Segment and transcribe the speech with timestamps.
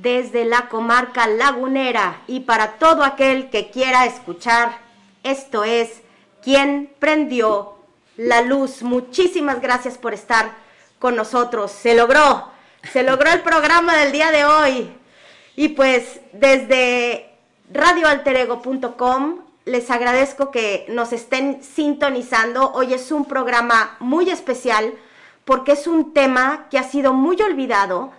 [0.00, 4.78] Desde la comarca lagunera y para todo aquel que quiera escuchar,
[5.22, 6.02] esto es
[6.42, 7.74] ¿Quién prendió
[8.16, 8.82] la luz?
[8.82, 10.52] Muchísimas gracias por estar
[10.98, 11.70] con nosotros.
[11.70, 12.48] Se logró.
[12.92, 14.90] Se logró el programa del día de hoy.
[15.54, 17.30] Y pues desde
[17.70, 22.72] radioalterego.com les agradezco que nos estén sintonizando.
[22.72, 24.94] Hoy es un programa muy especial
[25.44, 28.12] porque es un tema que ha sido muy olvidado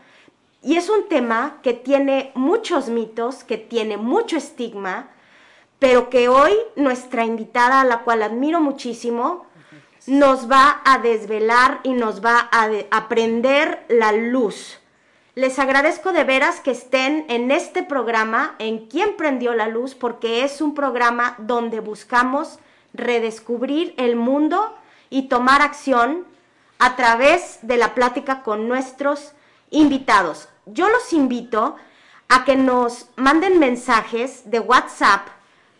[0.63, 5.09] y es un tema que tiene muchos mitos, que tiene mucho estigma,
[5.79, 9.47] pero que hoy nuestra invitada, a la cual admiro muchísimo,
[10.05, 14.79] nos va a desvelar y nos va a, aprender la luz.
[15.33, 20.43] Les agradezco de veras que estén en este programa, en Quién prendió la luz, porque
[20.43, 22.59] es un programa donde buscamos
[22.93, 24.75] redescubrir el mundo
[25.09, 26.25] y tomar acción
[26.77, 29.33] a través de la plática con nuestros
[29.71, 30.49] invitados.
[30.65, 31.75] Yo los invito
[32.29, 35.27] a que nos manden mensajes de WhatsApp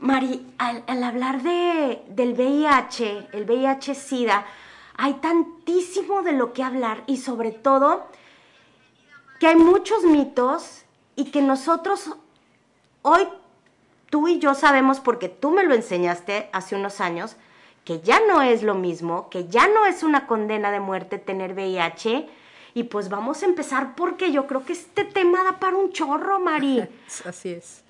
[0.00, 4.46] Mari, al, hablar de, del VIH, el VIH-Sida,
[4.96, 8.06] hay tantísimo de lo que hablar y sobre todo
[9.38, 10.82] que hay muchos mitos
[11.16, 12.10] y que nosotros
[13.02, 13.28] hoy,
[14.10, 17.36] tú y yo sabemos porque tú me lo enseñaste hace unos años,
[17.84, 21.54] que ya no es lo mismo, que ya no es una condena de muerte tener
[21.54, 22.28] VIH.
[22.74, 26.40] Y pues vamos a empezar porque yo creo que este tema da para un chorro,
[26.40, 26.88] Mari.
[27.24, 27.82] Así es.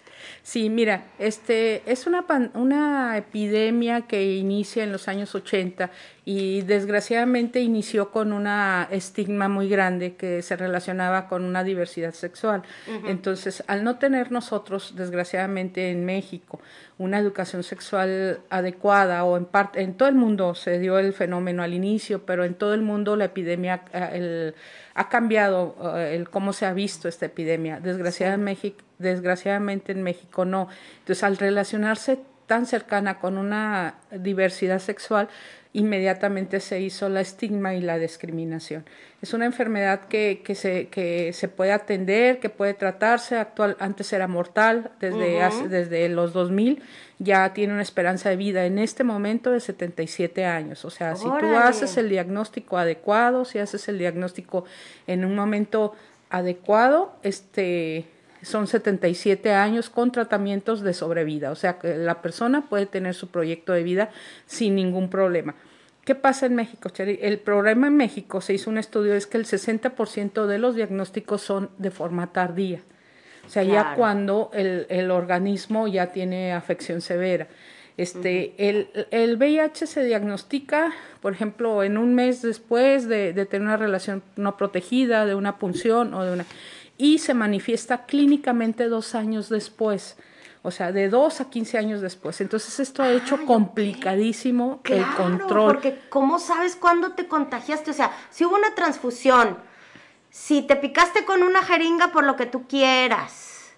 [0.42, 2.24] Sí, mira, este es una,
[2.54, 5.90] una epidemia que inicia en los años 80
[6.24, 12.62] y desgraciadamente inició con una estigma muy grande que se relacionaba con una diversidad sexual.
[13.06, 16.60] Entonces, al no tener nosotros, desgraciadamente en México,
[16.98, 21.64] una educación sexual adecuada o en parte en todo el mundo se dio el fenómeno
[21.64, 23.82] al inicio, pero en todo el mundo la epidemia
[24.12, 24.54] el,
[24.94, 27.80] ha cambiado eh, el cómo se ha visto esta epidemia.
[27.80, 30.68] Desgraciadamente, desgraciadamente en México no.
[31.00, 32.20] Entonces, al relacionarse
[32.52, 35.30] tan cercana con una diversidad sexual,
[35.72, 38.84] inmediatamente se hizo la estigma y la discriminación.
[39.22, 44.12] Es una enfermedad que, que, se, que se puede atender, que puede tratarse, actual, antes
[44.12, 45.40] era mortal, desde,
[45.70, 46.82] desde los 2000
[47.20, 50.84] ya tiene una esperanza de vida en este momento de 77 años.
[50.84, 54.66] O sea, si tú haces el diagnóstico adecuado, si haces el diagnóstico
[55.06, 55.94] en un momento
[56.28, 58.04] adecuado, este
[58.42, 63.28] son 77 años con tratamientos de sobrevida, o sea que la persona puede tener su
[63.28, 64.10] proyecto de vida
[64.46, 65.54] sin ningún problema.
[66.04, 67.20] ¿Qué pasa en México, Cheri?
[67.22, 71.42] El problema en México, se hizo un estudio, es que el 60% de los diagnósticos
[71.42, 72.80] son de forma tardía.
[73.46, 77.48] O sea, ya cuando el, el, organismo ya tiene afección severa.
[77.96, 83.66] Este, el, el, VIH se diagnostica, por ejemplo, en un mes después de, de tener
[83.66, 86.46] una relación no protegida, de una punción o de una
[87.02, 90.16] y se manifiesta clínicamente dos años después.
[90.64, 92.40] o sea, de 2 a 15 años después.
[92.40, 95.72] Entonces esto ha hecho complicadísimo el control.
[95.72, 97.90] Porque ¿cómo sabes cuándo te contagiaste?
[97.90, 99.58] O sea, si hubo una transfusión,
[100.30, 103.72] si te picaste con una jeringa por lo que tú quieras,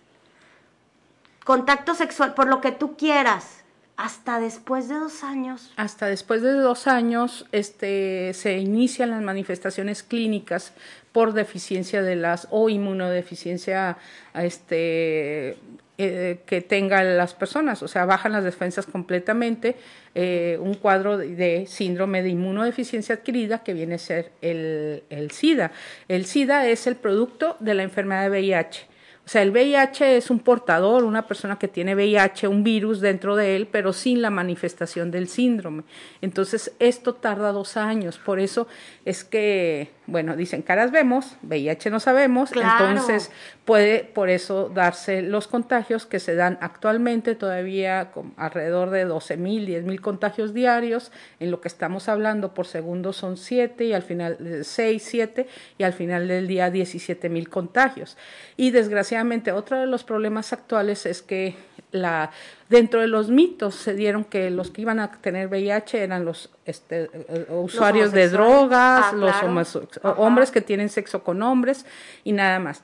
[1.43, 3.65] contacto sexual por lo que tú quieras,
[3.97, 5.73] hasta después de dos años.
[5.77, 10.75] Hasta después de dos años este, se inician las manifestaciones clínicas
[11.15, 13.99] por deficiencia de las o inmunodeficiencia
[14.35, 15.57] este,
[15.97, 19.77] eh, que tengan las personas, o sea, bajan las defensas completamente,
[20.17, 25.71] eh, un cuadro de, síndrome de inmunodeficiencia adquirida que viene a ser el, el SIDA.
[26.09, 28.89] El SIDA es el producto de la enfermedad de VIH
[29.27, 33.37] o sea, el VIH es un portador, una persona que tiene VIH, un virus dentro
[33.37, 35.85] de él, pero sin la manifestación del síndrome.
[36.21, 38.19] Entonces, esto tarda dos años.
[38.19, 38.69] Por eso
[39.07, 42.51] es que, bueno, dicen caras vemos, VIH no sabemos.
[42.53, 43.31] Entonces,
[43.65, 49.39] puede por eso darse los contagios que se dan actualmente, todavía con alrededor de 12
[49.39, 51.11] mil, 10 mil contagios diarios.
[51.41, 55.49] En lo que estamos hablando por segundo son 7 y al final 6, 7
[55.79, 58.19] y al final del día 17 mil contagios.
[58.57, 61.57] Y desgraciadamente, otro de los problemas actuales es que
[61.95, 62.31] la,
[62.69, 66.51] dentro de los mitos se dieron que los que iban a tener VIH eran los
[66.67, 69.79] este, eh, usuarios de drogas, ah, los
[70.19, 71.87] hombres que tienen sexo con hombres
[72.25, 72.83] y nada más.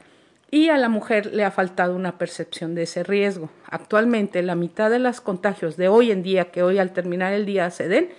[0.52, 3.50] Y a la mujer le ha faltado una percepción de ese riesgo.
[3.66, 7.46] Actualmente la mitad de los contagios de hoy en día, que hoy al terminar el
[7.46, 8.10] día se den,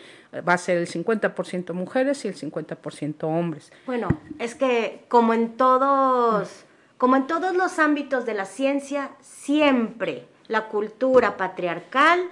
[0.48, 3.72] va a ser el 50% mujeres y el 50% hombres.
[3.86, 4.08] Bueno,
[4.40, 6.66] es que como en todos
[6.98, 12.30] como en todos los ámbitos de la ciencia, siempre la cultura patriarcal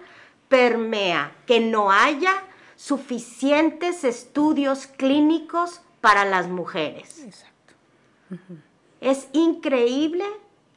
[0.48, 2.44] permea que no haya
[2.76, 7.24] suficientes estudios clínicos para las mujeres.
[7.24, 7.74] Exacto.
[9.02, 10.24] Es increíble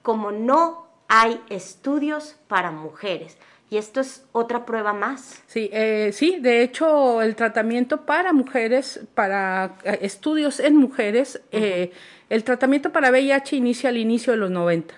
[0.02, 3.37] como no hay estudios para mujeres.
[3.70, 5.43] Y esto es otra prueba más.
[5.46, 11.90] Sí, eh, sí, de hecho el tratamiento para mujeres, para eh, estudios en mujeres, eh,
[12.29, 14.94] el tratamiento para VIH inicia al inicio de los 90.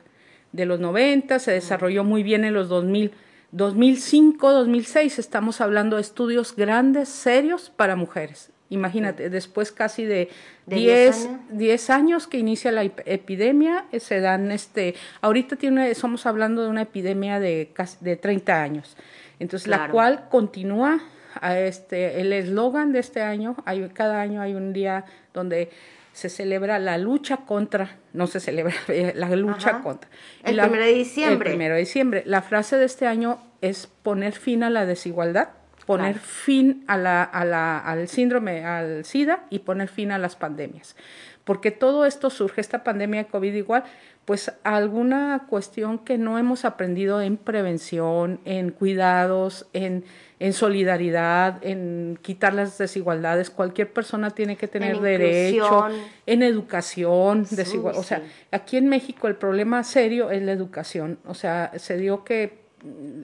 [0.55, 3.11] De los 90 se desarrolló muy bien en los 2000.
[3.51, 8.53] 2005, 2006 estamos hablando de estudios grandes, serios para mujeres.
[8.71, 10.29] Imagínate, después casi de
[10.67, 12.29] 10 años?
[12.29, 17.41] que inicia la epidemia, eh, se dan este, ahorita tiene, somos hablando de una epidemia
[17.41, 18.97] de casi de 30 años.
[19.41, 21.01] Entonces, la cual continúa
[21.41, 25.71] a este el eslogan de este año, hay cada año hay un día donde
[26.15, 28.73] se celebra la lucha contra, no se celebra
[29.15, 30.09] la lucha contra.
[30.45, 31.51] El primero de diciembre.
[31.51, 32.23] El primero de diciembre.
[32.25, 35.49] La frase de este año es poner fin a la desigualdad,
[35.87, 40.37] poner fin a la, a la, al síndrome, al SIDA y poner fin a las
[40.37, 40.95] pandemias.
[41.43, 43.83] Porque todo esto surge, esta pandemia de COVID igual,
[44.25, 50.05] pues alguna cuestión que no hemos aprendido en prevención, en cuidados, en
[50.41, 53.51] en solidaridad, en quitar las desigualdades.
[53.51, 55.89] Cualquier persona tiene que tener derecho
[56.27, 57.47] en educación,
[57.95, 61.19] o sea, aquí en México el problema serio es la educación.
[61.27, 62.65] O sea, se dio que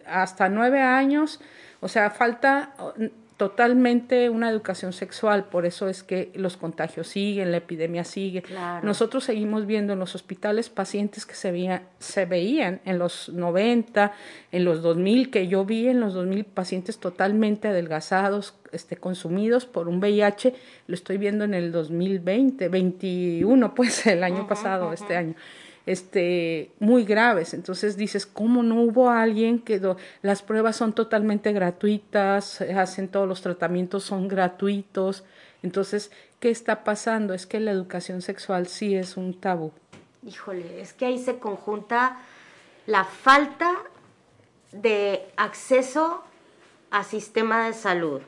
[0.06, 1.40] hasta nueve años,
[1.80, 2.74] o sea, falta
[3.40, 8.42] totalmente una educación sexual, por eso es que los contagios siguen, la epidemia sigue.
[8.82, 14.12] Nosotros seguimos viendo en los hospitales pacientes que se, veía, se veían en los 90,
[14.52, 19.88] en los 2000, que yo vi en los 2000 pacientes totalmente adelgazados, este, consumidos por
[19.88, 20.54] un VIH,
[20.86, 25.34] lo estoy viendo en el 2020, 21, pues el año pasado, este año
[25.90, 27.52] este, muy graves.
[27.52, 29.80] Entonces dices, ¿cómo no hubo alguien que
[30.22, 35.24] las pruebas son totalmente gratuitas, hacen todos los tratamientos, son gratuitos?
[35.62, 37.34] Entonces, ¿qué está pasando?
[37.34, 39.72] Es que la educación sexual sí es un tabú.
[40.24, 42.18] Híjole, es que ahí se conjunta
[42.86, 43.74] la falta
[44.70, 46.22] de acceso
[46.92, 48.20] a sistema de salud,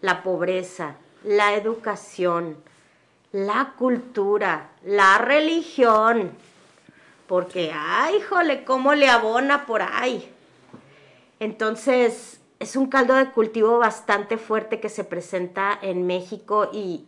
[0.00, 2.56] la pobreza, la educación,
[3.32, 6.32] la cultura, la religión,
[7.28, 10.28] porque, ay, jole, cómo le abona por ahí.
[11.38, 17.06] Entonces, es un caldo de cultivo bastante fuerte que se presenta en México y,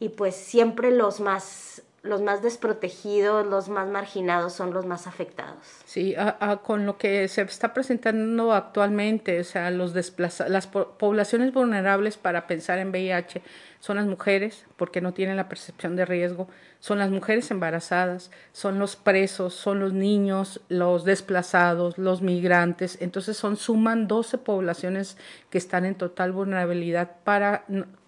[0.00, 5.56] y pues siempre los más los más desprotegidos, los más marginados son los más afectados.
[5.86, 6.14] Sí,
[6.62, 12.78] con lo que se está presentando actualmente, o sea, los las poblaciones vulnerables para pensar
[12.78, 13.42] en VIH
[13.80, 16.46] son las mujeres, porque no tienen la percepción de riesgo,
[16.78, 22.98] son las mujeres embarazadas, son los presos, son los niños, los desplazados, los migrantes.
[23.00, 25.16] Entonces son suman 12 poblaciones
[25.48, 27.64] que están en total vulnerabilidad para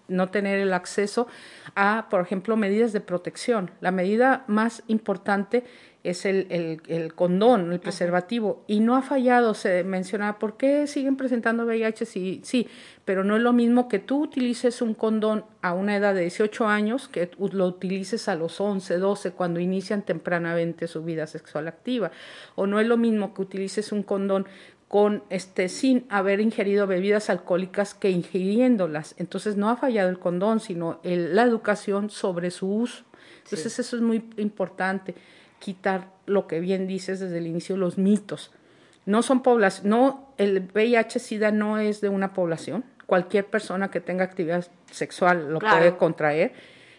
[0.07, 1.27] no tener el acceso
[1.75, 3.71] a, por ejemplo, medidas de protección.
[3.81, 5.63] La medida más importante
[6.03, 11.17] es el, el, condón, el preservativo, y no ha fallado, se menciona, ¿por qué siguen
[11.17, 12.05] presentando VIH?
[12.05, 12.67] Sí, sí,
[13.03, 16.65] pero no es lo mismo que tú utilices un condón a una edad de 18
[16.65, 22.11] años que lo utilices a los 11, 12, cuando inician tempranamente su vida sexual activa,
[22.55, 24.47] o no es lo mismo que utilices un condón
[24.87, 29.15] con este sin haber ingerido bebidas alcohólicas que ingiriéndolas.
[29.17, 33.03] Entonces no ha fallado el condón, sino la educación sobre su uso.
[33.43, 35.15] Entonces eso es muy importante
[35.59, 38.51] quitar lo que bien dices desde el inicio, los mitos.
[39.05, 42.83] No son población, no, el VIH-Sida no es de una población.
[43.05, 46.53] Cualquier persona que tenga actividad sexual lo puede contraer.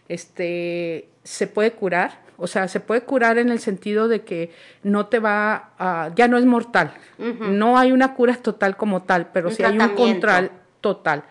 [0.08, 4.52] Este, se puede curar, o sea, se puede curar en el sentido de que
[4.84, 6.92] no te va a, ya no es mortal.
[7.18, 11.24] No hay una cura total como tal, pero sí hay un control total.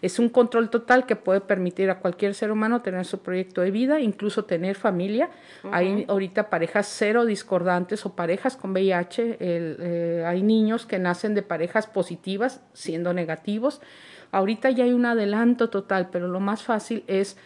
[0.00, 3.70] Es un control total que puede permitir a cualquier ser humano tener su proyecto de
[3.70, 5.28] vida, incluso tener familia.
[5.70, 9.36] Hay ahorita parejas cero discordantes o parejas con VIH.
[9.40, 13.82] Eh, hay niños que nacen de parejas positivas siendo negativos.
[14.30, 17.36] Ahorita ya hay un adelanto total, pero lo más fácil es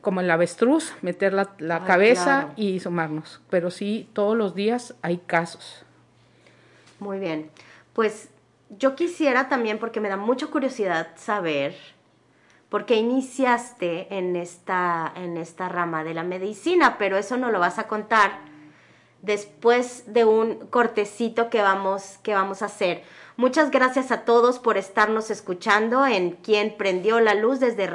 [0.00, 3.40] como el avestruz, meter la, ah, cabeza y sumarnos.
[3.50, 5.84] Pero sí, todos los días hay casos.
[7.00, 7.50] Muy bien.
[7.92, 8.28] Pues
[8.78, 11.74] yo quisiera también, porque me da mucha curiosidad saber
[12.68, 17.58] por qué iniciaste en esta, en esta rama de la medicina, pero eso no lo
[17.58, 18.50] vas a contar
[19.22, 23.02] después de un cortecito que vamos, que vamos a hacer.
[23.36, 27.86] Muchas gracias a todos por estarnos escuchando en Quien Prendió la Luz desde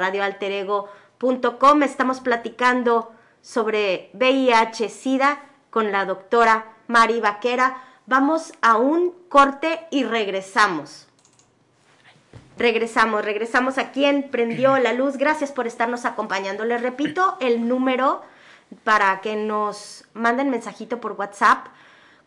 [1.82, 7.82] Estamos platicando sobre VIH-Sida con la doctora Mari Vaquera.
[8.06, 11.08] Vamos a un corte y regresamos.
[12.58, 15.16] Regresamos, regresamos a quien prendió la luz.
[15.16, 16.66] Gracias por estarnos acompañando.
[16.66, 18.20] Les repito el número
[18.84, 21.68] para que nos manden mensajito por WhatsApp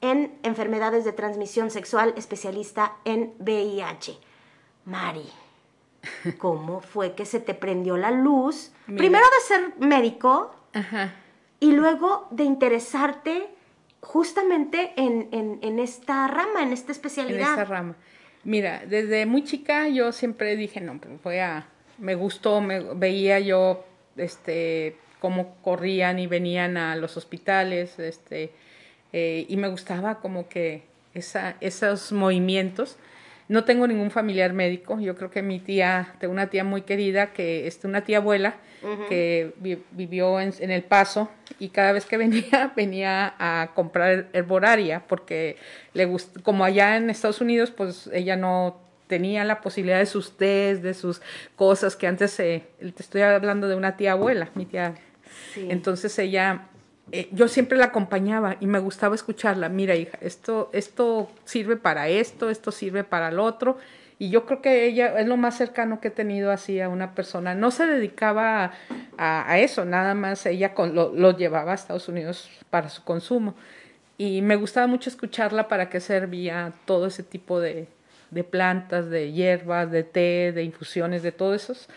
[0.00, 4.18] en enfermedades de transmisión sexual, especialista en VIH.
[4.84, 5.28] Mari,
[6.38, 8.72] ¿cómo fue que se te prendió la luz?
[8.86, 10.54] Primero de ser médico
[11.60, 13.50] y luego de interesarte
[14.00, 17.54] justamente en, esta rama, en esta especialidad.
[17.54, 17.96] En esta rama.
[18.44, 21.66] Mira, desde muy chica yo siempre dije, no, pues voy a,
[21.98, 23.84] me gustó, me veía yo,
[24.16, 28.52] este, cómo corrían y venían a los hospitales, este,
[29.12, 30.82] eh, y me gustaba como que
[31.14, 32.96] esa, esos movimientos.
[33.48, 37.32] No tengo ningún familiar médico, yo creo que mi tía, tengo una tía muy querida,
[37.32, 38.56] que es una tía abuela,
[39.08, 39.52] que
[39.90, 45.56] vivió en, El Paso y cada vez que venía, venía a comprar herboraria, porque
[45.94, 50.36] le gust como allá en Estados Unidos, pues ella no tenía la posibilidad de sus
[50.36, 51.22] test, de sus
[51.56, 54.94] cosas que antes, te estoy hablando de una tía abuela, mi tía.
[55.56, 56.68] Entonces ella
[57.10, 59.68] eh, yo siempre la acompañaba y me gustaba escucharla.
[59.68, 63.78] Mira, hija, esto, esto sirve para esto, esto sirve para el otro.
[64.18, 67.14] Y yo creo que ella es lo más cercano que he tenido así a una
[67.14, 67.54] persona.
[67.54, 68.72] No se dedicaba
[69.16, 73.54] a, eso, nada más ella con, lo, llevaba a Estados Unidos para su consumo.
[74.16, 77.86] Y me gustaba mucho escucharla para qué servía todo ese tipo de,
[78.30, 81.88] de plantas, de hierbas, de té, de infusiones, de todos esos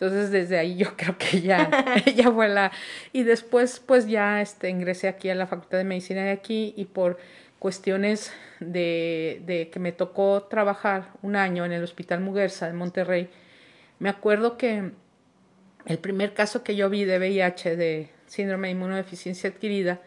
[0.00, 1.68] entonces desde ahí yo creo que ya
[2.06, 2.70] ella fue la...
[3.12, 6.84] Y después pues ya este, ingresé aquí a la Facultad de Medicina de aquí y
[6.84, 7.18] por
[7.58, 13.28] cuestiones de, de que me tocó trabajar un año en el Hospital Muguerza de Monterrey,
[13.98, 14.92] me acuerdo que
[15.86, 20.00] el primer caso que yo vi de VIH, de síndrome de inmunodeficiencia adquirida,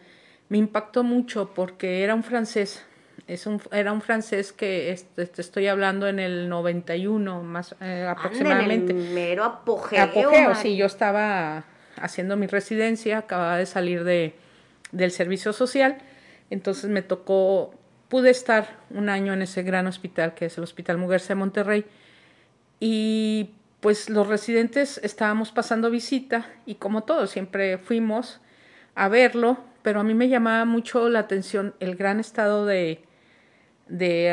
[0.48, 2.84] me impactó mucho porque era un francés
[3.26, 8.92] es un, era un francés que te estoy hablando en el 91 más eh, aproximadamente.
[8.92, 10.02] En el mero apogeo.
[10.02, 11.64] Apogeo, sí, yo estaba
[11.96, 14.34] haciendo mi residencia, acababa de salir de,
[14.90, 15.98] del servicio social,
[16.52, 17.74] entonces me tocó,
[18.08, 21.84] pude estar un año en ese gran hospital que es el Hospital Muguerza de Monterrey
[22.78, 28.40] y pues los residentes estábamos pasando visita y como todos siempre fuimos
[28.94, 33.02] a verlo, pero a mí me llamaba mucho la atención el gran estado de,
[33.88, 34.30] de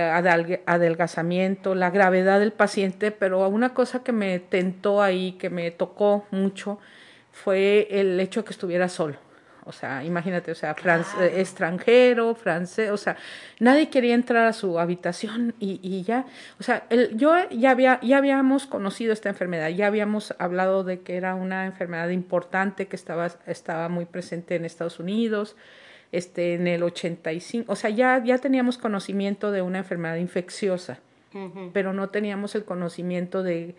[0.65, 6.27] adelgazamiento, la gravedad del paciente, pero una cosa que me tentó ahí, que me tocó
[6.31, 6.79] mucho,
[7.31, 9.28] fue el hecho de que estuviera solo.
[9.65, 10.75] O sea, imagínate, o sea,
[11.35, 13.17] extranjero, francés, o sea,
[13.59, 16.25] nadie quería entrar a su habitación y, y ya,
[16.59, 21.01] o sea, el, yo ya, había, ya habíamos conocido esta enfermedad, ya habíamos hablado de
[21.01, 25.55] que era una enfermedad importante que estaba, estaba muy presente en Estados Unidos,
[26.11, 30.99] este, en el 85, o sea, ya, ya teníamos conocimiento de una enfermedad infecciosa,
[31.73, 33.75] pero no teníamos el conocimiento de,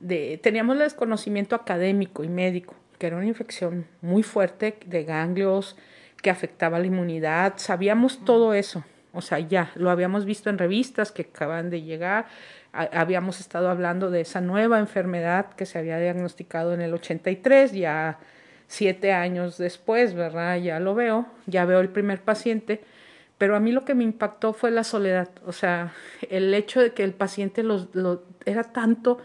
[0.00, 5.76] de, teníamos el desconocimiento académico y médico, que era una infección muy fuerte de ganglios,
[6.22, 11.12] que afectaba la inmunidad, sabíamos todo eso, o sea, ya lo habíamos visto en revistas
[11.12, 12.26] que acaban de llegar,
[12.72, 18.18] habíamos estado hablando de esa nueva enfermedad que se había diagnosticado en el 83, ya
[18.66, 20.58] siete años después, ¿verdad?
[20.58, 22.82] Ya lo veo, ya veo el primer paciente,
[23.38, 25.94] pero a mí lo que me impactó fue la soledad, o sea,
[26.28, 29.18] el hecho de que el paciente lo, era tanto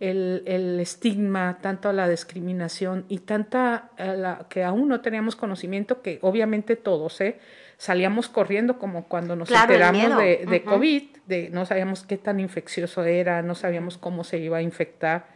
[0.00, 6.18] el, el, estigma, tanto la discriminación y tanta la, que aún no teníamos conocimiento, que
[6.22, 7.38] obviamente todos, ¿eh?
[7.78, 13.04] salíamos corriendo como cuando nos enteramos de, de COVID, de, no sabíamos qué tan infeccioso
[13.04, 15.26] era, no sabíamos cómo se iba a infectar,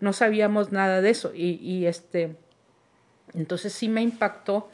[0.00, 1.32] no sabíamos nada de eso.
[1.34, 2.34] Y, y este,
[3.34, 4.70] entonces sí me impactó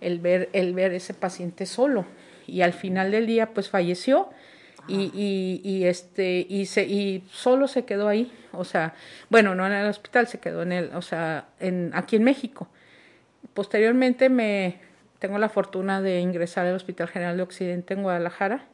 [0.00, 2.06] el ver, el ver ese paciente solo.
[2.46, 4.30] Y al final del día pues falleció
[4.88, 8.94] y, y, y, este y se y solo se quedó ahí o sea
[9.30, 12.68] bueno no en el hospital se quedó en el o sea en aquí en México.
[13.54, 14.80] Posteriormente me
[15.18, 18.64] tengo la fortuna de ingresar al Hospital General de Occidente en Guadalajara.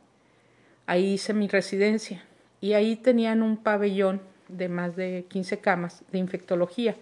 [0.87, 2.25] Ahí hice mi residencia
[2.61, 6.97] y ahí tenían un pabellón de más de 15 camas de infectología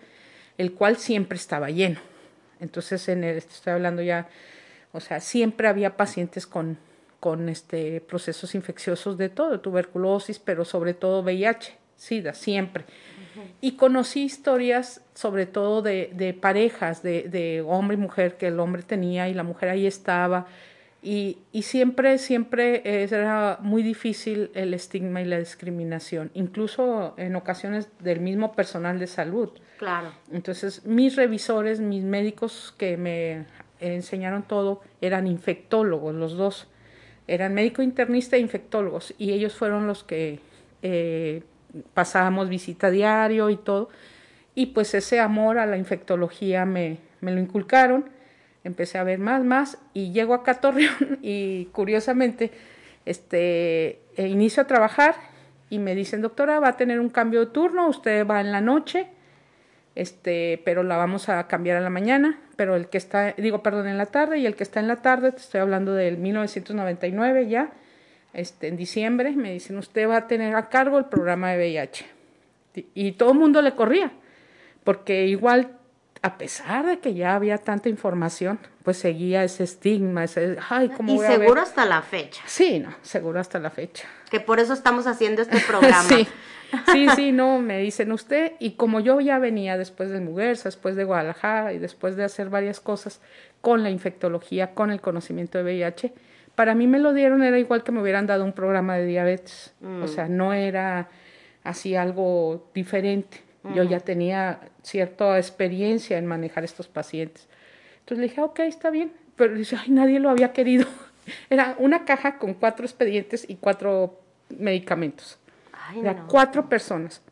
[0.59, 2.01] el cual siempre estaba lleno.
[2.61, 4.29] Entonces en el estoy hablando ya
[4.93, 6.79] o sea siempre había pacientes con
[7.21, 12.85] con este, procesos infecciosos de todo, tuberculosis, pero sobre todo VIH, SIDA, siempre.
[13.61, 18.61] Y conocí historias sobre todo de, de parejas, de, de, hombre y mujer, que el
[18.61, 20.47] hombre tenía y la mujer ahí estaba.
[21.03, 27.89] Y, y siempre, siempre era muy difícil el estigma y la discriminación, incluso en ocasiones
[28.01, 29.51] del mismo personal de salud.
[29.79, 30.13] Claro.
[30.33, 33.45] Entonces, mis revisores, mis médicos que me
[33.81, 36.69] enseñaron todo, eran infectólogos, los dos
[37.29, 40.41] eran médico internista e infectólogos y ellos fueron los que
[40.83, 41.43] eh,
[41.95, 43.89] pasábamos visita diario y todo.
[44.55, 48.09] Y pues ese amor a la infectología me, me lo inculcaron,
[48.65, 52.51] empecé a ver más, más y llego a Catorreón y curiosamente
[53.05, 55.15] este, e inicio a trabajar
[55.69, 58.61] y me dicen, doctora, va a tener un cambio de turno, usted va en la
[58.61, 59.09] noche
[59.97, 63.89] este, pero la vamos a cambiar a la mañana, pero el que está, digo, perdón,
[63.89, 67.49] en la tarde, y el que está en la tarde, te estoy hablando del 1999
[67.49, 67.71] ya,
[68.37, 72.07] este, en diciembre, me dicen, usted va a tener a cargo el programa de VIH.
[72.95, 74.13] Y todo el mundo le corría,
[74.85, 75.79] porque igual,
[76.21, 81.15] a pesar de que ya había tanta información, pues seguía ese estigma, ese, ay, ¿cómo
[81.15, 82.43] Y seguro hasta la fecha.
[82.45, 84.07] Sí, no, seguro hasta la fecha.
[84.31, 86.03] Que por eso estamos haciendo este programa.
[86.03, 86.29] sí.
[86.93, 90.97] Sí, sí, no, me dicen usted, y como yo ya venía después de Muguerza, después
[90.97, 93.21] de Guadalajara y después de hacer varias cosas
[93.61, 96.13] con la infectología, con el conocimiento de VIH,
[96.57, 99.75] para mí me lo dieron, era igual que me hubieran dado un programa de diabetes,
[99.81, 100.03] mm.
[100.03, 101.09] o sea, no era
[101.63, 103.45] así algo diferente.
[103.75, 107.49] Yo ya tenía cierta experiencia en manejar estos pacientes.
[107.99, 110.87] Entonces le dije, ok, está bien, pero dice, ay, nadie lo había querido.
[111.51, 114.21] Era una caja con cuatro expedientes y cuatro
[114.57, 115.41] medicamentos.
[115.89, 116.29] Ay, no.
[116.29, 117.23] cuatro personas.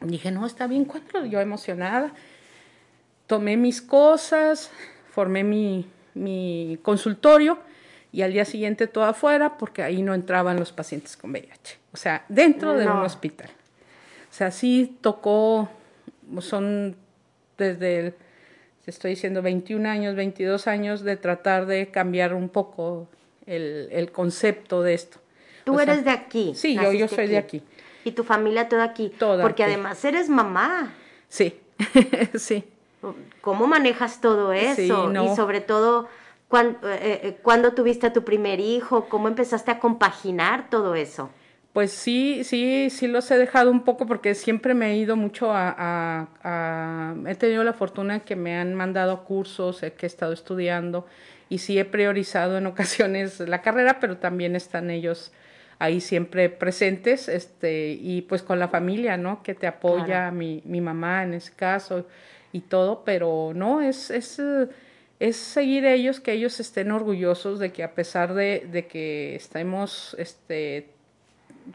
[0.00, 1.26] Dije, no, está bien, cuatro.
[1.26, 2.14] Yo emocionada.
[3.26, 4.70] Tomé mis cosas,
[5.10, 7.58] formé mi, mi consultorio
[8.12, 11.78] y al día siguiente todo afuera porque ahí no entraban los pacientes con VIH.
[11.92, 13.50] O sea, dentro de un hospital.
[14.30, 15.68] O sea, sí tocó,
[16.40, 16.96] son
[17.58, 18.14] desde el,
[18.86, 23.08] estoy diciendo, 21 años, 22 años de tratar de cambiar un poco
[23.46, 25.18] el, el concepto de esto.
[25.64, 26.52] Tú eres de aquí.
[26.54, 27.62] Sí, yo, yo soy de aquí.
[28.04, 29.12] Y tu familia toda aquí.
[29.18, 29.72] Toda Porque aquí.
[29.72, 30.92] además eres mamá.
[31.28, 31.58] Sí,
[32.34, 32.64] sí.
[33.40, 34.76] ¿Cómo manejas todo eso?
[34.76, 35.32] Sí, no.
[35.32, 36.08] Y sobre todo,
[36.52, 39.08] ¿cuándo, eh, ¿cuándo tuviste a tu primer hijo?
[39.08, 41.30] ¿Cómo empezaste a compaginar todo eso?
[41.72, 45.50] Pues sí, sí, sí los he dejado un poco porque siempre me he ido mucho
[45.50, 50.34] a, a, a he tenido la fortuna que me han mandado cursos que he estado
[50.34, 51.06] estudiando
[51.48, 55.32] y sí he priorizado en ocasiones la carrera, pero también están ellos
[55.78, 59.42] ahí siempre presentes, este, y pues con la familia, ¿no?
[59.42, 60.36] Que te apoya, Claro.
[60.36, 62.06] mi, mi mamá en ese caso
[62.52, 64.68] y todo, pero no, es, es, eh,
[65.28, 70.16] es seguir ellos, que ellos estén orgullosos de que a pesar de, de que estemos,
[70.18, 70.88] este,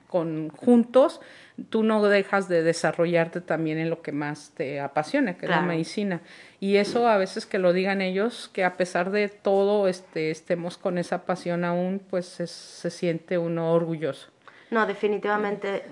[0.07, 1.21] con, juntos,
[1.69, 5.62] tú no dejas de desarrollarte también en lo que más te apasiona, que es la
[5.62, 6.21] medicina.
[6.60, 10.77] Y eso a veces que lo digan ellos, que a pesar de todo este, estemos
[10.77, 14.27] con esa pasión aún, pues es- se siente uno orgulloso.
[14.71, 15.83] No, definitivamente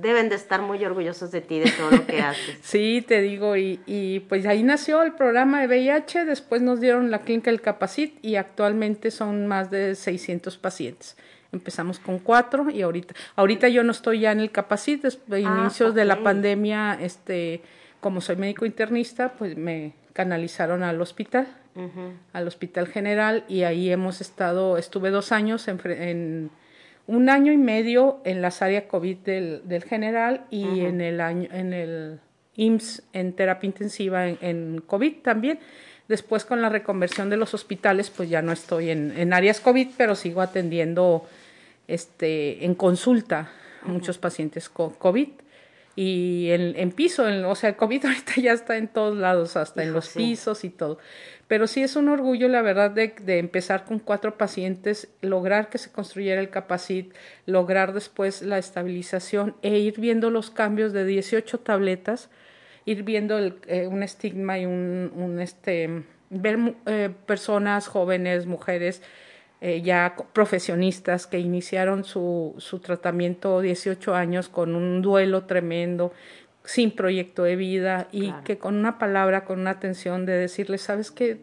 [0.00, 2.58] deben de estar muy orgullosos de ti, de todo lo que haces.
[2.62, 7.10] sí, te digo, y, y, pues ahí nació el programa de VIH, después nos dieron
[7.10, 11.16] la clínica del Capacit y actualmente son más de 600 pacientes.
[11.50, 15.38] Empezamos con cuatro y ahorita, ahorita yo no estoy ya en el Capacit, desde ah,
[15.38, 17.62] inicios de la pandemia, este,
[18.00, 21.46] como soy médico internista, pues me canalizaron al hospital,
[22.32, 26.50] al hospital general y ahí hemos estado, estuve dos años en,
[27.08, 31.48] un año y medio en las áreas COVID del, del general y en el año,
[31.50, 32.20] en el
[32.54, 35.58] IMSS en terapia intensiva en, en, COVID también.
[36.06, 39.88] Después con la reconversión de los hospitales, pues ya no estoy en, en áreas COVID,
[39.96, 41.26] pero sigo atendiendo
[41.86, 43.50] este, en consulta
[43.82, 45.28] a muchos pacientes con COVID
[46.00, 49.82] y en, en piso, o sea, el COVID ahorita ya está en todos lados, hasta
[49.82, 50.98] en los pisos y todo.
[51.48, 55.90] Pero sí es un orgullo, la verdad, de, empezar con cuatro pacientes, lograr que se
[55.90, 57.14] construyera el capacit,
[57.46, 62.28] lograr después la estabilización e ir viendo los cambios de 18 tabletas,
[62.84, 69.02] ir viendo el, eh, un estigma y un, un este, ver eh, personas jóvenes, mujeres,
[69.60, 76.12] eh, ya profesionistas que iniciaron su, su tratamiento 18 años con un duelo tremendo,
[76.68, 81.10] sin proyecto de vida y que con una palabra, con una atención de decirle, ¿sabes
[81.10, 81.38] qué?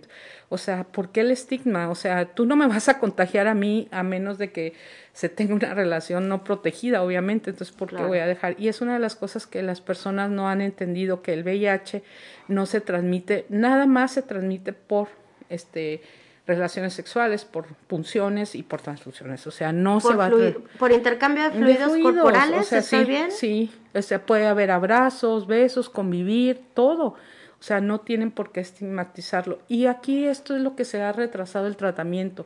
[0.50, 1.90] O sea, ¿por qué el estigma?
[1.90, 4.74] O sea, tú no me vas a contagiar a mí a menos de que
[5.14, 8.56] se tenga una relación no protegida, obviamente, entonces, ¿por qué voy a dejar?
[8.60, 12.04] Y es una de las cosas que las personas no han entendido, que el VIH
[12.48, 15.08] no se transmite, nada más se transmite por
[15.50, 16.04] este
[16.46, 19.48] relaciones sexuales, por punciones y por transfusiones.
[19.48, 20.32] O sea, no se va a...
[20.78, 23.32] Por intercambio de fluidos, corporales, o sí, bien?
[23.32, 27.16] Sí, o sea, puede haber abrazos, besos, convivir, todo.
[27.60, 29.60] O sea, no tienen por qué estigmatizarlo.
[29.68, 32.46] Y aquí esto es lo que se ha retrasado el tratamiento.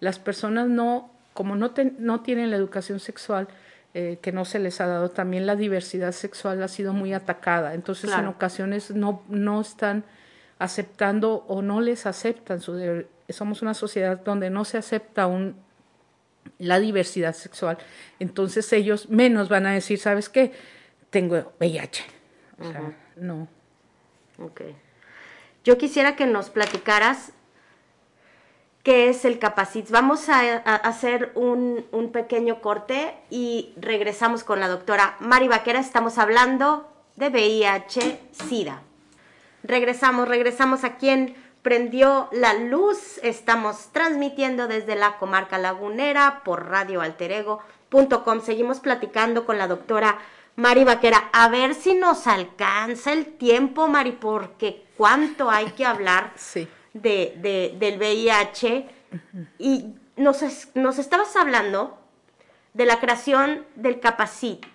[0.00, 3.48] Las personas no, como no, no tienen la educación sexual,
[3.94, 7.74] eh, que no se les ha dado, también la diversidad sexual ha sido muy atacada.
[7.74, 10.04] Entonces, en ocasiones no, no están
[10.58, 15.56] aceptando o no les aceptan su somos una sociedad donde no se acepta un,
[16.58, 17.78] la diversidad sexual.
[18.18, 20.52] Entonces ellos menos van a decir, ¿sabes qué?
[21.10, 22.04] Tengo VIH.
[22.60, 23.48] O sea, no.
[24.38, 24.62] Ok.
[25.64, 27.32] Yo quisiera que nos platicaras
[28.82, 29.90] qué es el Capacit.
[29.90, 35.80] Vamos a, hacer un, un, pequeño corte y regresamos con la doctora Mari Vaquera.
[35.80, 38.82] Estamos hablando de VIH-Sida.
[39.62, 43.18] Regresamos, regresamos aquí en prendió la luz.
[43.22, 48.40] Estamos transmitiendo desde la comarca lagunera por radioalterego.com.
[48.40, 50.18] Seguimos platicando con la doctora
[50.60, 51.30] Mari Vaquera.
[51.32, 56.32] A ver si nos alcanza el tiempo, Mari, porque cuánto hay que hablar
[56.92, 58.86] de, del VIH.
[59.58, 61.98] Y nos, nos estabas hablando
[62.74, 64.66] de la creación del Capacit.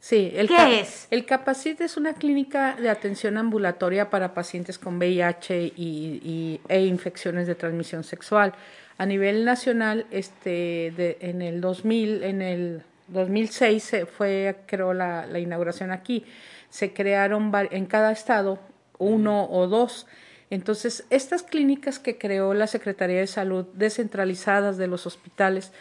[0.00, 1.08] Sí, el ¿Qué es?
[1.10, 7.48] El Capacit es una clínica de atención ambulatoria para pacientes con VIH y, e infecciones
[7.48, 8.54] de transmisión sexual.
[8.96, 15.26] A nivel nacional, este, de, en el 2000, en el 2006 se fue, creo, la,
[15.26, 16.24] la inauguración aquí.
[16.70, 18.58] Se crearon en cada estado
[18.98, 20.06] uno o dos.
[20.50, 25.72] Entonces, estas clínicas que creó la Secretaría de Salud descentralizadas de los hospitales,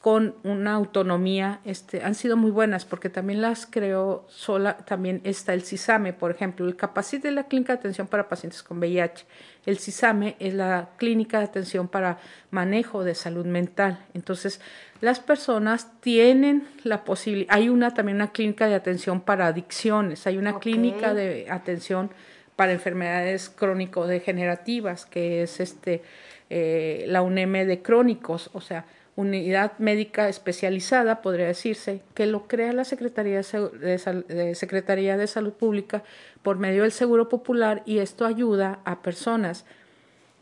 [0.00, 5.52] con una autonomía, este, han sido muy buenas porque también las creó sola, también está
[5.52, 9.26] el CISAME, por ejemplo, el Capacit de la Clínica de Atención para Pacientes con VIH,
[9.66, 12.18] el CISAME es la Clínica de Atención para
[12.50, 14.06] Manejo de Salud Mental.
[14.14, 14.62] Entonces,
[15.02, 20.38] las personas tienen la posibilidad, hay una también una clínica de atención para adicciones, hay
[20.38, 22.10] una clínica de atención
[22.56, 26.02] para enfermedades crónico-degenerativas, que es este,
[26.48, 28.86] eh, la UNEM de crónicos, o sea,
[29.20, 36.02] unidad médica especializada, podría decirse, que lo crea la Secretaría de, Secretaría de Salud Pública
[36.42, 39.64] por medio del Seguro Popular y esto ayuda a personas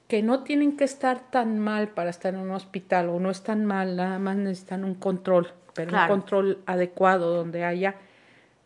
[0.06, 3.64] que no tienen que estar tan mal para estar en un hospital o no están
[3.66, 7.96] mal, nada más necesitan un control, pero un control adecuado donde haya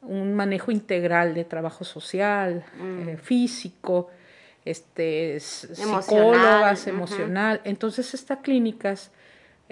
[0.03, 3.09] un manejo integral de trabajo social, mm.
[3.09, 4.11] eh, físico,
[4.65, 7.61] este, psicólogas, emocional.
[7.65, 9.11] Entonces, estas clínicas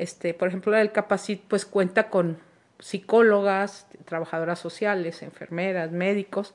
[0.00, 2.38] este, por ejemplo, el Capacit pues cuenta con
[2.78, 6.54] psicólogas, trabajadoras sociales, enfermeras, médicos,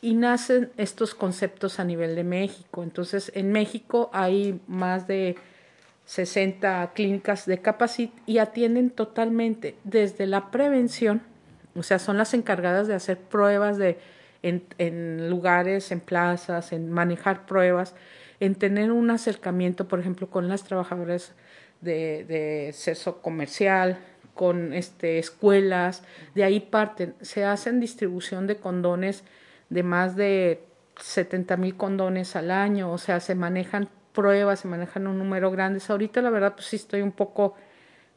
[0.00, 2.82] y nacen estos conceptos a nivel de México.
[2.82, 5.36] Entonces, en México hay más de
[6.06, 11.20] 60 clínicas de Capacit y atienden totalmente desde la prevención,
[11.76, 13.98] o sea, son las encargadas de hacer pruebas de,
[14.42, 17.94] en, en lugares, en plazas, en manejar pruebas,
[18.40, 21.34] en tener un acercamiento, por ejemplo, con las trabajadoras
[21.80, 23.98] de, de sexo comercial,
[24.38, 26.04] con este, escuelas,
[26.36, 27.16] de ahí parten.
[27.20, 29.24] Se hacen distribución de condones
[29.68, 30.62] de más de
[31.00, 35.82] 70 mil condones al año, o sea, se manejan pruebas, se manejan un número grande.
[35.88, 37.54] Ahorita la verdad pues sí estoy un poco,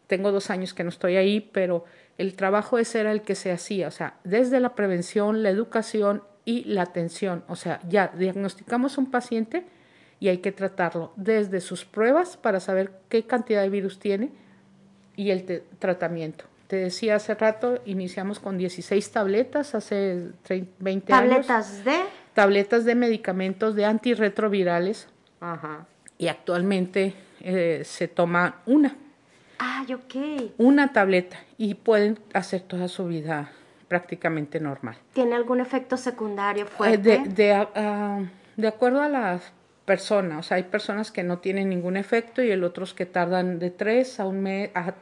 [0.05, 1.85] tengo dos años que no estoy ahí, pero
[2.19, 6.21] el trabajo ese era el que se hacía, o sea, desde la prevención, la educación
[6.45, 9.65] y la atención, o sea, ya diagnosticamos un paciente
[10.21, 14.29] y hay que tratarlo desde sus pruebas para saber qué cantidad de virus tiene
[15.17, 16.45] y el tratamiento.
[16.67, 20.29] Te decía hace rato, iniciamos con 16 tabletas hace
[20.79, 21.47] 20 años.
[21.47, 21.95] ¿Tabletas de?
[22.35, 25.07] Tabletas de medicamentos de antirretrovirales.
[25.41, 25.87] Ajá.
[26.19, 28.95] Y actualmente eh, se toma una.
[29.57, 30.51] Ah, ok.
[30.59, 33.51] Una tableta y pueden hacer toda su vida
[33.87, 34.97] prácticamente normal.
[35.13, 37.23] ¿Tiene algún efecto secundario eh, fuerte?
[37.27, 38.19] de, ah,
[38.55, 39.51] de, acuerdo a las
[39.85, 43.59] personas, o sea, hay personas que no tienen ningún efecto y el otros que tardan
[43.59, 44.93] de tres a un mes, a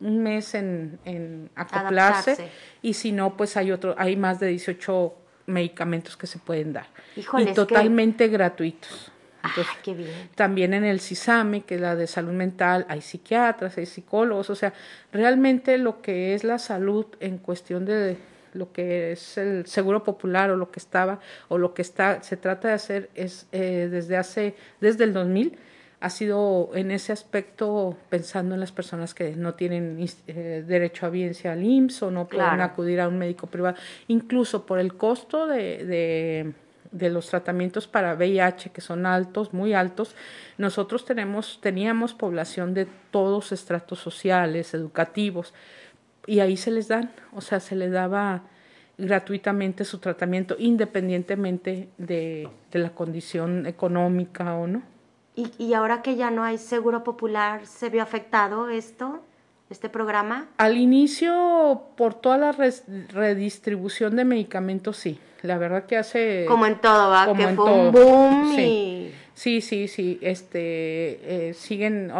[0.00, 2.50] un mes en, en acoplarse
[2.82, 5.14] y si no, pues hay otro, hay más de 18
[5.46, 7.22] medicamentos que se pueden dar y
[7.52, 9.10] totalmente gratuitos.
[9.42, 10.10] Ah, qué bien.
[10.34, 14.54] También en el CISAME, que es la de salud mental, hay psiquiatras, hay psicólogos, o
[14.54, 14.72] sea,
[15.12, 18.18] realmente lo que es la salud en cuestión de
[18.52, 22.36] lo que es el seguro popular o lo que estaba o lo que está se
[22.36, 25.58] trata de hacer es eh, desde hace desde el 2000
[26.00, 31.08] ha sido en ese aspecto pensando en las personas que no tienen eh, derecho a
[31.08, 35.48] biencia al IMSS o no pueden acudir a un médico privado, incluso por el costo
[35.48, 36.54] de
[36.90, 40.14] de los tratamientos para VIH que son altos, muy altos,
[40.56, 45.54] nosotros tenemos, teníamos población de todos estratos sociales, educativos,
[46.28, 48.42] y ahí se les dan, o sea, se les daba
[48.98, 54.82] gratuitamente su tratamiento independientemente de, de la condición económica o no.
[55.34, 59.22] ¿Y, ¿Y ahora que ya no hay seguro popular, se vio afectado esto?
[59.70, 60.48] este programa?
[60.56, 62.52] Al inicio, por toda la
[63.12, 65.18] redistribución de medicamentos, sí.
[65.42, 66.46] La verdad que hace...
[66.48, 67.32] Como en todo, ¿va?
[67.36, 69.12] que fue un boom sí.
[69.34, 70.18] Sí, sí, sí.
[70.20, 72.10] Este, eh, siguen,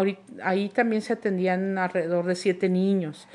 [0.45, 3.27] ahí también se atendían alrededor de siete niños.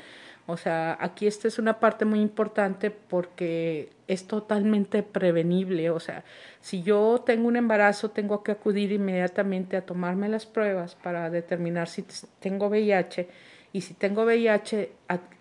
[0.46, 5.90] O sea, aquí esta es una parte muy importante porque es totalmente prevenible.
[5.90, 6.24] O sea,
[6.60, 11.88] si yo tengo un embarazo, tengo que acudir inmediatamente a tomarme las pruebas para determinar
[11.88, 12.04] si
[12.40, 13.28] tengo VIH
[13.72, 14.92] y si tengo VIH,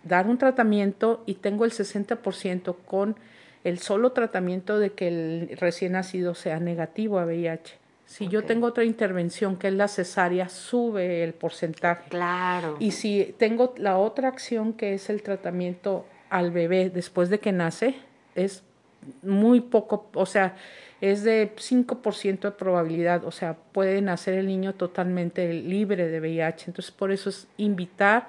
[0.04, 3.18] dar un tratamiento y tengo el 60% con
[3.66, 7.83] el solo tratamiento de que el recién nacido sea negativo a VIH.
[8.06, 12.10] Si yo tengo otra intervención que es la cesárea, sube el porcentaje.
[12.10, 12.76] Claro.
[12.80, 17.52] Y si tengo la otra acción que es el tratamiento al bebé después de que
[17.52, 17.96] nace,
[18.36, 18.64] es
[19.22, 20.56] muy poco, o sea,
[21.02, 26.66] es de 5% de probabilidad, o sea, puede nacer el niño totalmente libre de VIH.
[26.68, 28.28] Entonces, por eso es invitar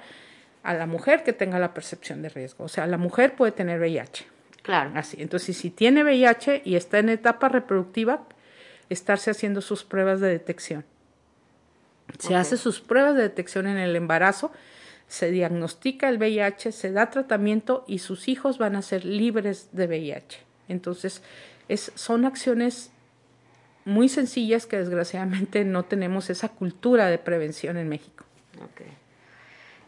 [0.63, 2.65] a la mujer que tenga la percepción de riesgo.
[2.65, 4.27] O sea, la mujer puede tener VIH.
[4.63, 4.91] Claro.
[4.95, 5.21] Así.
[5.21, 8.27] Entonces, si tiene VIH y está en etapa reproductiva,
[8.91, 10.85] estarse haciendo sus pruebas de detección.
[12.19, 14.53] Se hace sus pruebas de detección en el embarazo,
[15.09, 19.87] se diagnostica el VIH, se da tratamiento y sus hijos van a ser libres de
[19.87, 20.39] VIH.
[20.69, 21.23] Entonces,
[21.69, 22.91] es, son acciones
[23.85, 28.25] muy sencillas que desgraciadamente no tenemos esa cultura de prevención en México.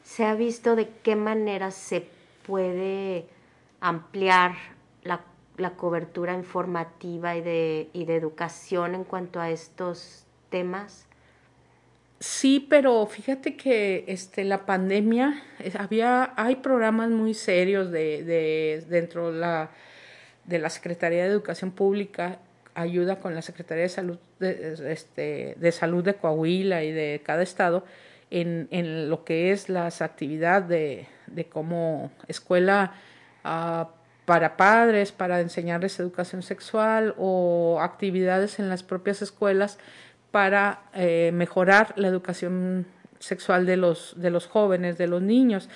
[0.04, 2.06] ¿Se ha visto de qué manera se
[2.46, 3.26] puede
[3.80, 4.52] ampliar
[5.56, 11.06] la, cobertura informativa y de, y de educación en cuanto a estos temas?
[12.18, 15.42] Sí, pero fíjate que este, la pandemia,
[15.78, 19.70] había, hay programas muy serios de, de, dentro de la
[20.46, 22.38] de la Secretaría de Educación Pública
[22.74, 27.42] ayuda con la Secretaría de Salud de, este, de Salud de Coahuila y de cada
[27.42, 27.84] estado
[28.30, 32.94] en, en lo que es las actividades de, de como escuela
[33.44, 33.86] uh,
[34.26, 39.78] para padres, para enseñarles educación sexual o actividades en las propias escuelas
[40.32, 42.86] para eh, mejorar la educación
[43.20, 45.70] sexual de los, de los jóvenes, de los niños.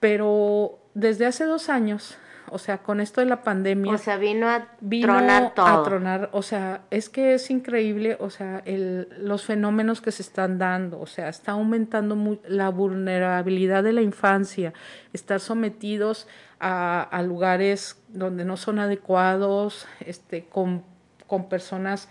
[0.00, 2.16] Pero desde hace dos años
[2.50, 3.92] o sea, con esto de la pandemia.
[3.92, 5.66] O sea, vino a tronar todo.
[5.66, 10.22] A tronar, o sea, es que es increíble, o sea, el, los fenómenos que se
[10.22, 14.72] están dando, o sea, está aumentando muy, la vulnerabilidad de la infancia,
[15.12, 16.26] estar sometidos
[16.60, 20.82] a, a lugares donde no son adecuados, este, con,
[21.26, 22.08] con personas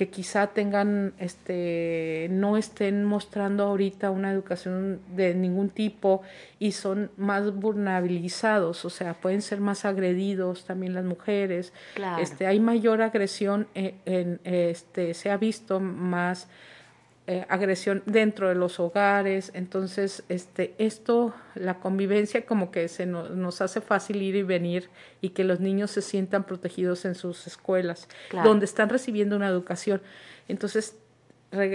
[0.00, 6.22] que quizá tengan, este, no estén mostrando ahorita una educación de ningún tipo
[6.58, 11.74] y son más vulnerabilizados, o sea, pueden ser más agredidos también las mujeres.
[12.18, 16.48] Este, hay mayor agresión, en, este, se ha visto más
[17.32, 19.52] eh, agresión dentro de los hogares.
[19.54, 24.90] Entonces, este, esto, la convivencia como que se nos hace fácil ir y venir
[25.20, 28.08] y que los niños se sientan protegidos en sus escuelas,
[28.42, 30.02] donde están recibiendo una educación.
[30.48, 30.96] Entonces,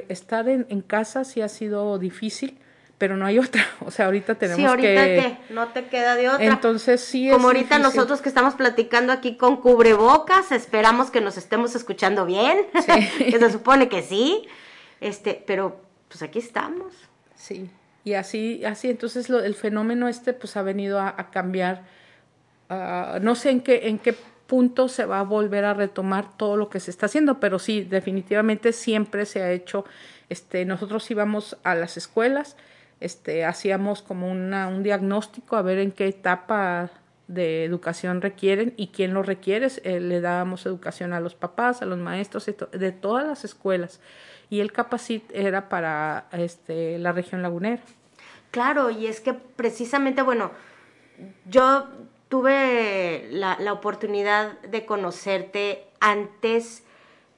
[0.09, 2.57] estar en, en, casa sí ha sido difícil,
[2.97, 3.65] pero no hay otra.
[3.85, 5.37] O sea, ahorita tenemos sí, ahorita que...
[5.51, 6.43] no te queda de otra.
[6.43, 11.75] Entonces sí Como ahorita nosotros que estamos platicando aquí con cubrebocas, esperamos que nos estemos
[11.75, 12.57] escuchando bien,
[13.17, 14.49] que se supone que sí,
[15.01, 16.93] este, pero pues aquí estamos.
[17.35, 17.69] Sí,
[18.05, 21.83] y así, así, entonces lo, el fenómeno este pues ha venido a, cambiar,
[22.69, 26.55] ah, no sé en qué, en qué punto se va a volver a retomar todo
[26.55, 29.85] lo que se está haciendo, pero sí, definitivamente siempre se ha hecho,
[30.29, 32.55] este, nosotros íbamos a las escuelas,
[32.99, 36.91] este, hacíamos como una, un diagnóstico a ver en qué etapa
[37.27, 39.67] de educación requieren y quién lo requiere.
[39.83, 43.99] Eh, le dábamos educación a los papás, a los maestros de todas las escuelas.
[44.49, 47.81] Y el Capacit era para este, la región lagunera.
[48.51, 50.51] Claro, y es que precisamente, bueno,
[51.49, 51.87] yo
[52.29, 56.83] tuve la, la oportunidad de conocerte antes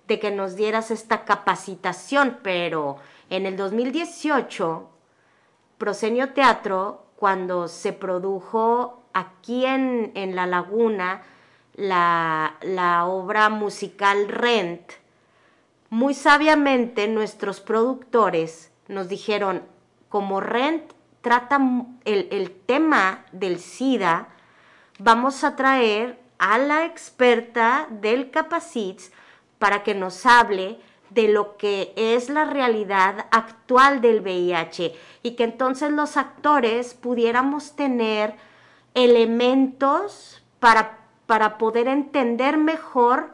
[0.07, 2.97] de que nos dieras esta capacitación, pero
[3.29, 4.89] en el 2018
[5.77, 11.21] Prosenio Teatro, cuando se produjo aquí en, La Laguna
[11.75, 14.93] la, obra musical Rent,
[15.89, 19.63] muy sabiamente nuestros productores nos dijeron,
[20.09, 21.59] como Rent trata
[22.05, 24.29] el, el tema del SIDA,
[24.99, 29.11] vamos a traer a la experta del Capacits
[29.59, 35.43] para que nos hable de lo que es la realidad actual del VIH y que
[35.43, 38.35] entonces los actores pudiéramos tener
[38.93, 43.33] elementos para, para poder entender mejor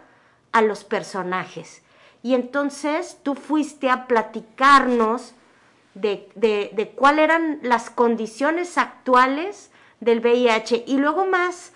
[0.51, 1.82] a los personajes.
[2.23, 5.35] Y entonces tú fuiste a platicarnos
[5.93, 11.73] de, de, cuáles eran las condiciones actuales del VIH y luego más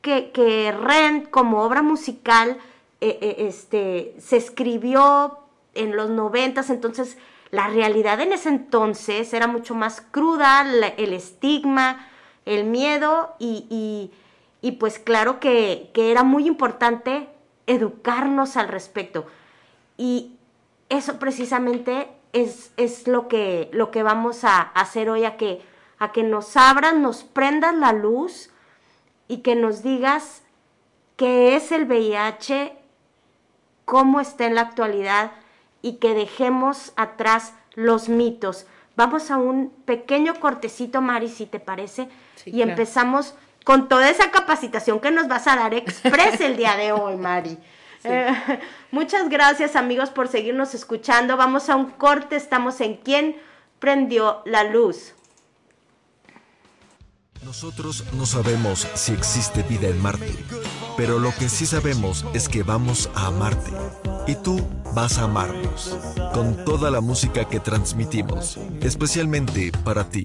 [0.00, 2.56] que, que Rent como obra musical
[3.00, 5.38] eh, eh, este, se escribió
[5.74, 7.16] en los noventas, entonces
[7.50, 12.08] la realidad en ese entonces era mucho más cruda, el estigma,
[12.44, 14.10] el miedo y,
[14.80, 17.28] pues claro que, era muy importante
[17.66, 19.26] educarnos al respecto.
[19.98, 20.38] Y
[20.88, 25.60] eso precisamente es, es lo, que, lo que vamos a hacer hoy, a que,
[25.98, 28.50] a que nos abran, nos prendan la luz
[29.26, 30.42] y que nos digas
[31.16, 32.72] qué es el VIH,
[33.84, 35.32] cómo está en la actualidad
[35.82, 38.66] y que dejemos atrás los mitos.
[38.96, 42.08] Vamos a un pequeño cortecito, Mari, si te parece,
[42.44, 43.34] y empezamos
[43.64, 47.58] con toda esa capacitación que nos vas a dar express el día de hoy, Mari.
[48.04, 51.36] Eh, muchas gracias amigos por seguirnos escuchando.
[51.36, 53.36] Vamos a un corte, estamos en ¿Quién
[53.78, 55.14] prendió la luz?
[57.44, 60.34] Nosotros no sabemos si existe vida en Marte,
[60.96, 63.70] pero lo que sí sabemos es que vamos a amarte.
[64.26, 64.60] Y tú
[64.92, 65.96] vas a amarnos,
[66.34, 70.24] con toda la música que transmitimos, especialmente para ti.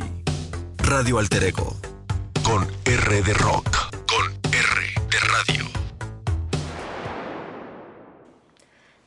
[0.78, 1.78] Radio Alter Ego,
[2.44, 3.70] con R de Rock,
[4.06, 5.83] con R de Radio.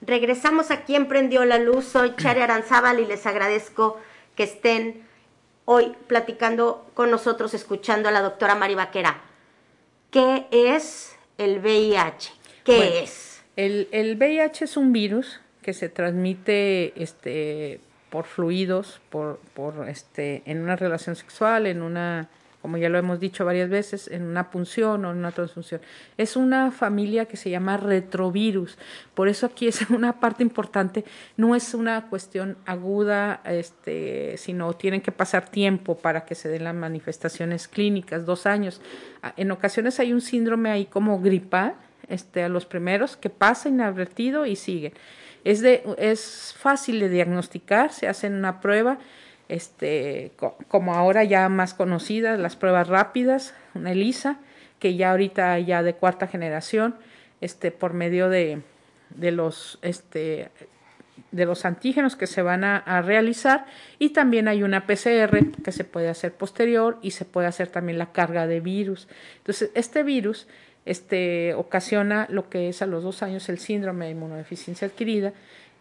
[0.06, 1.84] Regresamos a quien prendió la luz.
[1.84, 3.98] Soy Chari Aranzábal y les agradezco
[4.36, 5.02] que estén
[5.64, 9.20] hoy platicando con nosotros, escuchando a la doctora Mari Vaquera.
[10.10, 12.32] ¿Qué es el VIH?
[12.64, 13.42] ¿Qué es?
[13.56, 20.42] El, el, VIH es un virus que se transmite este, por fluidos, por, por este,
[20.46, 22.28] en una relación sexual, en una
[22.66, 25.80] como ya lo hemos dicho varias veces, en una punción o en una transfusión.
[26.16, 28.76] Es una familia que se llama retrovirus.
[29.14, 31.04] Por eso aquí es una parte importante,
[31.36, 36.64] no es una cuestión aguda, este, sino tienen que pasar tiempo para que se den
[36.64, 38.80] las manifestaciones clínicas, dos años.
[39.22, 41.76] Ah, en ocasiones hay un síndrome ahí como gripal,
[42.08, 44.92] este, a los primeros, que pasa inadvertido y sigue.
[45.44, 48.98] Es, de, es fácil de diagnosticar, se hacen una prueba,
[49.48, 50.32] este,
[50.68, 54.38] como ahora ya más conocidas, las pruebas rápidas, una ELISA,
[54.78, 56.96] que ya ahorita ya de cuarta generación,
[57.40, 58.62] este, por medio de,
[59.10, 60.50] de los, este,
[61.30, 63.66] de los antígenos que se van a, realizar
[63.98, 67.98] y también hay una PCR que se puede hacer posterior y se puede hacer también
[67.98, 69.08] la carga de virus.
[69.38, 70.46] Entonces, este virus
[70.84, 75.32] este, ocasiona lo que es a los dos años el síndrome de inmunodeficiencia adquirida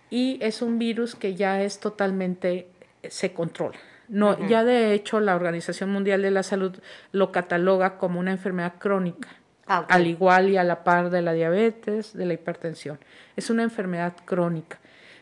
[0.09, 2.67] y es un virus que ya es totalmente
[3.09, 3.77] se controla.
[4.07, 6.77] No, ya de hecho la Organización Mundial de la Salud
[7.11, 9.29] lo cataloga como una enfermedad crónica,
[9.67, 12.99] ah, al igual y a la par de la diabetes, de la hipertensión.
[13.35, 14.79] Es una enfermedad crónica.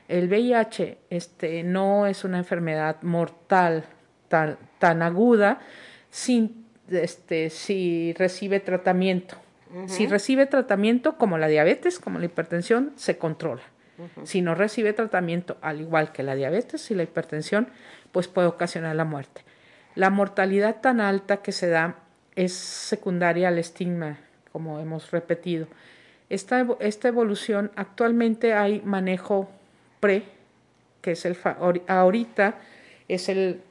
[0.10, 3.86] el VIH este, no es una enfermedad mortal
[4.28, 5.62] tan, tan aguda
[6.10, 9.38] sin, este, si recibe tratamiento.
[9.88, 13.64] Si recibe tratamiento como la diabetes, como la hipertensión, se controla.
[14.24, 17.70] Si no recibe tratamiento, al igual que la diabetes y la hipertensión,
[18.12, 19.42] pues puede ocasionar la muerte.
[19.96, 21.98] La mortalidad tan alta que se da
[22.36, 24.18] es secundaria al estigma,
[24.52, 25.68] como hemos repetido.
[26.30, 29.52] Esta, esta evolución, actualmente hay manejo
[30.00, 30.24] pre,
[31.02, 31.38] que es el,
[31.88, 32.56] ahorita
[33.08, 33.62] es el,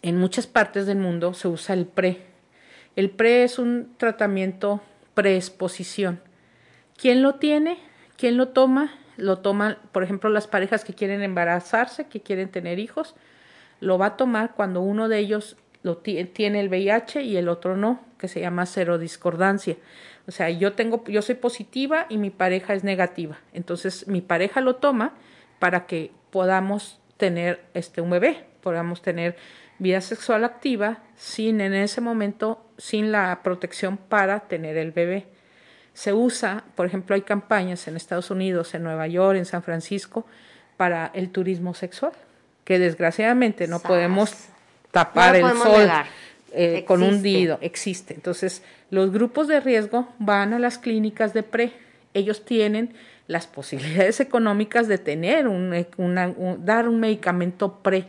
[0.00, 2.22] en muchas partes del mundo se usa el pre.
[2.96, 4.80] El pre es un tratamiento
[5.14, 6.20] preexposición.
[6.96, 7.78] ¿Quién lo tiene?
[8.16, 8.92] ¿Quién lo toma?
[9.18, 13.14] Lo toman, por ejemplo, las parejas que quieren embarazarse, que quieren tener hijos,
[13.80, 17.76] lo va a tomar cuando uno de ellos lo tiene el VIH y el otro
[17.76, 19.76] no, que se llama serodiscordancia.
[20.26, 23.38] O sea, yo tengo, yo soy positiva y mi pareja es negativa.
[23.52, 25.14] Entonces, mi pareja lo toma
[25.58, 29.36] para que podamos tener este un bebé, podamos tener
[29.78, 35.26] vida sexual activa sin en ese momento sin la protección para tener el bebé.
[35.98, 40.24] Se usa, por ejemplo, hay campañas en Estados Unidos, en Nueva York, en San Francisco
[40.76, 42.12] para el turismo sexual,
[42.62, 44.32] que desgraciadamente no podemos
[44.92, 45.90] tapar el sol
[46.52, 48.14] eh, con un dido, existe.
[48.14, 51.72] Entonces, los grupos de riesgo van a las clínicas de pre,
[52.14, 52.94] ellos tienen
[53.26, 55.84] las posibilidades económicas de tener un,
[56.64, 58.06] dar un medicamento pre,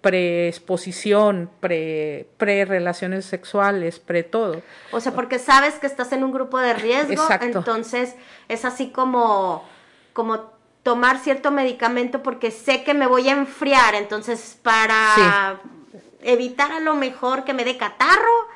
[0.00, 4.62] preexposición, pre, pre, relaciones sexuales, pre todo.
[4.90, 8.14] O sea, porque sabes que estás en un grupo de riesgo, entonces
[8.48, 9.64] es así como,
[10.12, 15.60] como tomar cierto medicamento porque sé que me voy a enfriar, entonces para
[16.22, 18.48] evitar a lo mejor que me dé catarro,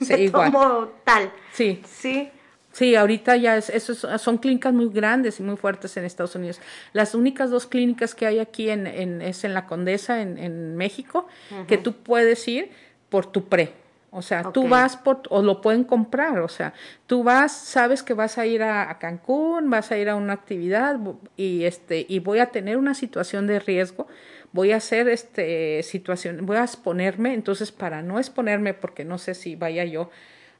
[0.00, 1.32] sí, tomo tal.
[1.52, 1.82] Sí.
[1.86, 2.30] Sí.
[2.72, 3.84] Sí, ahorita ya es,
[4.18, 6.60] son clínicas muy grandes y muy fuertes en Estados Unidos.
[6.94, 10.76] Las únicas dos clínicas que hay aquí en, en es en la Condesa, en, en
[10.76, 11.26] México,
[11.68, 12.70] que tú puedes ir
[13.10, 13.74] por tu pre.
[14.14, 16.74] O sea, tú vas por, o lo pueden comprar, o sea,
[17.06, 20.34] tú vas, sabes que vas a ir a, a, Cancún, vas a ir a una
[20.34, 20.98] actividad
[21.34, 24.06] y este, y voy a tener una situación de riesgo.
[24.52, 29.32] Voy a hacer este situación, voy a exponerme, entonces para no exponerme, porque no sé
[29.32, 30.10] si vaya yo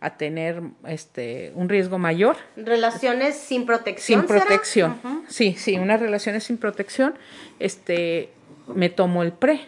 [0.03, 2.37] a tener este un riesgo mayor.
[2.57, 4.21] Relaciones sin protección.
[4.21, 5.01] Sin protección.
[5.29, 7.15] Sí, sí, unas relaciones sin protección.
[7.61, 8.31] Este,
[8.67, 9.61] me tomo el pre.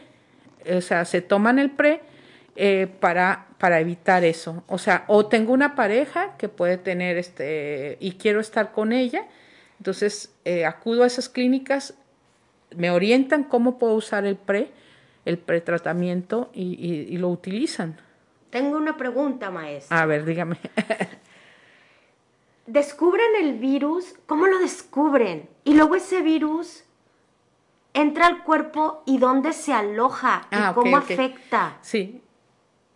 [0.70, 2.00] O sea, se toman el pre
[2.56, 4.64] eh, para, para evitar eso.
[4.66, 9.26] O sea, o tengo una pareja que puede tener este y quiero estar con ella.
[9.78, 11.94] Entonces eh, acudo a esas clínicas
[12.76, 14.70] me orientan cómo puedo usar el pre,
[15.24, 18.00] el pretratamiento y, y, lo utilizan.
[18.54, 20.00] Tengo una pregunta, maestra.
[20.00, 20.56] A ver, dígame.
[22.68, 25.48] descubren el virus, ¿cómo lo descubren?
[25.64, 26.84] Y luego ese virus
[27.94, 31.78] entra al cuerpo y dónde se aloja y ah, cómo afecta.
[31.80, 32.22] Sí.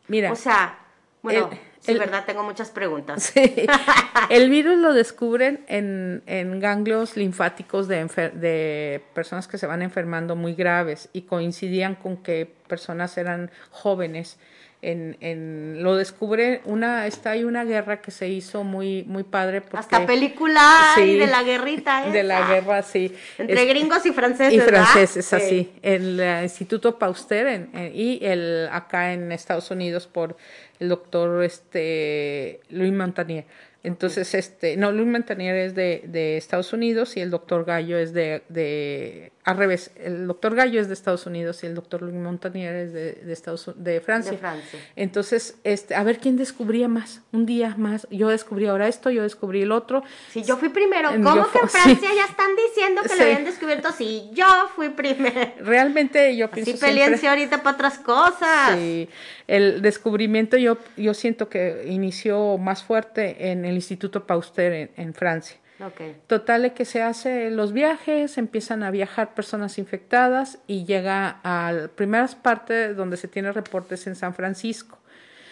[0.06, 0.30] Mira.
[0.30, 0.78] O sea,
[1.22, 1.50] bueno,
[1.80, 3.32] Sí, verdad, tengo muchas preguntas.
[4.30, 8.04] El virus lo descubren en, en ganglios linfáticos de,
[8.34, 14.38] de personas que se van enfermando muy graves y coincidían con que personas eran jóvenes.
[14.80, 19.60] En, en, lo descubre una está hay una guerra que se hizo muy muy padre
[19.60, 20.62] porque, hasta película
[20.96, 22.12] de la guerrita esa.
[22.12, 23.12] de la guerra sí.
[23.38, 25.72] Entre gringos y franceses y franceses así.
[25.82, 30.36] El Instituto Pauster y el acá en Estados Unidos por
[30.80, 33.46] el doctor este Louis Montagnier
[33.84, 38.12] entonces, este, no, Luis Montagnier es de, de, Estados Unidos y el doctor Gallo es
[38.12, 42.14] de, de, al revés, el doctor Gallo es de Estados Unidos y el doctor Luis
[42.14, 44.32] Montagnier es de, de, Estados, de Francia.
[44.32, 44.80] De Francia.
[44.96, 49.22] Entonces, este, a ver quién descubría más, un día más, yo descubrí ahora esto, yo
[49.22, 50.02] descubrí el otro.
[50.32, 53.92] Sí, yo fui primero, ¿cómo que en Francia ya están diciendo que lo habían descubierto?
[53.92, 55.52] Sí, yo fui primero.
[55.60, 58.76] Realmente yo pienso Así peleense ahorita para otras cosas.
[58.76, 59.08] Sí,
[59.46, 65.56] el descubrimiento yo, yo siento que inició más fuerte en el Instituto Pauster en, Francia.
[65.80, 66.16] Okay.
[66.26, 71.88] Total que se hace los viajes, empiezan a viajar personas infectadas y llega a las
[71.90, 74.98] primeras partes donde se tiene reportes en San Francisco.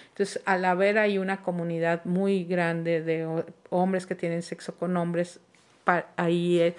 [0.08, 5.40] Entonces, al haber ahí una comunidad muy grande de hombres que tienen sexo con hombres,
[6.16, 6.74] ahí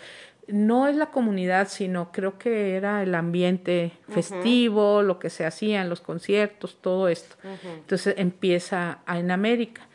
[0.48, 5.82] no es la comunidad, sino creo que era el ambiente festivo, lo que se hacía
[5.82, 7.36] en los conciertos, todo esto.
[7.64, 9.87] Entonces empieza en América.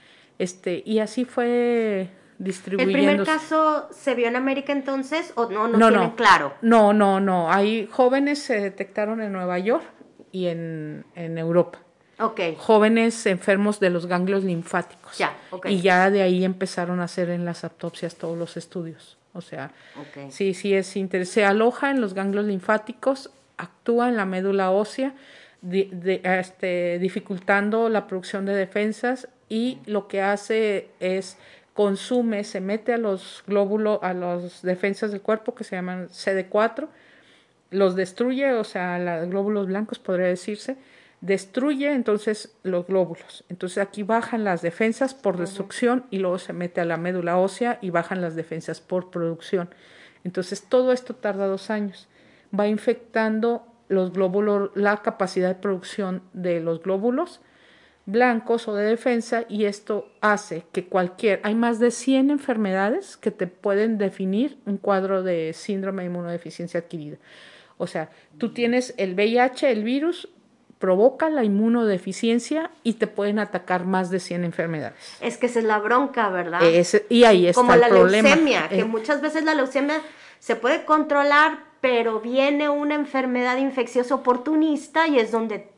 [0.43, 2.99] Este, y así fue distribuyendo.
[2.99, 5.68] ¿El primer caso se vio en América entonces o no?
[5.68, 6.55] No, no, claro.
[6.62, 7.53] No, no, no.
[7.53, 9.84] Hay jóvenes se detectaron en Nueva York
[10.32, 11.78] y en, en Europa.
[12.18, 12.57] Okay.
[12.59, 15.16] Jóvenes enfermos de los ganglios linfáticos.
[15.16, 15.32] Ya,
[15.66, 19.18] Y ya de ahí empezaron a hacer en las autopsias todos los estudios.
[19.34, 19.70] O sea,
[20.30, 21.34] sí, sí es interesante.
[21.34, 25.14] Se aloja en los ganglios linfáticos, actúa en la médula ósea,
[25.62, 31.36] este, dificultando la producción de defensas y lo que hace es
[31.74, 36.88] consume, se mete a los glóbulos, a las defensas del cuerpo que se llaman CD4,
[37.70, 40.78] los destruye, o sea, los glóbulos blancos podría decirse,
[41.20, 43.44] destruye entonces los glóbulos.
[43.50, 47.78] Entonces aquí bajan las defensas por destrucción y luego se mete a la médula ósea
[47.82, 49.68] y bajan las defensas por producción.
[50.24, 52.09] Entonces todo esto tarda dos años.
[52.59, 57.42] Va infectando los glóbulos, la capacidad de producción de los glóbulos
[58.07, 63.30] blancos o de defensa y esto hace que cualquier, hay más de 100 enfermedades que
[63.30, 67.18] te pueden definir un cuadro de síndrome de inmunodeficiencia adquirida.
[67.78, 70.28] O sea, tú tienes el VIH, el virus,
[70.78, 74.96] provoca la inmunodeficiencia y te pueden atacar más de 100 enfermedades.
[75.20, 76.61] Es que esa es la bronca, ¿verdad?
[77.09, 80.00] y ahí está Como el la leucemia, que eh, muchas veces la leucemia
[80.40, 85.72] se puede controlar, pero viene una enfermedad infecciosa oportunista y es donde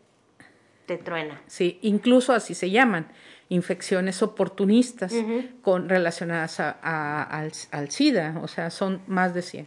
[0.86, 1.40] te truena.
[1.46, 3.08] Sí, incluso así se llaman,
[3.48, 5.14] infecciones oportunistas
[5.62, 9.66] con, relacionadas al, al, SIDA, o sea, son más de 100.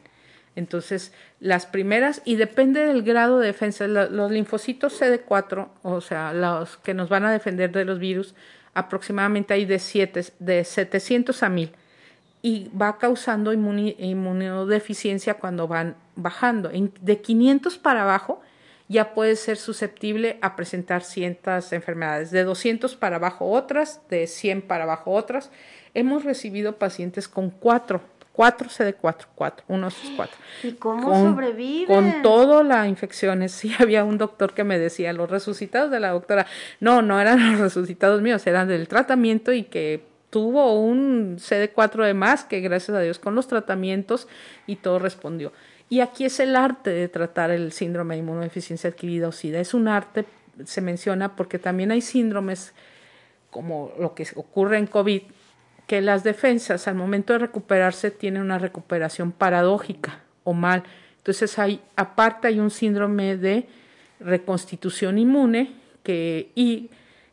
[0.55, 6.78] Entonces, las primeras, y depende del grado de defensa, los linfocitos CD4, o sea, los
[6.78, 8.34] que nos van a defender de los virus,
[8.74, 11.72] aproximadamente hay de, siete, de 700 a 1000
[12.41, 16.70] y va causando inmunodeficiencia cuando van bajando.
[16.70, 18.41] de 500 para abajo
[18.88, 22.31] ya puede ser susceptible a presentar ciertas enfermedades.
[22.31, 25.51] De 200 para abajo otras, de 100 para abajo otras.
[25.93, 28.01] Hemos recibido pacientes con cuatro
[28.38, 30.38] 4 CD4, 4, 1 4.
[30.61, 31.88] ¿Y cómo sobreviven?
[31.88, 33.51] Con todas las infecciones.
[33.57, 36.45] Sí, había un doctor que me decía, los resucitados de la doctora,
[36.79, 42.13] no, no eran los resucitados míos, eran del tratamiento y que tuvo un CD4 de
[42.13, 44.27] más, que gracias a Dios con los tratamientos
[44.67, 45.51] y todo respondió.
[45.89, 49.59] Y aquí es el arte de tratar el síndrome de inmunodeficiencia adquirida o SIDA.
[49.59, 50.25] Es un arte,
[50.65, 52.73] se menciona, porque también hay síndromes
[53.49, 55.21] como lo que ocurre en COVID,
[55.88, 60.83] que las defensas al momento de recuperarse tienen una recuperación paradójica o mal.
[61.17, 63.67] Entonces hay, aparte hay un síndrome de
[64.19, 65.73] reconstitución inmune
[66.03, 66.89] que, y,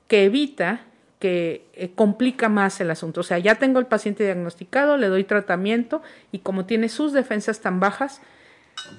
[0.06, 0.82] que evita
[1.18, 3.20] que eh, complica más el asunto.
[3.20, 6.02] O sea, ya tengo el paciente diagnosticado, le doy tratamiento
[6.32, 8.20] y como tiene sus defensas tan bajas,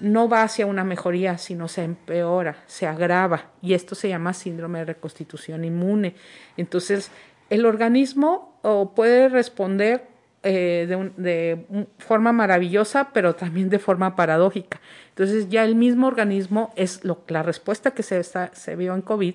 [0.02, 3.52] no va hacia una mejoría, sino se empeora, se agrava.
[3.62, 6.16] Y esto se llama síndrome de reconstitución inmune.
[6.58, 7.12] Entonces,
[7.50, 8.60] el organismo
[8.96, 10.08] puede responder
[10.48, 11.66] eh, de,
[11.98, 14.80] forma maravillosa, pero también de forma paradójica.
[15.10, 19.34] Entonces ya el mismo organismo es lo, la respuesta que se, se vio en COVID,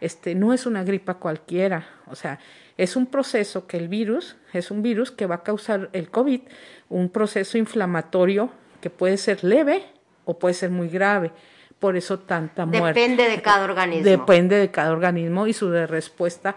[0.00, 2.40] este, no es una gripa cualquiera, o sea,
[2.76, 6.40] es un proceso que el virus, es un virus que va a causar el COVID,
[6.88, 8.50] un proceso inflamatorio
[8.80, 9.84] que puede ser leve
[10.24, 11.30] o puede ser muy grave.
[11.78, 13.00] Por eso tanta muerte.
[13.00, 14.04] Depende de cada organismo.
[14.04, 16.56] Depende de cada organismo y su respuesta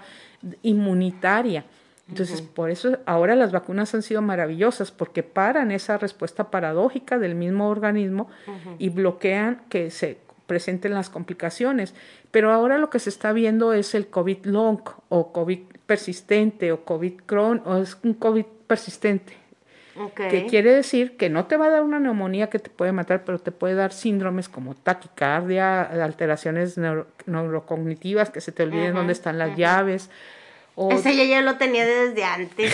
[0.63, 1.65] inmunitaria.
[2.09, 7.35] Entonces, por eso ahora las vacunas han sido maravillosas porque paran esa respuesta paradójica del
[7.35, 8.29] mismo organismo
[8.79, 11.93] y bloquean que se presenten las complicaciones.
[12.31, 16.83] Pero ahora lo que se está viendo es el COVID long o COVID persistente o
[16.83, 19.40] COVID cron o es un COVID persistente.
[20.15, 23.23] Que quiere decir que no te va a dar una neumonía que te puede matar,
[23.25, 26.79] pero te puede dar síndromes como taquicardia, alteraciones
[27.25, 30.09] neurocognitivas, que se te olviden dónde están las llaves.
[30.89, 32.73] Ese ya, ya lo tenía desde antes.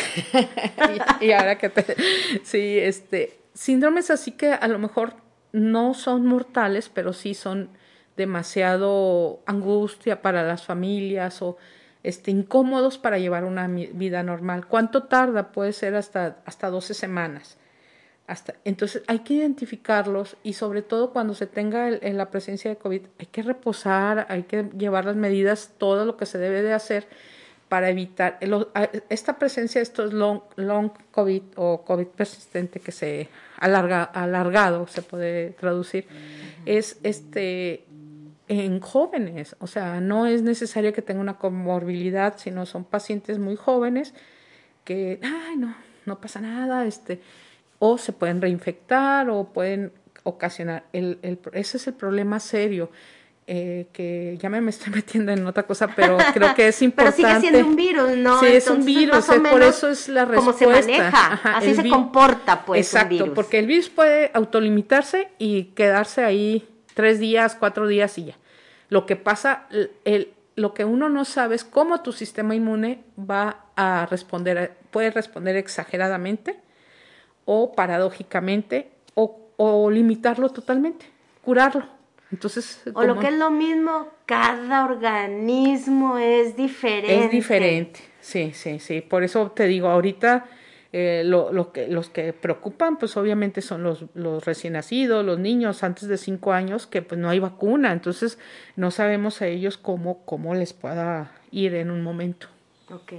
[1.21, 1.95] y, ahora que te...
[2.43, 3.39] Sí, este...
[3.53, 5.15] Síndromes así que a lo mejor
[5.51, 7.69] no son mortales, pero sí son
[8.15, 11.57] demasiado angustia para las familias o
[12.03, 14.67] este, incómodos para llevar una vida normal.
[14.67, 15.51] ¿Cuánto tarda?
[15.51, 17.57] Puede ser hasta, hasta 12 semanas.
[18.27, 22.77] Hasta, entonces hay que identificarlos y sobre todo cuando se tenga en la presencia de
[22.77, 26.73] COVID hay que reposar, hay que llevar las medidas, todo lo que se debe de
[26.73, 27.07] hacer
[27.69, 28.39] para evitar
[29.09, 35.01] esta presencia de estos long, long COVID o COVID persistente que se alarga, alargado, se
[35.01, 36.07] puede traducir,
[36.65, 37.85] es este
[38.47, 43.55] en jóvenes, o sea, no es necesario que tenga una comorbilidad, sino son pacientes muy
[43.55, 44.13] jóvenes
[44.85, 45.75] que, ay, no,
[46.05, 47.19] no pasa nada, este,
[47.79, 49.91] o se pueden reinfectar o pueden
[50.23, 52.89] ocasionar, el, el, ese es el problema serio.
[53.49, 57.21] Eh, que ya me, estoy metiendo en otra cosa, pero creo que es importante.
[57.21, 58.41] pero sigue siendo un virus, ¿no?
[58.41, 60.65] Sí, es un virus, eh, por eso es la respuesta.
[60.65, 62.93] Cómo se maneja, así se comporta, pues.
[62.93, 66.67] Exacto, porque el virus puede autolimitarse y quedarse ahí
[66.97, 68.37] tres días, cuatro días y ya.
[68.89, 69.67] Lo que pasa,
[70.03, 75.11] el, lo que uno no sabe es cómo tu sistema inmune va a responder, puede
[75.11, 76.59] responder exageradamente
[77.45, 81.05] o paradójicamente o, o limitarlo totalmente,
[81.43, 81.85] curarlo.
[82.31, 87.25] Entonces, o lo que es lo mismo, cada organismo es diferente.
[87.25, 89.01] Es diferente, sí, sí, sí.
[89.01, 90.45] Por eso te digo, ahorita
[90.99, 95.37] eh, lo, lo, que, los que preocupan, pues obviamente son los, los recién nacidos, los
[95.37, 98.39] niños antes de cinco años, que pues no hay vacuna, entonces
[98.75, 102.47] no sabemos a ellos cómo, cómo les pueda ir en un momento.
[102.91, 103.13] Ok.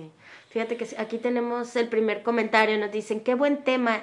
[0.49, 4.03] Fíjate que aquí tenemos el primer comentario, nos dicen, qué buen tema,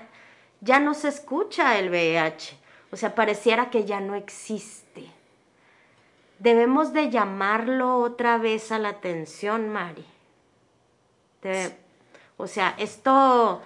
[0.61, 2.55] ya no se escucha el VIH,
[2.93, 5.03] o sea, pareciera que ya no existe.
[6.39, 10.05] Debemos de llamarlo otra vez a la atención, Mari.
[12.37, 13.61] O sea, esto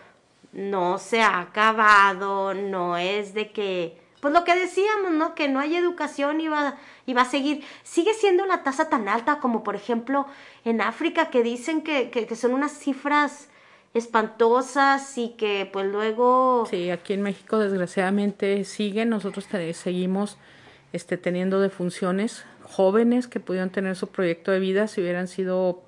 [0.52, 5.36] no se ha acabado, no es de que, pues lo que decíamos, ¿no?
[5.36, 7.64] Que no hay educación y va, y va a seguir.
[7.84, 10.26] Sigue siendo la tasa tan alta como, por ejemplo,
[10.66, 13.50] en África, que dicen que, que, que son unas cifras
[13.94, 16.66] espantosas y que pues luego...
[16.70, 20.38] Sí, aquí en México desgraciadamente siguen, nosotros seguimos
[20.94, 25.84] este, teniendo defunciones jóvenes que pudieron tener su proyecto de vida si hubieran sido,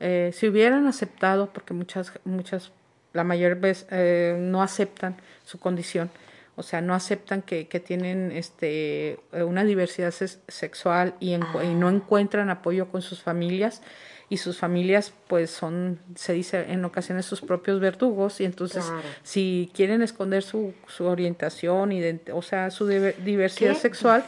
[0.00, 2.72] eh, si hubieran aceptado, porque muchas, muchas,
[3.12, 6.10] la mayor vez eh, no aceptan su condición,
[6.56, 12.50] o sea, no aceptan que, que tienen este, una diversidad sexual y, y no encuentran
[12.50, 13.82] apoyo con sus familias
[14.28, 18.84] y sus familias pues son, se dice en ocasiones sus propios verdugos y entonces
[19.22, 21.92] si quieren esconder su, su orientación,
[22.32, 24.24] o sea, su diversidad sexual,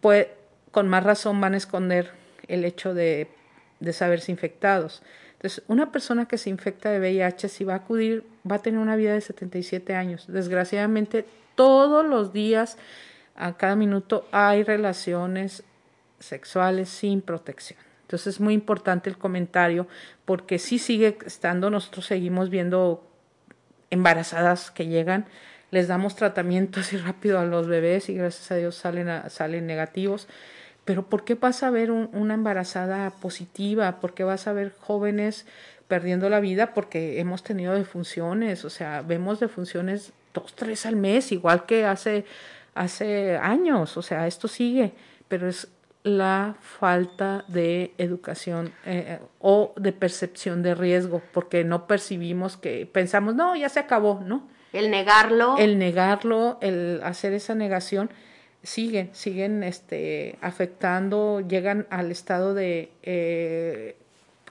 [0.00, 0.28] pues
[0.70, 2.10] con más razón van a esconder
[2.48, 3.28] el hecho de,
[3.80, 5.02] de saberse infectados.
[5.34, 8.80] Entonces, una persona que se infecta de VIH, si va a acudir, va a tener
[8.80, 10.24] una vida de 77 años.
[10.28, 12.78] Desgraciadamente, todos los días,
[13.34, 15.62] a cada minuto, hay relaciones
[16.18, 17.78] sexuales sin protección.
[18.02, 19.88] Entonces es muy importante el comentario
[20.24, 23.04] porque sí sigue estando, nosotros seguimos viendo
[23.90, 25.26] embarazadas que llegan,
[25.72, 30.28] les damos tratamiento así rápido a los bebés y gracias a Dios salen, salen negativos.
[30.86, 34.00] Pero ¿por qué vas a ver una embarazada positiva?
[34.00, 35.44] ¿Por qué vas a ver jóvenes
[35.88, 36.72] perdiendo la vida?
[36.74, 42.24] Porque hemos tenido defunciones, o sea, vemos defunciones dos, tres al mes, igual que hace,
[42.74, 44.92] hace años, o sea, esto sigue,
[45.26, 45.68] pero es
[46.04, 53.34] la falta de educación eh, o de percepción de riesgo, porque no percibimos que pensamos,
[53.34, 54.46] no, ya se acabó, ¿no?
[54.72, 55.56] El negarlo.
[55.58, 58.10] El negarlo, el hacer esa negación,
[58.66, 63.96] siguen, siguen este, afectando, llegan al estado de, eh,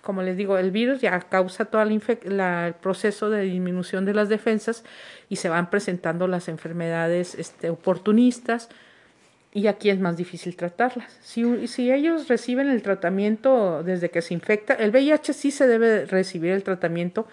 [0.02, 4.84] como les digo, el virus ya causa todo el proceso de disminución de las defensas
[5.28, 8.70] y se van presentando las enfermedades este, oportunistas,
[9.54, 11.18] y aquí es más difícil tratarlas.
[11.22, 16.06] Si, si ellos reciben el tratamiento desde que se infecta, el VIH sí se debe
[16.06, 17.26] recibir el tratamiento.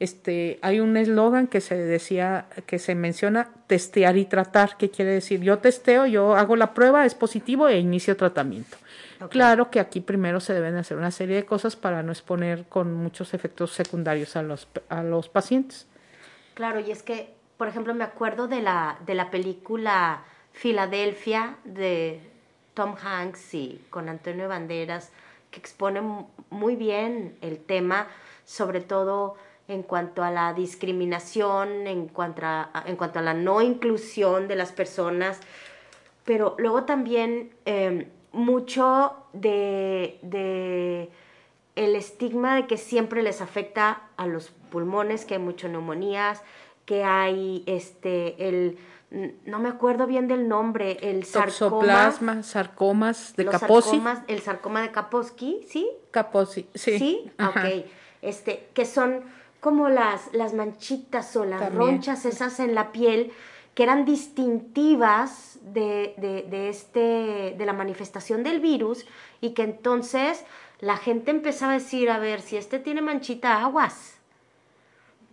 [0.00, 5.10] Este, hay un eslogan que se decía, que se menciona testear y tratar, que quiere
[5.10, 8.76] decir yo testeo, yo hago la prueba, es positivo e inicio tratamiento.
[9.30, 12.94] Claro que aquí primero se deben hacer una serie de cosas para no exponer con
[12.94, 15.88] muchos efectos secundarios a los, a los pacientes.
[16.54, 20.22] Claro, y es que, por ejemplo, me acuerdo de la, de la película
[20.52, 22.20] Filadelfia de
[22.74, 25.10] Tom Hanks y con Antonio Banderas,
[25.50, 26.00] que expone
[26.50, 28.06] muy bien el tema,
[28.44, 29.36] sobre todo
[29.68, 34.56] en cuanto a la discriminación, en cuanto a, en cuanto a la no inclusión de
[34.56, 35.40] las personas,
[36.24, 41.10] pero luego también em, mucho de, de,
[41.76, 46.42] el estigma de que siempre les afecta a los pulmones, que hay muchas neumonías,
[46.86, 48.78] que hay este, el
[49.10, 52.12] no me acuerdo bien del nombre, el sarcoma.
[52.42, 54.02] sarcomas de Kaposi.
[54.26, 55.88] el sarcoma de Kaposi, ¿sí?
[56.10, 56.98] Kaposi, sí.
[56.98, 57.86] Sí, ok.
[58.20, 59.22] Este, que son
[59.60, 63.32] como las, las manchitas o las ronchas esas en la piel
[63.74, 69.06] que eran distintivas de, de, de, este, de la manifestación del virus
[69.40, 70.44] y que entonces
[70.80, 74.18] la gente empezaba a decir, a ver, si este tiene manchita, aguas.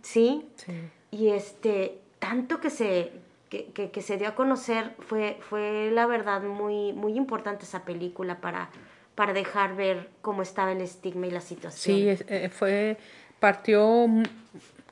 [0.02, 0.46] ¿Sí?
[0.56, 0.72] Sí.
[1.10, 3.12] Y este, tanto que se,
[3.48, 8.40] que, que, se dio a conocer, fue, fue la verdad muy, muy importante esa película
[8.40, 8.70] para,
[9.14, 11.96] para dejar ver cómo estaba el estigma y la situación.
[11.96, 12.96] Sí, eh, fue,
[13.40, 14.06] partió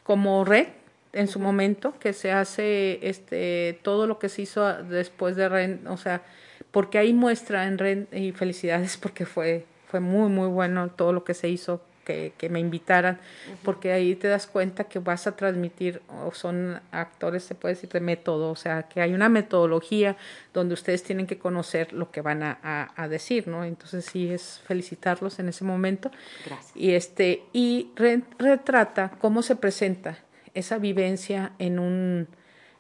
[0.02, 0.68] como red
[1.12, 5.86] en su momento, que se hace este todo lo que se hizo después de Ren,
[5.86, 6.22] o sea,
[6.70, 11.24] porque ahí muestra en Ren, y felicidades porque fue, fue muy, muy bueno todo lo
[11.24, 13.18] que se hizo que, que me invitaran,
[13.62, 17.90] porque ahí te das cuenta que vas a transmitir, o son actores, se puede decir,
[17.90, 20.16] de método, o sea, que hay una metodología
[20.52, 23.64] donde ustedes tienen que conocer lo que van a, a, decir, ¿no?
[23.64, 26.10] Entonces sí es felicitarlos en ese momento.
[26.44, 26.76] Gracias.
[26.76, 30.18] Y, este, y retrata cómo se presenta
[30.54, 32.28] esa vivencia en un,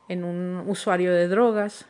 [0.08, 1.86] en un usuario de drogas,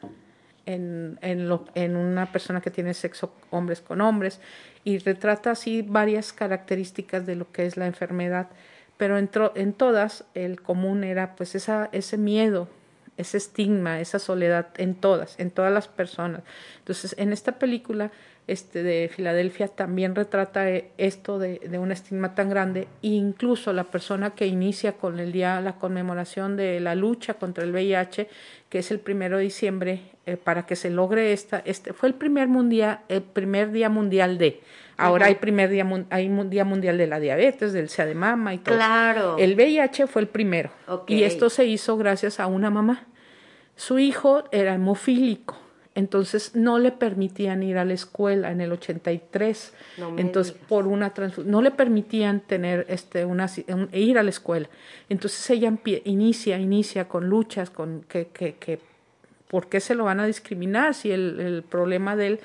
[0.66, 4.40] en, en, lo, en, una persona que tiene sexo hombres con hombres
[4.84, 8.48] y retrata así varias características de lo que es la enfermedad,
[8.96, 12.68] pero en, en todas el común era pues esa, ese miedo,
[13.16, 16.42] ese estigma, esa soledad en todas, en todas las personas.
[16.78, 18.10] Entonces, en esta película
[18.46, 23.72] este, de Filadelfia también retrata eh, esto de, de, un estigma tan grande e incluso
[23.72, 28.28] la persona que inicia con el día, la conmemoración de la lucha contra el VIH,
[28.68, 32.14] que es el primero de diciembre, eh, para que se logre esta, este fue el
[32.14, 34.60] primer mundial, el primer día mundial de,
[34.98, 38.58] ahora hay primer día, hay día mundial de la diabetes, del SEA de mama y
[38.58, 38.74] todo.
[38.74, 39.36] Claro.
[39.38, 41.18] El VIH fue el primero Okay.
[41.18, 43.06] y esto se hizo gracias a una mamá.
[43.74, 45.63] Su hijo era hemofílico
[45.94, 49.72] entonces no le permitían ir a la escuela en el 83.
[49.98, 50.68] No entonces digas.
[50.68, 54.68] por una transfusión no le permitían tener este una un- ir a la escuela.
[55.08, 55.72] Entonces ella
[56.04, 58.80] inicia inicia con luchas con que que que
[59.48, 62.40] ¿por qué se lo van a discriminar si el, el problema de él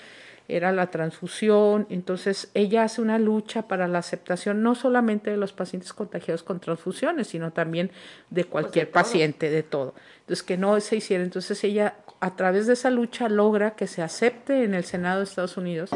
[0.48, 1.88] era la transfusión?
[1.90, 6.60] Entonces ella hace una lucha para la aceptación no solamente de los pacientes contagiados con
[6.60, 7.90] transfusiones, sino también
[8.30, 8.94] de cualquier todos.
[9.04, 9.96] paciente, de todo.
[10.22, 11.24] Entonces que no se hiciera.
[11.24, 15.24] Entonces ella a través de esa lucha logra que se acepte en el Senado de
[15.24, 15.90] Estados Unidos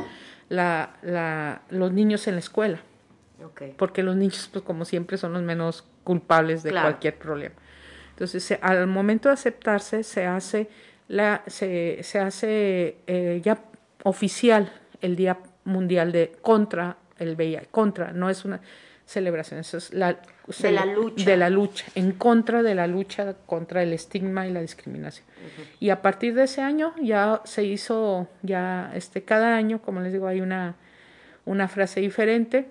[0.50, 2.80] la, la, los niños en la escuela
[3.78, 6.88] porque los niños, pues como siempre, son los menos culpables de Claro.
[6.90, 7.56] cualquier problema.
[8.12, 10.70] Entonces, se- al momento de aceptarse, se hace,
[11.10, 13.58] la, se, se hace eh, ya
[14.04, 14.72] oficial
[15.02, 18.62] el Día Mundial de contra el VIH, contra, no es una
[19.06, 20.18] celebración, eso es la,
[20.48, 21.26] De la lucha.
[21.26, 25.26] de la lucha, en contra de la lucha contra el estigma y la discriminación.
[25.80, 30.12] Y a partir de ese año ya se hizo, ya este, cada año, como les
[30.14, 30.76] digo, hay una,
[31.46, 32.68] una frase diferente.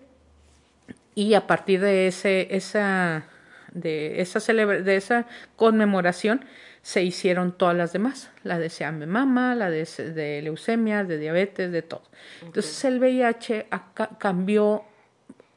[1.14, 3.25] Y a partir de ese esa
[3.73, 6.45] de esa celebra- de esa conmemoración
[6.83, 8.31] se hicieron todas las demás.
[8.45, 12.03] La de Seame Mama la de, de leucemia de diabetes de todo.
[12.43, 14.85] Entonces el VIH acá cambió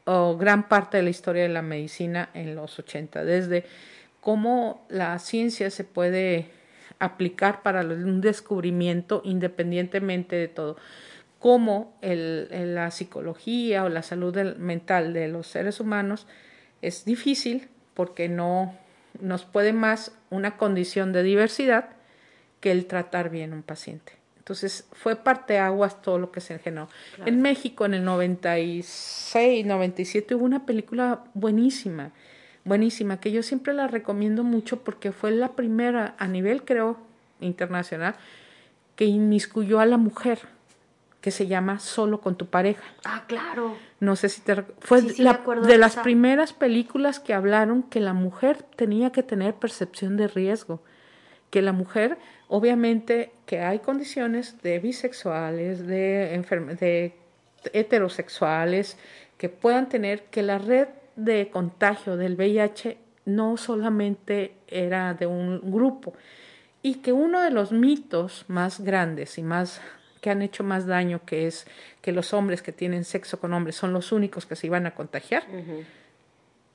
[0.06, 3.66] oh, gran parte de la historia de la medicina en los 80 desde
[4.22, 6.50] cómo la ciencia se puede
[7.00, 10.78] aplicar para un descubrimiento independientemente de todo
[11.40, 16.26] cómo la psicología o la salud mental de los seres humanos
[16.82, 18.74] es difícil porque no
[19.22, 21.90] nos puede más una condición de diversidad
[22.62, 24.14] que el tratar bien a un paciente.
[24.46, 26.88] Entonces fue parteaguas todo lo que se generó.
[27.26, 32.12] En México en el 96, 97 hubo una película buenísima,
[32.64, 36.98] buenísima, que yo siempre la recomiendo mucho porque fue la primera a nivel, creo,
[37.42, 38.14] internacional,
[38.96, 40.38] que inmiscuyó a la mujer,
[41.22, 42.84] que se llama Solo con tu pareja.
[43.04, 43.76] Ah, claro.
[44.00, 47.20] No sé si te fue Sí, sí, la- me acuerdo de de las primeras películas
[47.20, 50.84] que hablaron que la mujer tenía que tener percepción de riesgo,
[51.50, 57.14] que la mujer, obviamente, que hay condiciones de bisexuales, de,
[57.74, 58.98] heterosexuales
[59.38, 65.72] que puedan tener que la red de contagio del VIH no solamente era de un
[65.72, 66.14] grupo
[66.84, 69.82] y que uno de los mitos más grandes y más
[70.22, 71.66] que han hecho más daño que es
[72.02, 74.94] que los hombres que tienen sexo con hombres son los únicos que se iban a
[74.94, 75.44] contagiar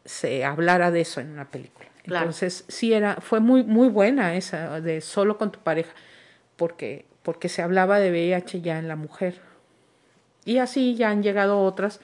[0.04, 2.24] se hablara de eso en una película Claro.
[2.24, 5.92] entonces sí era fue muy muy buena esa de solo con tu pareja
[6.56, 9.40] porque porque se hablaba de VIH ya en la mujer
[10.44, 12.00] y así ya han llegado otras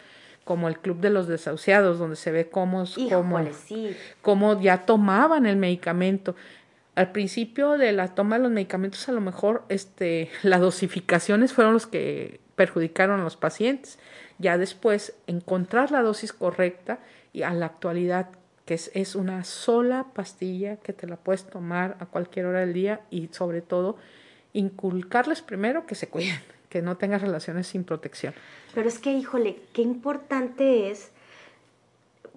[0.46, 3.96] como el club de los desahuciados donde se ve cómo cómo sí.
[4.22, 6.36] cómo ya tomaban el medicamento.
[6.94, 11.72] Al principio de la toma de los medicamentos, a lo mejor este, las dosificaciones fueron
[11.72, 13.98] los que perjudicaron a los pacientes.
[14.38, 17.00] Ya después, encontrar la dosis correcta
[17.32, 18.28] y a la actualidad,
[18.66, 23.00] que es, una sola pastilla que te la puedes tomar a cualquier hora del día
[23.10, 23.96] y sobre todo
[24.52, 28.34] inculcarles primero que se cuiden, que no tengan relaciones sin protección.
[28.74, 31.12] Pero es que, híjole, qué importante es,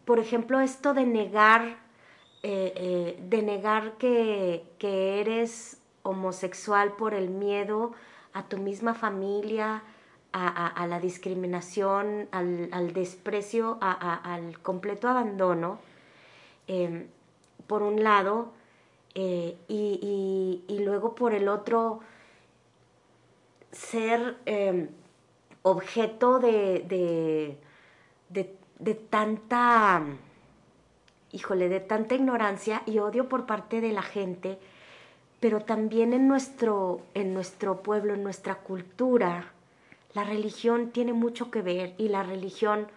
[0.06, 1.78] por ejemplo, esto de negar,
[2.44, 7.94] eh, eh, de negar que, eres homosexual por el miedo
[8.34, 9.82] a tu misma familia,
[10.32, 15.80] a, la discriminación, al, desprecio, al completo abandono,
[16.70, 17.07] eh,
[17.65, 18.51] por un lado,
[19.15, 21.99] eh, y, luego por el otro,
[23.72, 24.88] ser eh,
[25.63, 27.57] objeto de, de,
[28.30, 30.03] de, de tanta,
[31.32, 34.59] híjole, de tanta ignorancia y odio por parte de la gente,
[35.39, 39.53] pero también en nuestro, en nuestro pueblo, en nuestra cultura,
[40.13, 42.88] la religión tiene mucho que ver y la religión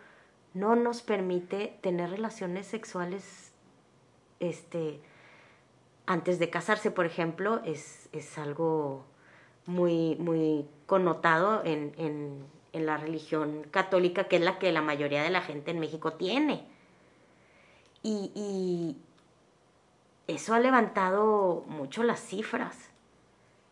[0.52, 3.51] no nos permite tener relaciones sexuales
[4.42, 5.00] este,
[6.04, 9.04] antes de casarse, por ejemplo, es, es algo
[9.66, 15.22] muy, muy connotado en, en, en, la religión católica, que es la que la mayoría
[15.22, 16.66] de la gente en México tiene.
[18.02, 18.96] Y, y
[20.26, 22.76] eso ha levantado mucho las cifras,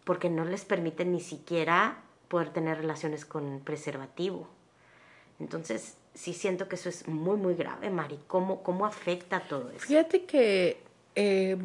[0.04, 4.46] porque no les permiten ni siquiera poder tener relaciones con preservativo.
[5.40, 8.18] Entonces, sí siento que eso es muy, muy grave, Mari.
[8.26, 9.86] ¿Cómo, cómo afecta todo eso?
[9.86, 10.78] Fíjate que
[11.14, 11.56] eh,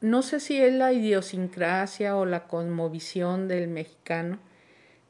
[0.00, 4.38] no sé si es la idiosincrasia o la cosmovisión del mexicano,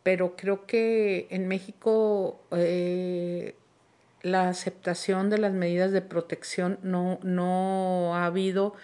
[0.03, 3.55] pero creo que en México eh,
[4.23, 8.75] la aceptación de las medidas de protección no, no ha habido,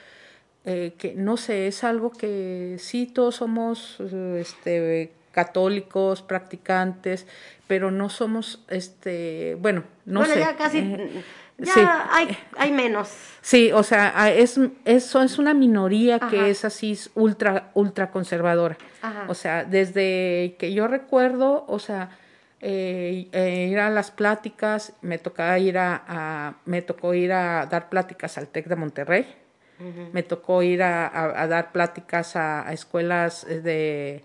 [0.64, 7.26] eh, que no sé, es algo que sí todos somos este, católicos, practicantes,
[7.66, 10.40] pero no somos, este, bueno, no bueno, sé.
[10.40, 10.94] ya casi,
[11.58, 13.10] ya hay, hay menos.
[13.40, 18.76] Sí, o sea, es, eso es una minoría que es así ultra, ultra conservadora.
[19.28, 22.10] O sea, desde que yo recuerdo, o sea,
[22.60, 27.88] eh, eh, ir a las pláticas, me tocaba ir a, me tocó ir a dar
[27.88, 29.26] pláticas al TEC de Monterrey,
[30.12, 34.22] me tocó ir a, a dar pláticas a, escuelas de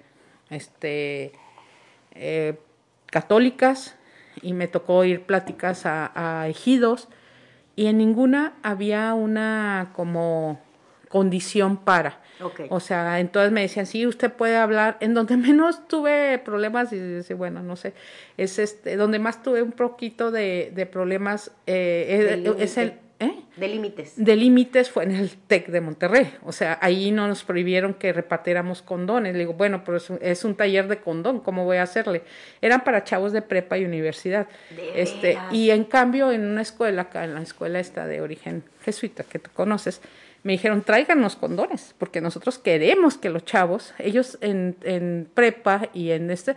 [0.49, 1.31] este
[2.11, 2.59] eh,
[3.07, 3.95] católicas
[4.41, 7.07] y me tocó ir pláticas a, ejidos
[7.75, 10.59] y en ninguna había una como
[11.09, 12.21] condición para.
[12.69, 14.97] O sea, entonces me decían, sí, usted puede hablar.
[14.99, 17.93] En donde menos tuve problemas, y dice, bueno, no sé,
[18.37, 23.33] es este, donde más tuve un poquito de, de problemas, eh, es el, ¿Eh?
[23.55, 24.13] De límites.
[24.15, 26.35] De límites fue en el TEC de Monterrey.
[26.43, 29.33] O sea, ahí no nos prohibieron que repartiéramos condones.
[29.33, 32.21] Le digo, bueno, pero es un, taller de condón, ¿cómo voy a hacerle?
[32.61, 34.47] Eran para chavos de prepa y universidad.
[34.93, 39.23] este, y en cambio, en una escuela, acá en la escuela esta de origen jesuita
[39.23, 40.01] que tú conoces,
[40.43, 46.11] me dijeron, tráiganos condones, porque nosotros queremos que los chavos, ellos en, en prepa y
[46.11, 46.55] en este,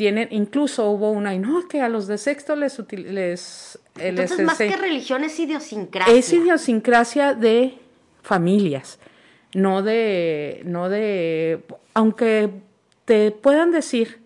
[0.00, 2.78] tienen, incluso hubo una, y no, que a los de sexto les...
[2.90, 6.14] les eh, Entonces, más que religión es idiosincrasia.
[6.14, 7.74] Es idiosincrasia de
[8.22, 8.98] familias,
[9.52, 11.60] no de, no de,
[11.92, 12.48] aunque
[13.04, 14.20] te puedan decir,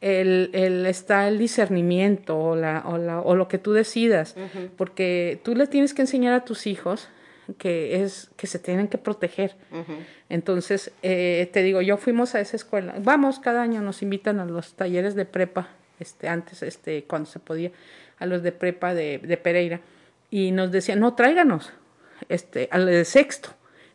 [0.00, 4.36] el, el, está el discernimiento o, la, o, la, o lo que tú decidas,
[4.76, 7.08] porque tú le tienes que enseñar a tus hijos
[7.58, 9.56] que es que se tienen que proteger.
[10.28, 14.44] Entonces, eh, te digo, yo fuimos a esa escuela, vamos, cada año nos invitan a
[14.44, 15.68] los talleres de prepa,
[16.00, 17.70] este, antes, este, cuando se podía,
[18.18, 19.80] a los de prepa de, de Pereira,
[20.30, 21.72] y nos decían, no, tráiganos,
[22.28, 23.50] este, al de sexto.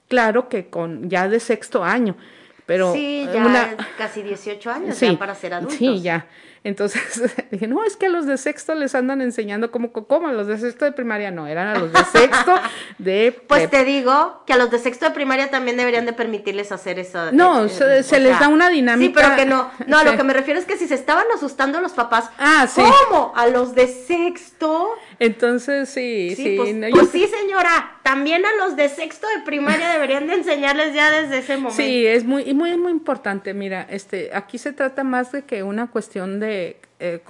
[0.07, 2.17] Claro que con ya de sexto año,
[2.65, 5.77] pero sí, ya casi 18 años ya para ser adultos.
[5.77, 6.27] Sí, ya.
[6.63, 10.27] Entonces dije, no, es que a los de sexto les andan enseñando como, ¿cómo?
[10.27, 12.55] A los de sexto de primaria no, eran a los de sexto
[12.99, 13.41] de...
[13.47, 16.99] Pues te digo que a los de sexto de primaria también deberían de permitirles hacer
[16.99, 17.31] eso.
[17.31, 19.21] No, eh, se, les da una dinámica.
[19.21, 19.71] Sí, pero que no.
[19.87, 22.67] No, a lo que me refiero es que si se estaban asustando los papás, ah,
[22.67, 22.81] sí.
[23.09, 23.33] ¿cómo?
[23.35, 24.89] ¿A los de sexto?
[25.19, 26.55] Entonces, sí, sí.
[26.57, 31.11] Pues, pues sí, señora, también a los de sexto de primaria deberían de enseñarles ya
[31.11, 31.81] desde ese momento.
[31.81, 33.53] Sí, es muy, muy, muy importante.
[33.53, 37.21] Mira, este, aquí se trata más de que una cuestión de eh,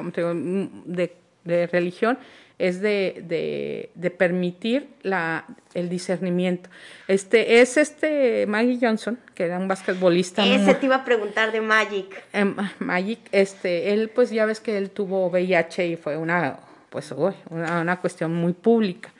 [0.85, 2.17] de, de, religión
[2.59, 6.69] es de, de, permitir la, el discernimiento.
[7.07, 10.45] Este es este Maggie Johnson, que era un basquetbolista.
[10.45, 12.23] Ese te iba a preguntar de Magic.
[12.33, 16.59] Em, Magic, este, él pues ya ves que él tuvo VIH y fue una,
[16.89, 19.11] pues, una, una, cuestión muy pública.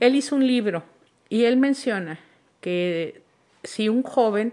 [0.00, 0.82] Él hizo un libro
[1.28, 2.18] y él menciona
[2.60, 3.20] que
[3.64, 4.52] si un joven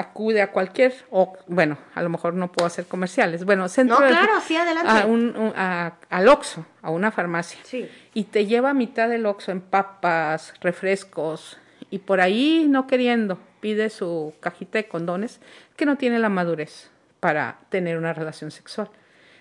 [0.00, 4.06] acude a cualquier, o bueno, a lo mejor no puedo hacer comerciales, bueno, centro no,
[4.06, 4.90] claro, sí, adelante.
[4.90, 7.88] A un, al Oxxo, a una farmacia, sí.
[8.14, 11.58] y te lleva a mitad del Oxxo en papas, refrescos,
[11.90, 15.40] y por ahí no queriendo pide su cajita de condones
[15.76, 16.90] que no tiene la madurez
[17.20, 18.90] para tener una relación sexual.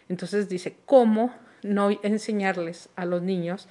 [0.09, 1.33] Entonces dice, ¿cómo
[1.63, 3.67] no enseñarles a los niños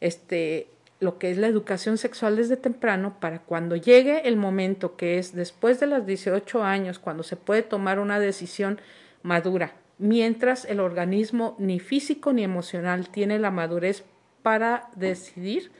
[0.00, 0.68] este
[1.00, 5.34] lo que es la educación sexual desde temprano para cuando llegue el momento que es
[5.34, 8.80] después de los 18 años, cuando se puede tomar una decisión
[9.22, 14.04] madura, mientras el organismo ni físico ni emocional tiene la madurez
[14.42, 15.70] para decidir,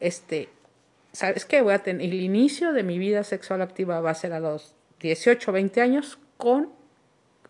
[0.00, 0.48] este,
[1.12, 1.62] ¿sabes qué?
[1.62, 4.74] Voy a tener, el inicio de mi vida sexual activa va a ser a los
[5.00, 6.70] 18, 20 años con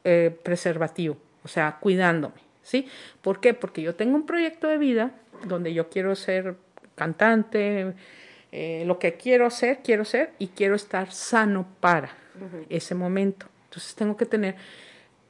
[0.05, 2.89] eh, preservativo, o sea, cuidándome, ¿sí?
[3.23, 3.55] ¿Por qué?
[3.55, 5.13] Porque yo tengo un proyecto de vida
[5.45, 6.57] donde yo quiero ser
[6.95, 7.95] cantante,
[8.51, 12.11] eh, lo que quiero ser, quiero ser y quiero estar sano para
[12.69, 13.47] ese momento.
[13.65, 14.57] Entonces tengo que tener,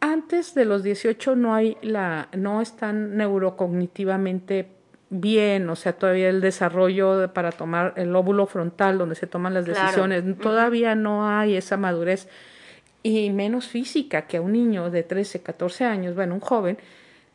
[0.01, 4.69] antes de los 18 no hay la, no están neurocognitivamente
[5.11, 9.65] bien, o sea, todavía el desarrollo para tomar el óvulo frontal donde se toman las
[9.65, 12.29] decisiones, todavía no hay esa madurez.
[13.03, 16.79] Y menos física que a un niño de 13, 14 años, bueno, un joven,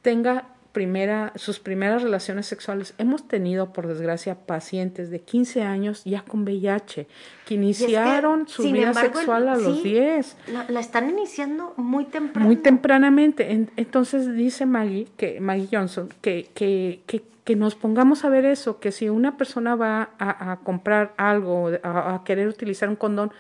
[0.01, 2.95] tenga primera, sus primeras relaciones sexuales.
[2.97, 7.07] Hemos tenido, por desgracia, pacientes de 15 años ya con VIH,
[7.45, 10.35] que iniciaron su vida sexual a los 10.
[10.67, 12.47] La, están iniciando muy temprano.
[12.47, 13.67] Muy tempranamente.
[13.77, 18.79] entonces dice Maggie, que, Maggie Johnson, que, que, que, que, nos pongamos a ver eso,
[18.79, 23.31] que si una persona va a, a comprar algo, a, a querer utilizar un condón,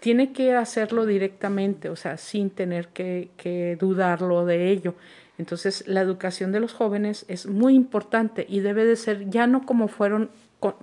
[0.00, 4.94] tiene que hacerlo directamente, o sea, sin tener que, que dudarlo de ello.
[5.40, 9.64] Entonces, la educación de los jóvenes es muy importante y debe de ser ya no
[9.64, 10.28] como fueron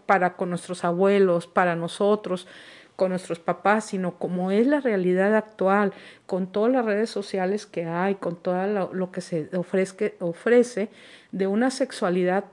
[0.07, 2.47] para con nuestros abuelos, para nosotros,
[2.95, 5.93] con nuestros papás, sino como es la realidad actual,
[6.25, 10.89] con todas las redes sociales que hay, con todo lo, que se ofrezca, ofrece
[11.31, 12.45] de una sexualidad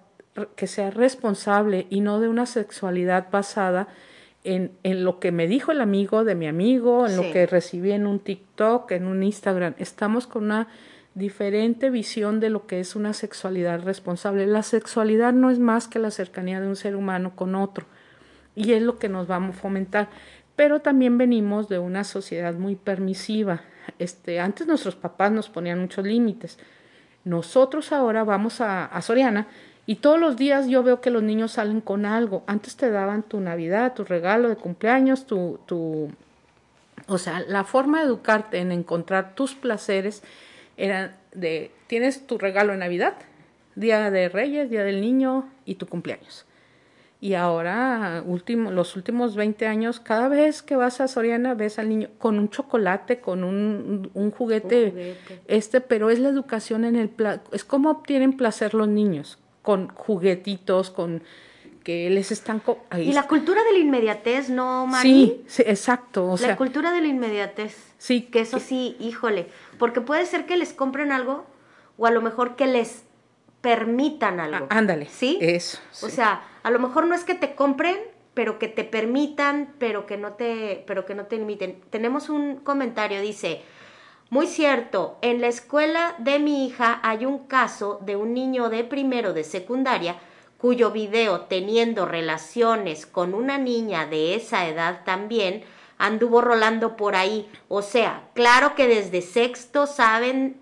[0.56, 3.88] que sea responsable y no de una sexualidad basada
[4.42, 7.92] en, en lo que me dijo el amigo de mi amigo, en lo que recibí
[7.92, 9.74] en un TikTok, en un Instagram.
[9.78, 10.68] Estamos con una
[11.14, 14.46] diferente visión de lo que es una sexualidad responsable.
[14.46, 17.86] La sexualidad no es más que la cercanía de un ser humano con otro
[18.54, 20.08] y es lo que nos vamos a fomentar.
[20.56, 23.62] Pero también venimos de una sociedad muy permisiva.
[23.98, 26.58] Este, antes nuestros papás nos ponían muchos límites.
[27.24, 29.48] Nosotros ahora vamos a, Soriana
[29.86, 32.44] y todos los días yo veo que los niños salen con algo.
[32.46, 36.10] Antes te daban tu Navidad, tu regalo de cumpleaños, tu, tu,
[37.06, 40.22] o sea, la forma de educarte en encontrar tus placeres
[40.76, 43.14] eran de, tienes tu regalo en Navidad,
[43.74, 46.46] Día de Reyes, Día del Niño y tu cumpleaños.
[47.20, 51.88] Y ahora, último, los últimos 20 años, cada vez que vas a Soriana ves al
[51.88, 55.16] niño con un chocolate, con un, un, juguete,
[55.46, 57.10] este, pero es la educación en el,
[57.50, 61.22] es como obtienen placer los niños, con juguetitos, con
[61.84, 62.62] que les están...
[62.98, 65.44] y la cultura de la inmediatez, ¿no, Mari?
[65.46, 66.32] Sí, exacto.
[66.32, 67.76] O la cultura de la inmediatez.
[67.98, 68.22] Sí.
[68.22, 69.46] Que eso sí, híjole,
[69.78, 71.44] porque puede ser que les compren algo
[71.98, 73.04] o a lo mejor que les
[73.60, 74.66] permitan algo.
[74.70, 75.06] Ah, ándale.
[75.10, 75.38] ¿Sí?
[75.40, 75.78] Eso.
[76.02, 77.96] O sea, a lo mejor no es que te compren,
[78.32, 81.82] pero que te permitan, pero que no te, pero que no te limiten.
[81.90, 83.62] Tenemos un comentario, dice,
[84.30, 88.84] muy cierto, en la escuela de mi hija hay un caso de un niño de
[88.84, 90.16] primero de secundaria
[90.64, 95.62] cuyo video teniendo relaciones con una niña de esa edad también
[95.98, 97.50] anduvo rolando por ahí.
[97.68, 100.56] O sea, claro que desde sexto saben,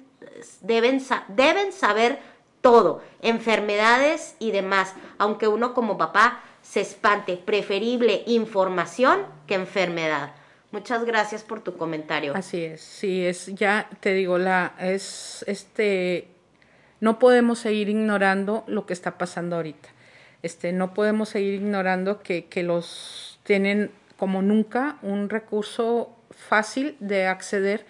[0.61, 2.19] deben, deben saber
[2.61, 10.35] todo, enfermedades y demás, aunque uno como papá se espante, preferible información que enfermedad.
[10.73, 12.33] Muchas gracias por tu comentario.
[12.35, 16.32] Así es, sí, es, ya te digo, la, es, este,
[17.03, 19.89] no podemos seguir ignorando lo que está pasando ahorita.
[20.45, 27.27] Este, no podemos seguir ignorando que, que los tienen como nunca un recurso fácil de
[27.27, 27.85] acceder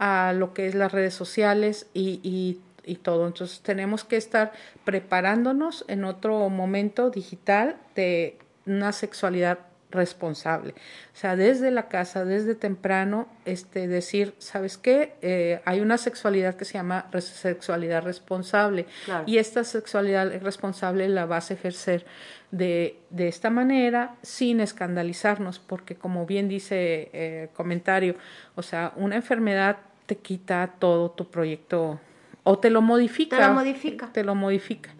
[0.00, 3.28] a lo que es las redes sociales y, y, y, todo.
[3.28, 4.52] Entonces tenemos que estar
[4.84, 8.36] preparándonos en otro momento digital de
[8.66, 9.60] una sexualidad
[9.90, 10.72] responsable.
[10.72, 15.14] O sea, desde la casa, desde temprano, este, decir, ¿sabes qué?
[15.22, 18.86] Eh, hay una sexualidad que se llama sexualidad responsable
[19.26, 22.04] y esta sexualidad responsable la vas a ejercer
[22.50, 28.16] de, de esta manera sin escandalizarnos, porque como bien dice el eh, comentario,
[28.54, 32.00] o sea, una enfermedad te quita todo tu proyecto
[32.44, 33.36] o te lo modifica.
[33.36, 34.12] Te lo modifica.
[34.12, 34.90] Te lo modifica.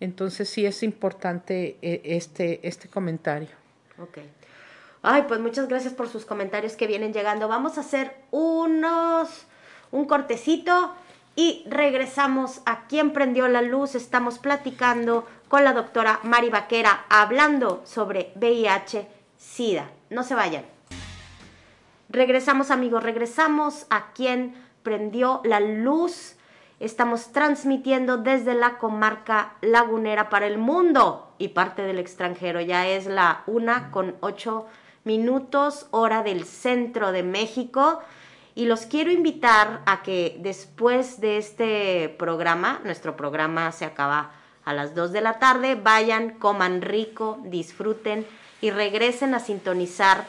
[0.00, 3.59] Entonces sí es importante eh, este, este comentario.
[4.02, 4.18] Ok.
[5.02, 7.48] Ay, pues muchas gracias por sus comentarios que vienen llegando.
[7.48, 9.46] Vamos a hacer unos,
[9.90, 10.94] un cortecito
[11.36, 13.94] y regresamos a Quién prendió la luz.
[13.94, 19.90] Estamos platicando con la doctora Mari Vaquera hablando sobre VIH, SIDA.
[20.10, 20.64] No se vayan.
[22.10, 26.36] Regresamos amigos, regresamos a Quién prendió la luz.
[26.80, 32.62] Estamos transmitiendo desde la comarca lagunera para el mundo y parte del extranjero.
[32.62, 34.66] Ya es la una con ocho
[35.04, 38.00] minutos, hora del centro de México.
[38.54, 44.30] Y los quiero invitar a que después de este programa, nuestro programa se acaba
[44.64, 48.26] a las 2 de la tarde, vayan, coman rico, disfruten
[48.62, 50.24] y regresen a sintonizar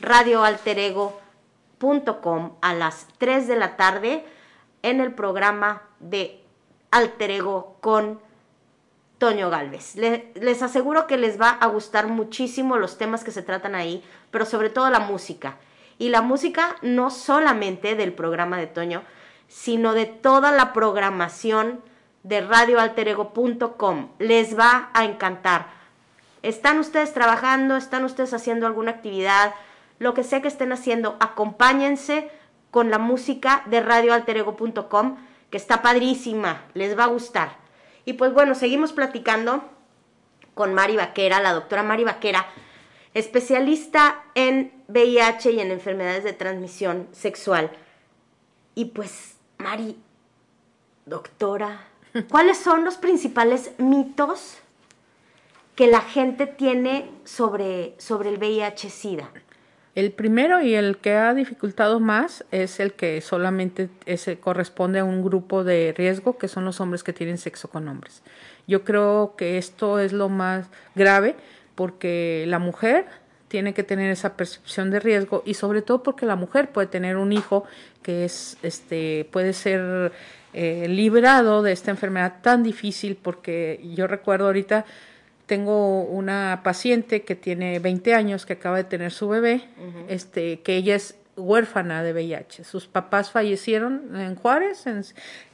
[0.00, 4.26] radioalterego.com a las 3 de la tarde
[4.84, 6.44] en el programa de
[6.90, 8.20] Alter Ego con
[9.16, 9.96] Toño Galvez.
[9.96, 14.44] les aseguro que les va a gustar muchísimo los temas que se tratan ahí, pero
[14.44, 15.56] sobre todo la música.
[15.96, 19.02] Y la música no solamente del programa de Toño,
[19.48, 21.80] sino de toda la programación
[22.22, 24.08] de radioalterego.com.
[24.18, 25.68] Les va a encantar.
[26.42, 27.76] ¿Están ustedes trabajando?
[27.76, 29.54] ¿Están ustedes haciendo alguna actividad?
[29.98, 32.30] Lo que sea que estén haciendo, acompáñense
[32.74, 35.16] con la música de radioalterego.com,
[35.48, 37.56] que está padrísima, les va a gustar.
[38.04, 39.62] Y pues bueno, seguimos platicando
[40.54, 42.48] con Mari Vaquera, la doctora Mari Vaquera,
[43.14, 47.70] especialista en VIH y en enfermedades de transmisión sexual.
[48.74, 49.96] Y pues, Mari,
[51.06, 51.86] doctora,
[52.28, 54.58] ¿cuáles son los principales mitos
[55.76, 59.30] que la gente tiene sobre, sobre el VIH-Sida?
[59.94, 63.88] El primero y el que ha dificultado más es el que solamente
[64.40, 68.22] corresponde a un grupo de riesgo, que son los hombres que tienen sexo con hombres.
[68.66, 70.66] Yo creo que esto es lo más
[70.96, 71.36] grave
[71.76, 73.06] porque la mujer
[73.46, 77.16] tiene que tener esa percepción de riesgo y sobre todo porque la mujer puede tener
[77.16, 77.64] un hijo
[78.02, 80.10] que es este puede ser
[80.54, 84.86] eh, liberado de esta enfermedad tan difícil porque yo recuerdo ahorita
[85.46, 89.64] tengo una paciente que tiene 20 años, que acaba de tener su bebé,
[90.08, 92.64] este, que ella es huérfana de VIH.
[92.64, 94.84] Sus papás fallecieron en Juárez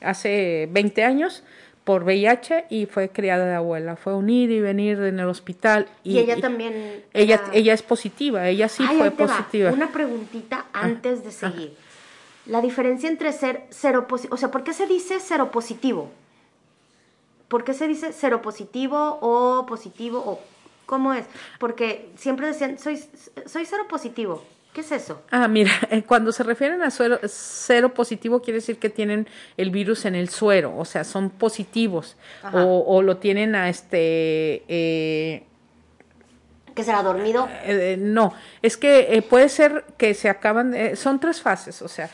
[0.00, 1.42] hace 20 años
[1.84, 3.96] por VIH y fue criada de abuela.
[3.96, 5.88] Fue unir y venir en el hospital.
[6.04, 7.02] Y, ella también.
[7.12, 9.72] Ella, ella es positiva, ella sí fue positiva.
[9.72, 11.74] Una preguntita ah, antes de seguir.
[12.46, 16.10] La diferencia entre ser cero positivo, o sea, ¿por qué se dice cero positivo?
[17.50, 20.38] ¿Por qué se dice cero positivo o positivo o
[20.86, 21.26] cómo es?
[21.58, 23.02] Porque siempre decían, soy,
[23.44, 24.44] soy cero positivo.
[24.72, 25.20] ¿Qué es eso?
[25.32, 29.26] Ah, mira, eh, cuando se refieren a cero, positivo quiere decir que tienen
[29.56, 32.16] el virus en el suero, o sea, son positivos
[32.52, 34.62] o, lo tienen a este...
[34.68, 35.42] Eh,
[36.72, 37.48] ¿Que será dormido?
[37.64, 38.32] Eh, no,
[38.62, 42.08] es que puede ser que se acaban, son tres fases, o sea,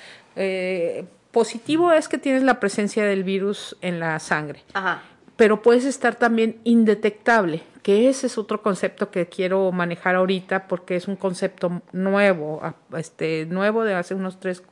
[1.31, 4.65] positivo es que tienes la presencia del virus en la sangre.
[4.73, 5.03] Ajá
[5.37, 10.97] pero puedes estar también indetectable, que ese es otro concepto que quiero manejar ahorita porque
[10.97, 12.63] es un concepto nuevo,
[12.97, 14.63] este, nuevo de hace unos tres,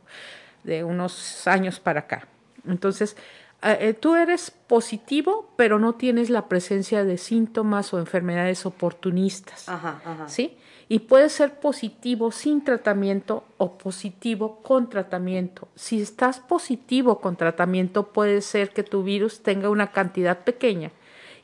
[0.64, 2.26] de unos años para acá.
[2.66, 3.16] Entonces,
[3.62, 10.00] eh, tú eres positivo, pero no tienes la presencia de síntomas o enfermedades oportunistas, ajá,
[10.04, 10.28] ajá.
[10.28, 10.56] ¿sí?
[10.88, 15.68] Y puede ser positivo sin tratamiento o positivo con tratamiento.
[15.74, 20.90] Si estás positivo con tratamiento, puede ser que tu virus tenga una cantidad pequeña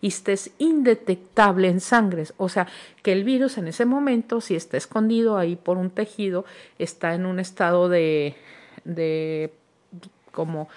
[0.01, 2.25] y estés indetectable en sangre.
[2.37, 2.67] O sea,
[3.03, 6.45] que el virus en ese momento, si está escondido ahí por un tejido,
[6.79, 8.37] está en un estado de,
[8.85, 9.53] de
[10.33, 10.69] como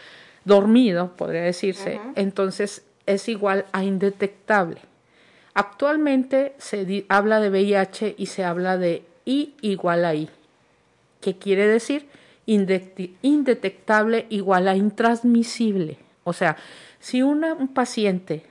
[0.45, 4.82] dormido, podría decirse, entonces es igual a indetectable.
[5.54, 10.30] Actualmente se habla de VIH y se habla de I igual a I,
[11.22, 12.08] que quiere decir
[12.45, 15.97] indetectable igual a intransmisible.
[16.24, 16.58] O sea,
[16.99, 18.43] si un paciente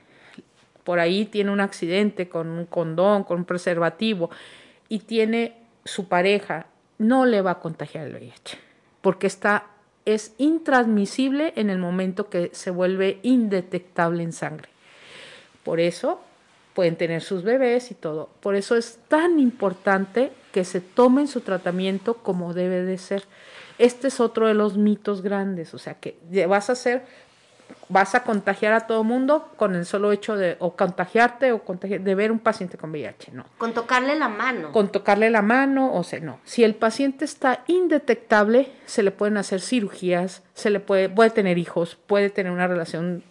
[0.83, 4.29] por ahí tiene un accidente con un condón, con un preservativo
[4.89, 8.57] y tiene su pareja, no le va a contagiar el VIH,
[9.01, 9.67] porque está
[10.05, 14.69] es intransmisible en el momento que se vuelve indetectable en sangre.
[15.63, 16.19] Por eso
[16.73, 18.29] pueden tener sus bebés y todo.
[18.39, 23.23] Por eso es tan importante que se tomen su tratamiento como debe de ser.
[23.77, 26.17] Este es otro de los mitos grandes, o sea que
[26.47, 27.03] vas a hacer,
[27.89, 32.15] vas a contagiar a todo mundo con el solo hecho de o contagiarte o de
[32.15, 33.45] ver un paciente con VIH, no.
[33.57, 34.71] Con tocarle la mano.
[34.71, 36.39] Con tocarle la mano, o sea, no.
[36.43, 41.57] Si el paciente está indetectable, se le pueden hacer cirugías, se le puede, puede tener
[41.57, 43.23] hijos, puede tener una relación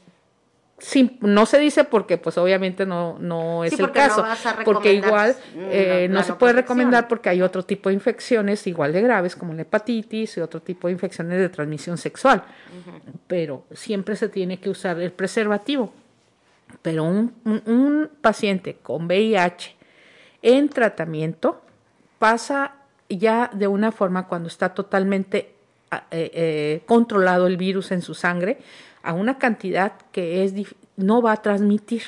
[1.20, 4.24] no se dice porque pues obviamente no, no es el caso,
[4.64, 9.03] porque igual eh, no se puede recomendar porque hay otro tipo de infecciones igual de
[9.03, 12.42] graves como la hepatitis y otro tipo de infecciones de transmisión sexual,
[13.26, 15.92] pero siempre se tiene que usar el preservativo.
[16.80, 19.76] Pero un, un, paciente con VIH
[20.41, 21.61] en tratamiento
[22.18, 22.76] pasa
[23.11, 25.54] ya de una forma cuando está totalmente
[26.11, 28.59] eh, eh, controlado el virus en su sangre,
[29.03, 30.54] a una cantidad que es
[30.96, 32.03] no va a transmitir.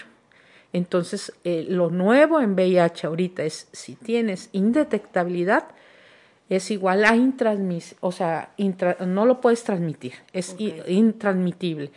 [0.73, 5.69] Entonces, eh, lo nuevo en VIH ahorita es si tienes indetectabilidad,
[6.49, 8.51] es igual a intransmisible, o sea,
[9.07, 11.91] no lo puedes transmitir, es intransmitible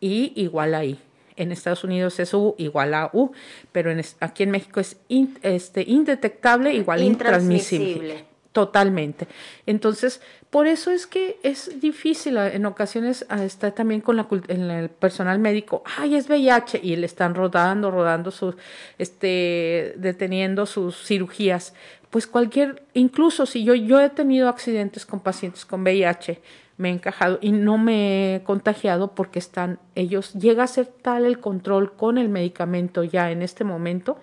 [0.00, 0.98] y igual a I.
[1.36, 3.32] En Estados Unidos es U igual a U,
[3.72, 4.96] pero en, aquí en México es
[5.42, 8.24] este, indetectable igual a intransmisible.
[8.52, 9.28] Totalmente.
[9.64, 10.20] Entonces,
[10.50, 15.38] por eso es que es difícil en ocasiones está también con la, en el personal
[15.38, 18.56] médico, ay, es VIH y le están rodando, rodando sus,
[18.98, 21.74] este, deteniendo sus cirugías,
[22.10, 26.42] pues cualquier, incluso si yo, yo he tenido accidentes con pacientes con VIH,
[26.76, 31.24] me he encajado y no me he contagiado porque están ellos, llega a ser tal
[31.24, 34.18] el control con el medicamento ya en este momento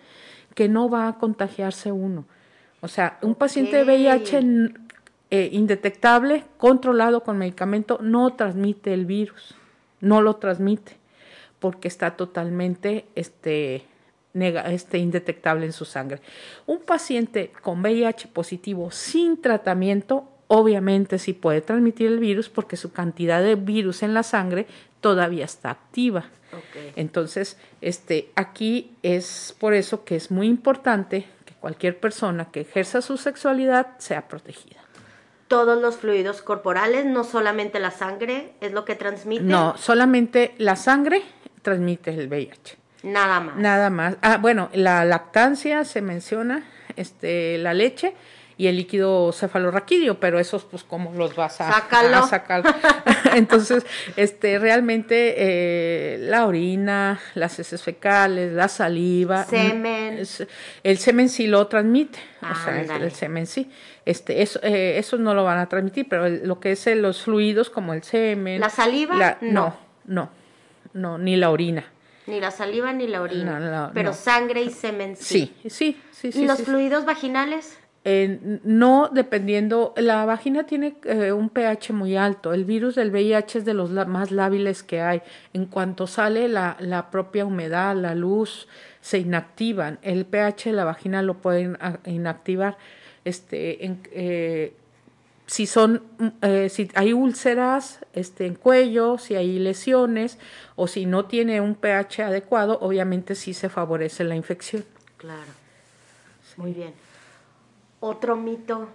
[0.54, 2.26] que no va a contagiarse uno.
[2.82, 4.40] O sea, un paciente de VIH
[5.30, 9.56] eh, indetectable, controlado con medicamento, no transmite el virus,
[10.00, 10.98] no lo transmite
[11.60, 13.84] porque está totalmente este,
[14.34, 16.22] este, indetectable en su sangre.
[16.66, 22.92] Un paciente con VIH positivo sin tratamiento, obviamente sí puede transmitir el virus porque su
[22.92, 24.68] cantidad de virus en la sangre
[25.02, 26.26] todavía está activa.
[26.96, 31.26] Entonces, este, aquí es por eso que es muy importante
[31.68, 34.78] cualquier persona que ejerza su sexualidad sea protegida.
[35.50, 39.44] Todos los fluidos corporales, no solamente la sangre, es lo que transmite.
[39.44, 41.24] No, solamente la sangre
[41.64, 42.78] transmite el VIH.
[43.04, 43.58] Nada más.
[43.58, 44.16] Nada más.
[44.22, 46.64] Ah, bueno, la lactancia se menciona,
[46.96, 48.14] este, la leche
[48.60, 51.72] y el líquido cefalorraquídeo, pero esos pues cómo los vas a,
[52.28, 52.64] sacar.
[53.36, 53.86] Entonces,
[54.16, 60.24] este realmente eh, la orina, las heces fecales, la saliva, semen,
[60.84, 63.70] el semen sí lo transmite, o sea, el, semen sí.
[64.06, 67.70] Este, eso, eh, esos no lo van a transmitir, pero lo que es los fluidos
[67.70, 70.32] como el semen, la saliva, no, no,
[70.94, 71.86] no, ni la orina.
[72.26, 73.92] Ni la saliva ni la orina.
[73.94, 75.54] pero sangre y semen sí.
[75.70, 76.42] Sí, sí, sí.
[76.42, 77.78] ¿Y los fluidos vaginales?
[78.64, 83.66] No dependiendo, la vagina tiene eh, un pH muy alto, el virus del VIH es
[83.66, 85.22] de los más lábiles que hay.
[85.54, 88.68] En cuanto sale la, propia humedad, la luz,
[89.02, 90.00] se inactivan.
[90.02, 92.78] El pH de la vagina lo pueden inactivar.
[93.26, 94.74] Este, en, eh,
[95.48, 96.04] si son,
[96.42, 100.38] eh, si hay úlceras este, en cuello, si hay lesiones
[100.76, 104.86] o si no tiene un pH adecuado, obviamente sí se favorece la infección.
[105.18, 105.52] Claro.
[106.56, 107.07] Muy bien.
[108.00, 108.90] Otro mito.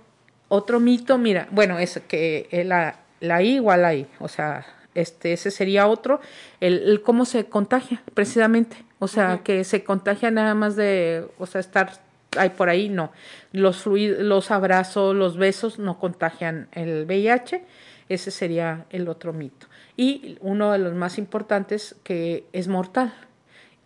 [0.48, 5.32] Otro mito, mira, bueno, es que la, la I igual a I, o sea, este,
[5.32, 6.20] ese sería otro,
[6.60, 11.60] el, cómo se contagia, precisamente, o sea, que se contagia nada más de, o sea,
[11.60, 11.92] estar
[12.36, 13.12] hay por ahí, no.
[13.52, 17.64] Los fluidos, los abrazos, los besos no contagian el VIH,
[18.08, 19.66] ese sería el otro mito.
[19.96, 23.12] Y uno de los más importantes que es mortal.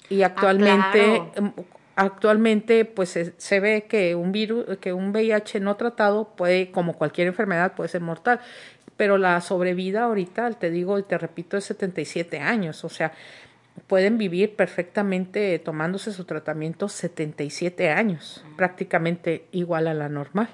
[0.08, 1.52] Y ah, actualmente, em,
[1.96, 7.26] actualmente pues se, ve que un virus, que un VIH no tratado puede, como cualquier
[7.26, 8.40] enfermedad, puede ser mortal.
[8.96, 12.84] Pero la sobrevida ahorita, te digo y te repito, es 77 años.
[12.84, 13.12] O sea,
[13.86, 20.48] pueden vivir perfectamente tomándose su tratamiento 77 años, prácticamente igual a la normal.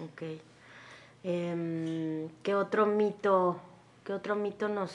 [0.00, 0.22] Ok.
[1.24, 3.60] Em, ¿Qué otro mito,
[4.04, 4.92] qué otro mito nos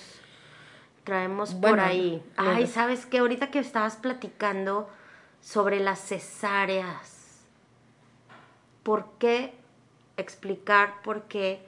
[1.06, 2.22] traemos por ahí?
[2.35, 3.19] Ay, ¿sabes qué?
[3.19, 4.89] Ahorita que estabas platicando
[5.48, 7.45] sobre las cesáreas,
[8.84, 9.53] ¿por qué
[10.18, 11.61] explicar por qué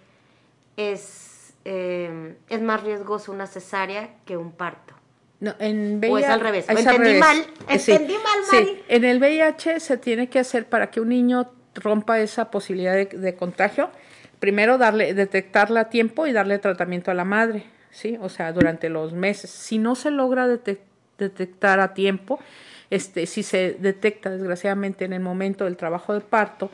[0.76, 4.95] es, em, es más riesgoso una cesárea que un parto?
[5.39, 6.65] No, en VIH, o es al revés.
[6.68, 7.45] entendí mal.
[7.69, 8.81] Entendí mal, Sí.
[8.89, 13.35] En el VIH se tiene que hacer para que un niño rompa esa posibilidad de,
[13.35, 13.91] contagio.
[14.41, 18.18] Primero darle, detectarla a tiempo y darle tratamiento a la madre, ¿sí?
[18.19, 19.49] O sea, durante los meses.
[19.49, 22.39] Si no se logra detectar a tiempo,
[22.90, 26.70] este, si se detecta desgraciadamente en el momento del trabajo de parto,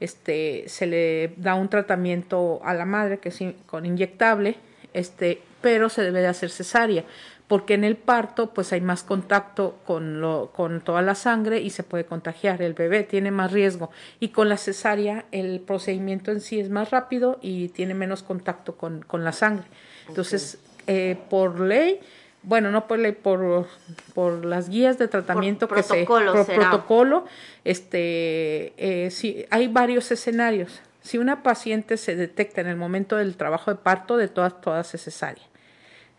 [0.00, 4.56] este, se le da un tratamiento a la madre que es con inyectable,
[4.92, 7.04] este, pero se debe de hacer cesárea
[7.52, 11.68] porque en el parto pues hay más contacto con, lo, con toda la sangre y
[11.68, 13.90] se puede contagiar, el bebé tiene más riesgo
[14.20, 18.76] y con la cesárea el procedimiento en sí es más rápido y tiene menos contacto
[18.78, 19.66] con, con la sangre.
[20.08, 22.00] Entonces, eh, por ley,
[22.42, 23.66] bueno, no por por,
[24.14, 27.24] por las guías de tratamiento que se por protocolo,
[27.64, 30.80] este, eh, sí, hay varios escenarios.
[31.00, 34.94] Si una paciente se detecta en el momento del trabajo de parto, de todas, todas
[34.94, 35.42] es cesárea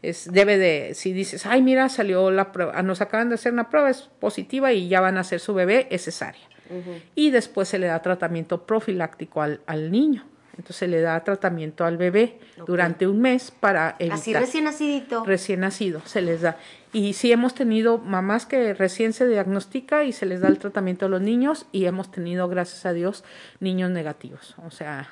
[0.04, 3.70] es, debe de, si dices, ay, mira, salió la prueba, nos acaban de hacer una
[3.70, 6.42] prueba, es positiva y ya van a hacer su bebé, es cesárea.
[7.14, 10.26] Y después se le da tratamiento profiláctico al, al, niño.
[10.54, 14.20] Entonces se le da tratamiento al bebé durante un mes para evitar.
[14.20, 15.24] Así recién nacidito.
[15.26, 16.58] Recién nacido, se les da.
[16.92, 21.08] Y sí hemos tenido mamás que recién se diagnostica y se les da el tratamiento
[21.08, 23.24] a los niños y hemos tenido, gracias a Dios,
[23.60, 24.56] niños negativos.
[24.64, 25.10] O sea,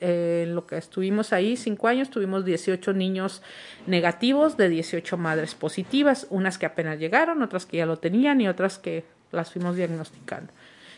[0.00, 3.42] eh, lo que estuvimos ahí, cinco años, tuvimos 18 niños
[3.86, 8.48] negativos de 18 madres positivas, unas que apenas llegaron, otras que ya lo tenían y
[8.48, 10.52] otras que las fuimos diagnosticando.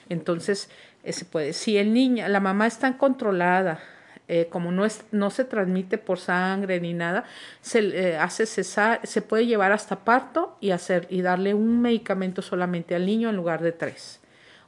[0.09, 0.70] Entonces,
[1.11, 3.81] se puede, si el niño, la mamá está controlada,
[4.29, 7.24] eh, como no, es, no se transmite por sangre ni nada,
[7.61, 12.95] se hace cesar, se puede llevar hasta parto y hacer y darle un medicamento solamente
[12.95, 14.20] al niño en lugar de tres.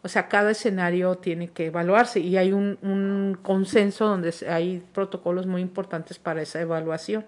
[0.02, 5.46] O sea, cada escenario tiene que evaluarse y hay un, un consenso donde hay protocolos
[5.46, 7.24] muy importantes para esa evaluación,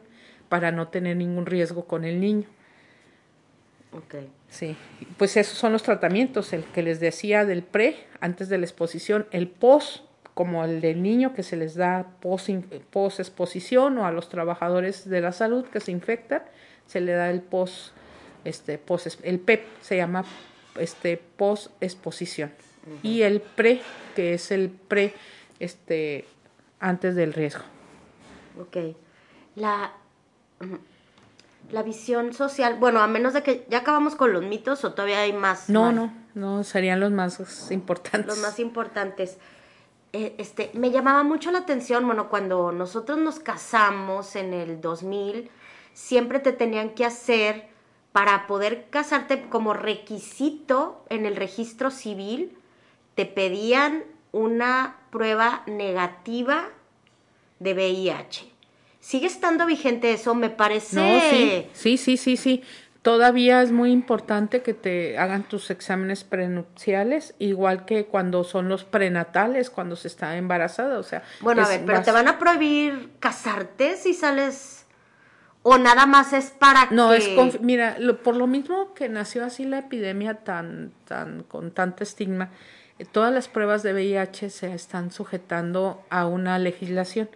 [0.48, 2.48] para no tener ningún riesgo con el niño.
[3.92, 4.14] Ok.
[4.48, 4.76] Sí,
[5.16, 9.26] pues esos son los tratamientos, el que les decía del pre, antes de la exposición,
[9.30, 10.04] el post,
[10.34, 12.50] como el del niño que se les da post,
[12.90, 16.42] post exposición o a los trabajadores de la salud que se infectan,
[16.86, 17.92] se le da el post,
[18.44, 20.24] este, post, el PEP se llama
[20.78, 22.52] este post exposición
[23.02, 23.80] y el pre,
[24.14, 25.14] que es el pre,
[25.58, 26.24] este,
[26.80, 27.62] antes del riesgo.
[28.60, 28.76] Ok.
[29.56, 29.92] La,
[31.70, 35.20] la visión social, bueno, a menos de que ya acabamos con los mitos o todavía
[35.20, 35.68] hay más.
[35.68, 38.26] No, no, no, serían los más importantes.
[38.26, 39.38] Los más importantes.
[40.12, 45.50] Eh, este, me llamaba mucho la atención, bueno, cuando nosotros nos casamos en el 2000,
[45.92, 47.68] siempre te tenían que hacer
[48.12, 52.56] para poder casarte como requisito en el registro civil,
[53.14, 56.68] te pedían una prueba negativa
[57.58, 58.55] de VIH.
[59.06, 60.34] ¿Sigue estando vigente eso?
[60.34, 60.96] Me parece...
[60.96, 62.64] No, sí, sí, sí, sí, sí.
[63.02, 68.82] Todavía es muy importante que te hagan tus exámenes prenupciales, igual que cuando son los
[68.82, 71.22] prenatales, cuando se está embarazada, o sea...
[71.38, 74.86] Bueno, a ver, pero te van a prohibir casarte si sales
[75.62, 77.30] o nada más es para no, es
[77.60, 82.50] mira, por lo mismo que nació así la epidemia tan, tan, con tanto estigma,
[82.98, 87.28] eh, todas las pruebas de VIH se están sujetando a una legislación.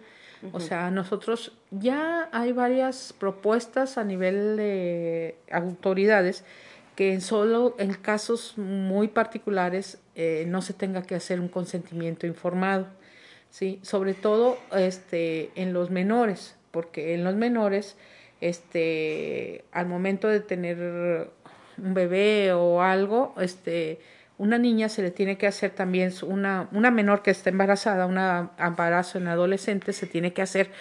[0.51, 6.43] O sea, nosotros ya hay varias propuestas a nivel de autoridades
[6.95, 12.87] que solo en casos muy particulares eh, no se tenga que hacer un consentimiento informado,
[13.49, 17.95] sí, sobre todo este en los menores, porque en los menores
[18.41, 21.29] este, al momento de tener
[21.77, 23.99] un bebé o algo, este,
[24.41, 28.17] una niña se le tiene que hacer también, una, una menor que está embarazada, un
[28.57, 30.71] embarazo en adolescente, se tiene que hacer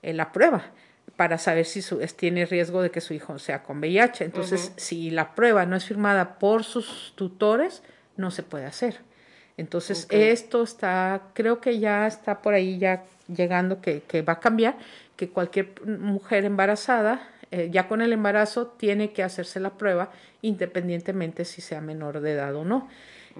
[0.00, 0.70] eh, la prueba
[1.16, 4.24] para saber si su, tiene riesgo de que su hijo sea con VIH.
[4.24, 7.82] Entonces, si la prueba no es firmada por sus tutores,
[8.16, 9.00] no se puede hacer.
[9.58, 14.40] Entonces, esto está, creo que ya está por ahí ya llegando que, que va a
[14.40, 14.76] cambiar
[15.16, 20.10] que cualquier mujer embarazada, eh, ya con el embarazo, tiene que hacerse la prueba
[20.42, 22.88] independientemente si sea menor de edad o no.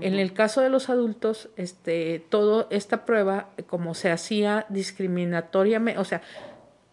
[0.00, 6.04] En el caso de los adultos, este, todo esta prueba, como se hacía discriminatoriamente, o
[6.04, 6.22] sea,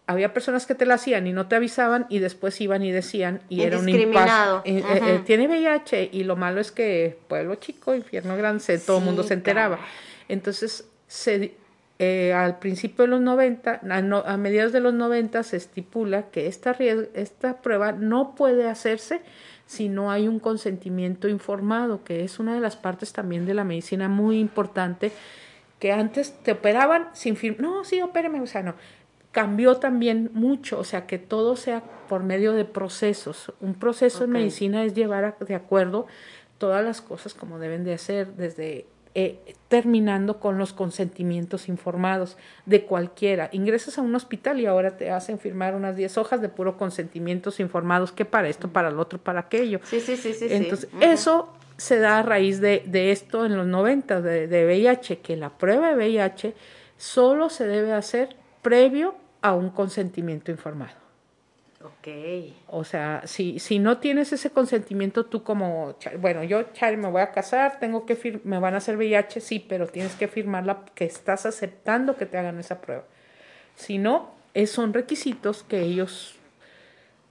[0.08, 3.42] había personas que te la hacían y no te avisaban y después iban y decían
[3.48, 4.62] y era un impacto.
[4.64, 9.04] Eh, eh, tiene VIH y lo malo es que pueblo chico, infierno grande, todo el
[9.04, 9.78] mundo se enteraba.
[10.28, 11.54] Entonces se
[11.98, 16.76] eh, al principio de los 90, a, mediados de los 90 se estipula que esta,
[17.14, 19.20] esta prueba no puede hacerse
[19.66, 23.64] si no hay un consentimiento informado, que es una de las partes también de la
[23.64, 25.12] medicina muy importante,
[25.80, 28.74] que antes te operaban sin firmar, no, sí, opéreme, o sea, no,
[29.32, 33.52] cambió también mucho, o sea, que todo sea por medio de procesos.
[33.60, 36.06] Un proceso en medicina es llevar de acuerdo
[36.58, 42.36] todas las cosas como deben de hacer, desde eh, terminando con los consentimientos informados
[42.66, 43.48] de cualquiera.
[43.52, 47.60] Ingresas a un hospital y ahora te hacen firmar unas 10 hojas de puro consentimientos
[47.60, 49.80] informados, que para esto, para el otro, para aquello.
[49.84, 50.46] Sí, sí, sí, sí.
[50.50, 55.18] Entonces, eso se da a raíz de, de esto en los 90, de, de VIH,
[55.18, 56.54] que la prueba de VIH
[56.96, 61.07] solo se debe hacer previo a un consentimiento informado.
[61.80, 62.08] Ok.
[62.66, 67.22] O sea, si, si no tienes ese consentimiento, tú como, bueno, yo, Chari, me voy
[67.22, 71.04] a casar, tengo que me van a hacer VIH, sí, pero tienes que firmarla que
[71.04, 73.04] estás aceptando que te hagan esa prueba.
[73.76, 74.30] Si no,
[74.66, 76.34] son requisitos que ellos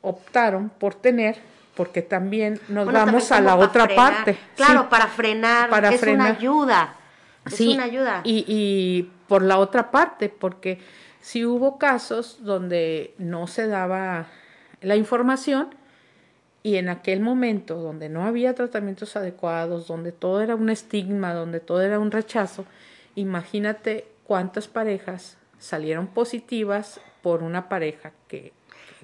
[0.01, 1.37] optaron por tener,
[1.75, 4.37] porque también nos vamos a la otra parte.
[4.55, 6.95] Claro, para frenar, para es una ayuda.
[7.45, 8.21] Es una ayuda.
[8.23, 10.79] Y, y por la otra parte, porque
[11.19, 14.27] si hubo casos donde no se daba
[14.81, 15.69] la información
[16.63, 21.59] y en aquel momento donde no había tratamientos adecuados, donde todo era un estigma, donde
[21.59, 22.65] todo era un rechazo,
[23.15, 28.53] imagínate cuántas parejas salieron positivas por una pareja que...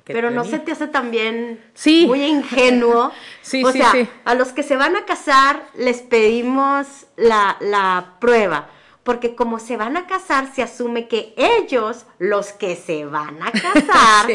[0.05, 2.05] Pero no se te hace también sí.
[2.05, 3.13] muy ingenuo.
[3.41, 4.09] sí, o sí, sea, sí.
[4.25, 8.67] a los que se van a casar les pedimos la, la prueba
[9.03, 13.51] porque como se van a casar, se asume que ellos, los que se van a
[13.51, 14.27] casar,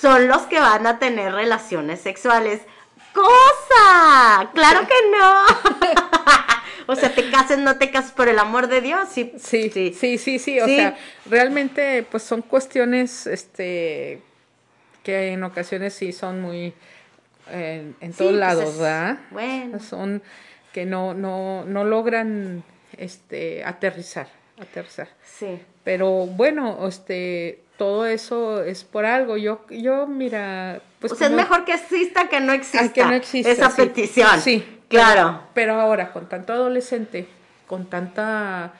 [0.00, 2.62] son los que van a tener relaciones sexuales.
[3.12, 4.50] ¡Cosa!
[4.54, 5.44] ¡Claro que no!
[6.86, 9.08] o sea, te cases, no te cases por el amor de Dios.
[9.10, 10.60] Sí, sí, sí, sí, sí.
[10.60, 10.96] O sea,
[11.26, 14.22] realmente, pues son cuestiones, este,
[15.02, 16.74] que en ocasiones sí son muy,
[17.50, 19.18] en todos pues lados, ¿verdad?
[19.30, 19.80] Bueno.
[19.80, 20.22] Son
[20.72, 22.62] que no, no, no logran
[22.96, 24.28] este, aterrizar,
[24.60, 25.08] aterrizar.
[25.24, 25.60] Sí.
[25.82, 29.38] Pero bueno, este, todo eso es por algo.
[29.38, 31.18] Yo, yo mira, pues.
[31.18, 32.92] es mejor que exista que no exista.
[32.92, 34.40] que no exista esa petición.
[34.40, 35.44] Sí, claro.
[35.54, 37.26] Pero, ahora, con tanto adolescente,
[37.66, 38.74] con tanta.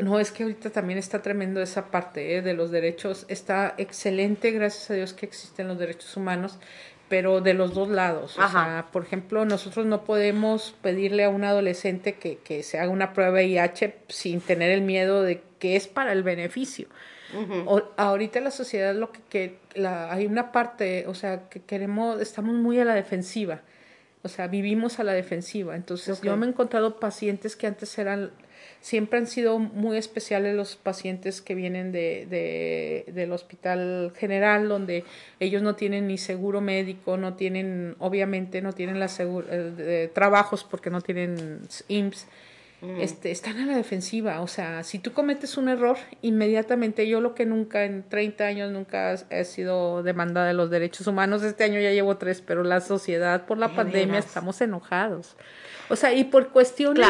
[0.00, 2.42] No, es que ahorita también está tremendo esa parte ¿eh?
[2.42, 3.26] de los derechos.
[3.28, 6.60] Está excelente, gracias a Dios que existen los derechos humanos,
[7.08, 8.38] pero de los dos lados.
[8.38, 12.90] O sea, por ejemplo, nosotros no podemos pedirle a un adolescente que, que se haga
[12.90, 16.86] una prueba de VIH sin tener el miedo de que es para el beneficio
[17.96, 22.78] ahorita la sociedad lo que, la, hay una parte, o sea, que queremos, estamos muy
[22.78, 23.62] a la defensiva,
[24.22, 25.76] o sea, vivimos a la defensiva.
[25.76, 28.30] Entonces, yo me he encontrado pacientes que antes eran,
[28.80, 35.04] siempre han sido muy especiales los pacientes que vienen de, de, del hospital general, donde
[35.40, 40.64] ellos no tienen ni seguro médico, no tienen, obviamente, no tienen la seguro, eh, trabajos
[40.64, 42.26] porque no tienen IMSS
[42.80, 43.00] Mm.
[43.00, 44.40] este, están a la defensiva.
[44.40, 48.70] O sea, si tú cometes un error, inmediatamente yo lo que nunca en 30 años
[48.70, 52.80] nunca he sido demanda de los derechos humanos, este año ya llevo tres, pero la
[52.80, 55.36] sociedad por la pandemia estamos enojados.
[55.88, 57.06] O sea, y por cuestiones,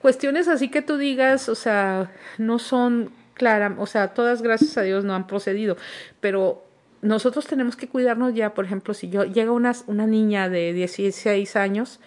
[0.00, 4.82] cuestiones así que tú digas, o sea, no son claras, o sea, todas gracias a
[4.82, 5.76] Dios no han procedido,
[6.20, 6.62] pero
[7.02, 11.56] nosotros tenemos que cuidarnos ya, por ejemplo, si yo llega una, una niña de 16
[11.56, 11.98] años,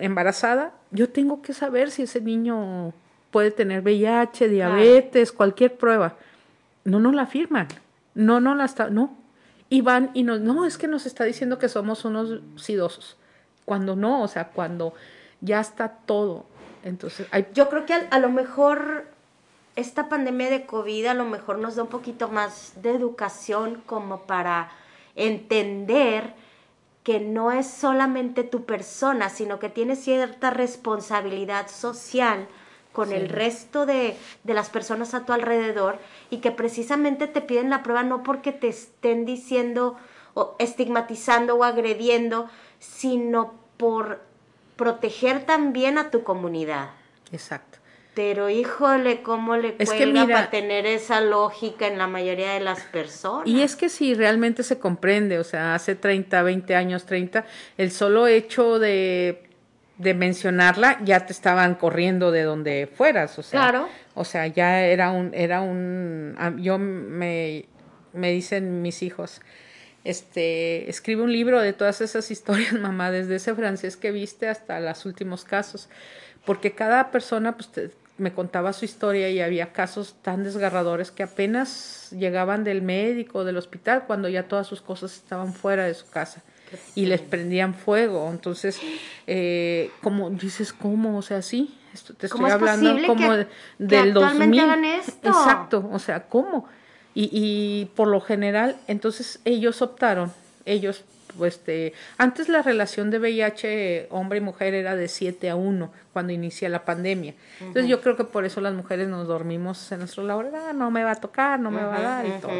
[0.00, 2.92] embarazada, yo tengo que saber si ese niño
[3.30, 6.16] puede tener VIH, diabetes, cualquier prueba.
[6.84, 7.68] No nos la firman.
[8.14, 9.16] No, no la está, no.
[9.68, 13.16] Y van y nos, no, es que nos está diciendo que somos unos sidosos.
[13.64, 14.92] Cuando no, o sea, cuando
[15.40, 16.44] ya está todo.
[16.84, 17.46] Entonces, hay...
[17.54, 19.06] yo creo que a, a lo mejor
[19.76, 24.22] esta pandemia de COVID a lo mejor nos da un poquito más de educación como
[24.22, 24.70] para
[25.16, 26.34] entender
[27.02, 32.46] que no es solamente tu persona, sino que tienes cierta responsabilidad social
[32.92, 35.98] con el resto de, de, las personas a tu alrededor
[36.30, 39.96] y que precisamente te piden la prueba no porque te estén diciendo
[40.34, 42.48] o estigmatizando o agrediendo,
[42.78, 44.20] sino por
[44.76, 46.90] proteger también a tu comunidad.
[47.32, 47.81] Exacto.
[48.14, 52.82] Pero híjole, cómo le es cuelga para tener esa lógica en la mayoría de las
[52.82, 53.48] personas.
[53.48, 57.46] Y es que si realmente se comprende, o sea, hace 30, 20 años, 30,
[57.78, 59.42] el solo hecho de,
[59.96, 63.60] de mencionarla ya te estaban corriendo de donde fueras, o sea.
[63.60, 63.88] Claro.
[64.14, 67.64] O sea, ya era un, era un, yo me,
[68.12, 69.40] me dicen mis hijos,
[70.04, 74.80] este, escribe un libro de todas esas historias, mamá, desde ese francés que viste hasta
[74.80, 75.88] los últimos casos
[76.44, 77.70] porque cada persona pues,
[78.22, 83.56] me contaba su historia y había casos tan desgarradores que apenas llegaban del médico, del
[83.56, 86.42] hospital, cuando ya todas sus cosas estaban fuera de su casa
[86.94, 88.30] y les prendían fuego.
[88.30, 88.80] Entonces,
[89.26, 91.18] eh, como dices, ¿cómo?
[91.18, 93.34] O sea, sí, esto, te estoy hablando como
[93.78, 94.60] del 2000.
[95.22, 96.66] Exacto, o sea, ¿cómo?
[97.14, 100.32] Y, y por lo general, entonces ellos optaron,
[100.64, 101.04] ellos
[101.44, 106.32] este, antes la relación de VIH hombre y mujer era de 7 a 1 cuando
[106.32, 107.34] inicia la pandemia.
[107.60, 110.90] Entonces yo creo que por eso las mujeres nos dormimos en nuestro laboratorio, ah, no
[110.90, 112.52] me va a tocar, no me va a dar y todo.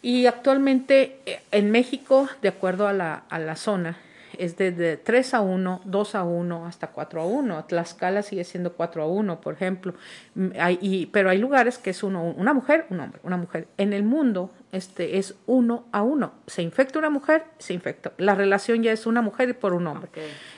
[0.00, 3.96] Y actualmente eh, en México, de acuerdo a la, a la zona,
[4.38, 7.64] es de 3 a 1, 2 a 1, hasta 4 a 1.
[7.64, 9.94] Tlaxcala sigue siendo 4 a 1, por ejemplo.
[10.34, 13.68] Mm, hay, y, pero hay lugares que es uno, una mujer, un hombre, una mujer.
[13.76, 16.32] En el mundo este, es 1 a 1.
[16.46, 18.12] Se infecta una mujer, se infecta.
[18.16, 20.10] La relación ya es una mujer por un hombre.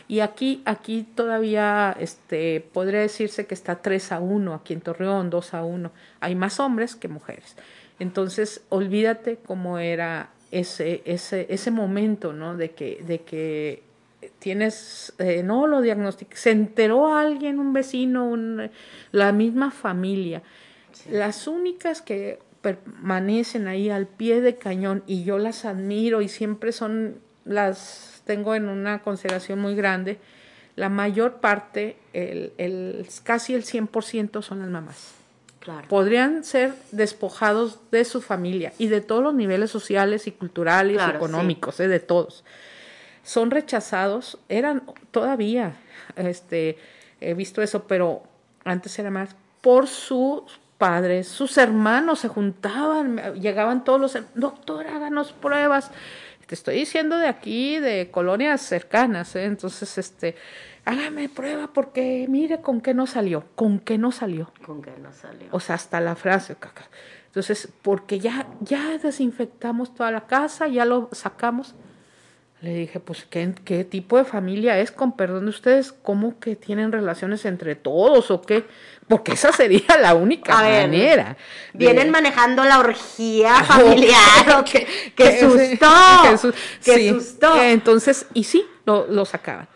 [0.08, 5.30] Y aquí, aquí todavía este, podría decirse que está 3 a 1, aquí en Torreón,
[5.30, 5.90] 2 a 1.
[6.20, 7.56] Hay más hombres que mujeres.
[7.98, 12.56] Entonces, olvídate cómo era ese, ese, ese momento, ¿no?
[12.56, 13.82] De que, de que
[14.38, 18.36] tienes, eh, no lo diagnosticó, se enteró alguien, un vecino,
[19.12, 20.42] la misma familia.
[21.10, 26.72] Las únicas que permanecen ahí al pie de cañón y yo las admiro y siempre
[26.72, 30.18] son, las tengo en una consideración muy grande,
[30.76, 35.19] la mayor parte, el, el, casi el 100% son las mamás.
[35.88, 41.10] Podrían ser despojados de su familia y de todos los niveles sociales y culturales y
[41.10, 42.44] económicos, eh, de todos.
[43.22, 45.76] Son rechazados, eran todavía,
[46.16, 46.78] este,
[47.20, 48.22] he visto eso, pero
[48.64, 55.32] antes era más por sus padres, sus hermanos se juntaban, llegaban todos los, doctor, háganos
[55.32, 55.90] pruebas.
[56.46, 59.44] Te estoy diciendo de aquí, de colonias cercanas, ¿eh?
[59.44, 60.34] entonces, este,
[60.84, 64.52] hágame prueba porque mire con qué no salió, con qué no salió.
[64.64, 65.48] Con qué no salió.
[65.50, 66.88] O sea, hasta la frase, caca.
[67.26, 71.74] Entonces, porque ya, ya desinfectamos toda la casa, ya lo sacamos.
[72.60, 74.90] Le dije, pues, ¿qué, ¿qué, tipo de familia es?
[74.90, 78.66] Con perdón de ustedes, ¿cómo que tienen relaciones entre todos o qué?
[79.08, 81.36] Porque esa sería la única manera.
[81.72, 84.64] Vienen manejando la orgía familiar.
[84.70, 84.86] que,
[85.16, 86.52] que, sustó.
[86.84, 87.62] Que, sustó.
[87.62, 89.68] Entonces, y sí, lo, lo sacaban.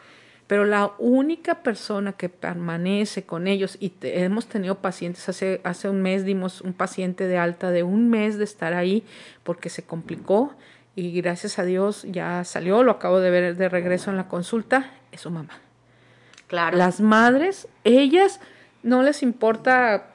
[0.54, 6.00] Pero la única persona que permanece con ellos, y hemos tenido pacientes, hace, hace un
[6.00, 9.02] mes dimos un paciente de alta de un mes de estar ahí
[9.42, 10.54] porque se complicó
[10.94, 14.92] y gracias a Dios ya salió, lo acabo de ver de regreso en la consulta,
[15.10, 15.58] es su mamá.
[16.46, 16.76] Claro.
[16.76, 18.38] Las madres, ellas
[18.84, 20.10] no les importa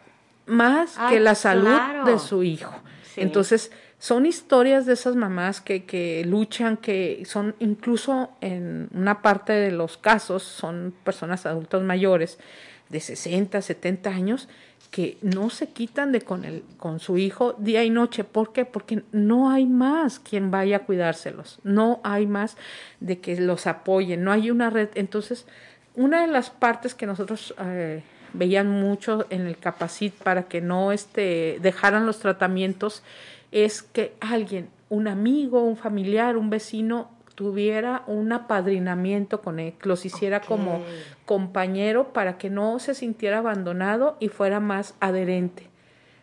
[0.46, 2.74] más que la salud de su hijo.
[3.18, 9.52] Entonces, son historias de esas mamás que, que luchan, que son incluso en una parte
[9.52, 12.40] de los casos, son personas adultas mayores
[12.88, 14.48] de 60, 70 años,
[14.90, 18.24] que no se quitan de con, el, con su hijo día y noche.
[18.24, 18.64] ¿Por qué?
[18.64, 22.56] Porque no hay más quien vaya a cuidárselos, no hay más
[23.02, 24.90] de que los apoyen, no hay una red.
[24.96, 25.46] Entonces,
[25.94, 28.02] una de las partes que nosotros eh,
[28.34, 33.04] veían mucho en el Capacit para que no este, dejaran los tratamientos
[33.52, 40.06] es que alguien, un amigo, un familiar, un vecino, tuviera un apadrinamiento con él, los
[40.06, 40.84] hiciera como
[41.26, 45.70] compañero para que no se sintiera abandonado y fuera más adherente.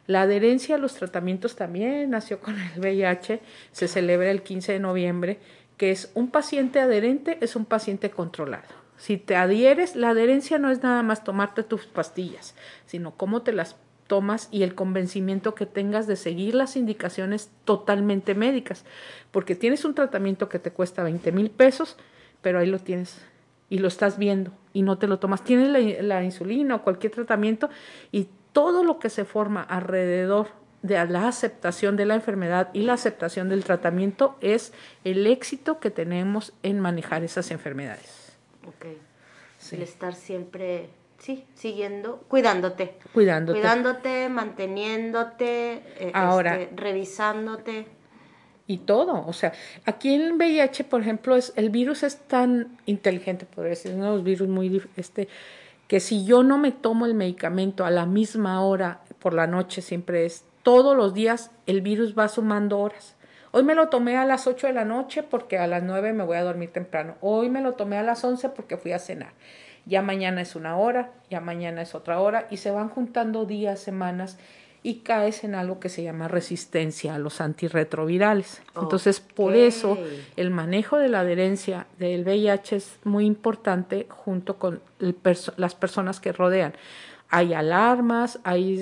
[0.06, 3.40] La adherencia a los tratamientos también nació con el VIH,
[3.72, 5.38] se celebra el 15 de noviembre,
[5.78, 8.68] que es un paciente adherente, es un paciente controlado.
[8.98, 12.54] Si te adhieres, la adherencia no es nada más tomarte tus pastillas,
[12.84, 13.76] sino cómo te las
[14.06, 18.84] tomas y el convencimiento que tengas de seguir las indicaciones totalmente médicas,
[19.30, 21.96] porque tienes un tratamiento que te cuesta 20 mil pesos,
[22.42, 23.20] pero ahí lo tienes
[23.68, 25.42] y lo estás viendo y no te lo tomas.
[25.42, 27.68] Tienes la, insulina o cualquier tratamiento
[28.12, 30.48] y todo lo que se forma alrededor
[30.82, 34.72] de la aceptación de la enfermedad y la aceptación del tratamiento es
[35.04, 38.36] el éxito que tenemos en manejar esas enfermedades.
[38.66, 38.86] Ok.
[39.72, 42.94] El estar siempre sí, siguiendo, cuidándote.
[43.12, 43.58] Cuidándote.
[43.58, 47.86] Cuidándote, manteniéndote, eh, Ahora, este, revisándote.
[48.68, 49.52] Y todo, o sea,
[49.84, 54.06] aquí en el VIH, por ejemplo, es, el virus es tan inteligente, podría decir, uno
[54.06, 55.28] de los virus muy, este,
[55.86, 59.82] que si yo no me tomo el medicamento a la misma hora por la noche,
[59.82, 63.14] siempre es, todos los días el virus va sumando horas.
[63.52, 66.24] Hoy me lo tomé a las 8 de la noche porque a las 9 me
[66.24, 67.14] voy a dormir temprano.
[67.20, 69.32] Hoy me lo tomé a las 11 porque fui a cenar
[69.86, 73.78] ya mañana es una hora, ya mañana es otra hora, y se van juntando días,
[73.78, 74.36] semanas,
[74.82, 78.62] y caes en algo que se llama resistencia a los antirretrovirales.
[78.80, 79.98] Entonces, por eso
[80.36, 84.80] el manejo de la adherencia del VIH es muy importante junto con
[85.56, 86.74] las personas que rodean.
[87.30, 88.78] Hay alarmas, hay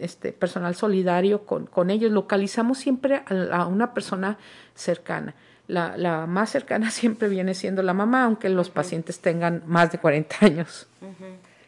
[0.00, 2.10] este, personal solidario con, con ellos.
[2.10, 4.38] Localizamos siempre a una persona
[4.74, 5.34] cercana
[5.68, 9.98] la, la, más cercana siempre viene siendo la mamá, aunque los pacientes tengan más de
[9.98, 10.88] 40 años.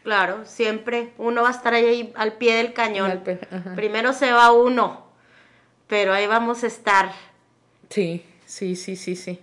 [0.03, 3.23] Claro, siempre uno va a estar ahí al pie del cañón.
[3.75, 5.05] Primero se va uno,
[5.87, 7.11] pero ahí vamos a estar.
[7.89, 9.39] Sí, sí, sí, sí, sí.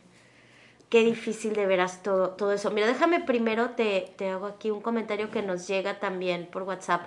[0.89, 2.71] Qué difícil de veras todo, todo eso.
[2.71, 7.03] Mira, déjame primero, te, te hago aquí un comentario que nos llega también por WhatsApp.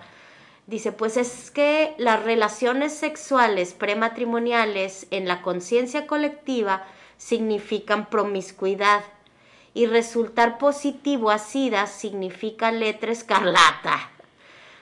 [0.68, 6.86] Dice, pues es que las relaciones sexuales prematrimoniales en la conciencia colectiva
[7.22, 9.04] significan promiscuidad
[9.76, 14.10] y resultar positivo a SIDA significa letra escarlata.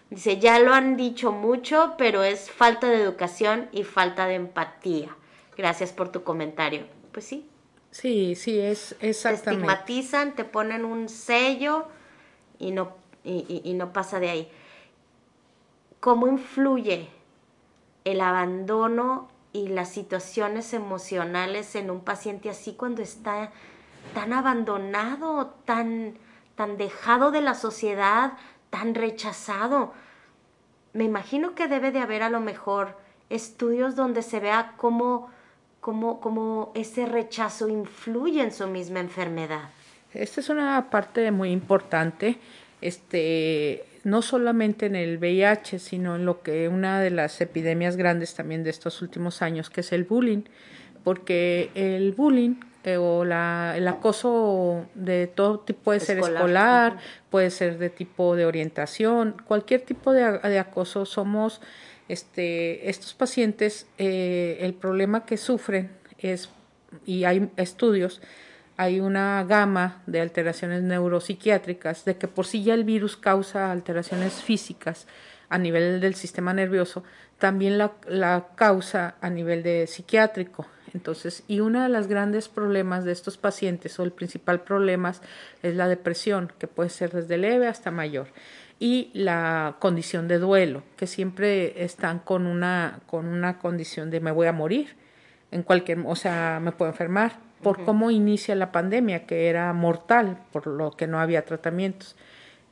[0.09, 5.15] Dice, ya lo han dicho mucho, pero es falta de educación y falta de empatía.
[5.57, 6.85] Gracias por tu comentario.
[7.11, 7.45] Pues sí.
[7.91, 9.43] Sí, sí, es exactamente.
[9.43, 11.87] Te estigmatizan, te ponen un sello
[12.57, 12.93] y no,
[13.25, 14.51] y, y no pasa de ahí.
[15.99, 17.09] ¿Cómo influye
[18.05, 23.51] el abandono y las situaciones emocionales en un paciente así cuando está
[24.13, 26.15] tan abandonado, tan,
[26.55, 28.33] tan dejado de la sociedad,
[28.69, 29.93] tan rechazado.
[30.93, 32.97] Me imagino que debe de haber a lo mejor
[33.29, 35.29] estudios donde se vea cómo,
[35.79, 39.69] cómo, cómo ese rechazo influye en su misma enfermedad.
[40.13, 42.39] Esta es una parte muy importante.
[42.81, 48.35] Este, no solamente en el VIH, sino en lo que una de las epidemias grandes
[48.35, 50.43] también de estos últimos años, que es el bullying,
[51.03, 56.97] porque el bullying eh, o la, el acoso de todo tipo puede ser escolar,
[57.29, 61.61] puede ser de tipo de orientación, cualquier tipo de, de acoso, somos
[62.07, 66.49] este, estos pacientes, eh, el problema que sufren es,
[67.05, 68.21] y hay estudios,
[68.79, 74.41] hay una gama de alteraciones neuropsiquiátricas, de que por sí ya el virus causa alteraciones
[74.41, 75.05] físicas
[75.49, 77.03] a nivel del sistema nervioso,
[77.39, 80.65] también la, causa a nivel de psiquiátrico.
[80.93, 85.13] Entonces, y uno de los grandes problemas de estos pacientes o el principal problema
[85.61, 88.27] es la depresión, que puede ser desde leve hasta mayor,
[88.79, 94.31] y la condición de duelo, que siempre están con una, con una condición de me
[94.31, 94.95] voy a morir,
[95.51, 100.37] en cualquier, o sea, me puedo enfermar, por cómo inicia la pandemia, que era mortal,
[100.51, 102.15] por lo que no había tratamientos.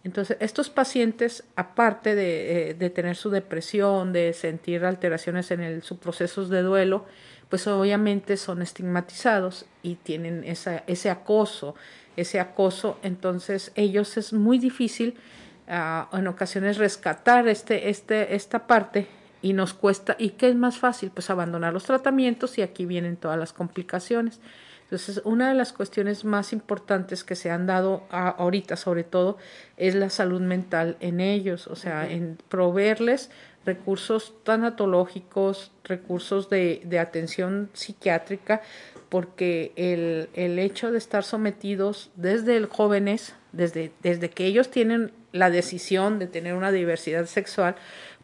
[0.03, 5.97] Entonces, estos pacientes, aparte de, eh, tener su depresión, de sentir alteraciones en el, sus
[5.97, 7.05] procesos de duelo,
[7.49, 11.76] pues obviamente son estigmatizados y tienen esa, ese acoso,
[12.15, 15.15] ese acoso, entonces ellos es muy difícil
[15.68, 19.07] ah, en ocasiones rescatar este, este, esta parte
[19.41, 21.11] y nos cuesta, ¿y qué es más fácil?
[21.11, 24.39] Pues abandonar los tratamientos y aquí vienen todas las complicaciones.
[24.88, 29.38] Entonces, una de las cuestiones más importantes que se han dado ahorita, sobre todo,
[29.76, 33.30] es la salud mental en ellos, o sea, en proveerles
[33.65, 38.61] recursos tanatológicos, recursos de, de atención psiquiátrica,
[39.09, 45.11] porque el, el, hecho de estar sometidos desde el jóvenes, desde, desde que ellos tienen
[45.34, 47.76] la decisión de tener una diversidad sexual,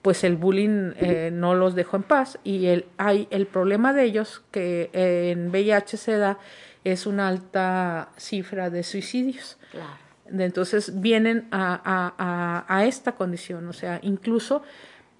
[0.04, 4.04] pues el bullying eh, no los dejó en paz y el, hay, el problema de
[4.04, 6.38] ellos que eh, en VIH se da
[6.84, 9.58] es una alta cifra de suicidios.
[9.72, 10.04] Claro.
[10.30, 11.82] Entonces vienen a,
[12.18, 14.64] a, a, esta condición, o sea, incluso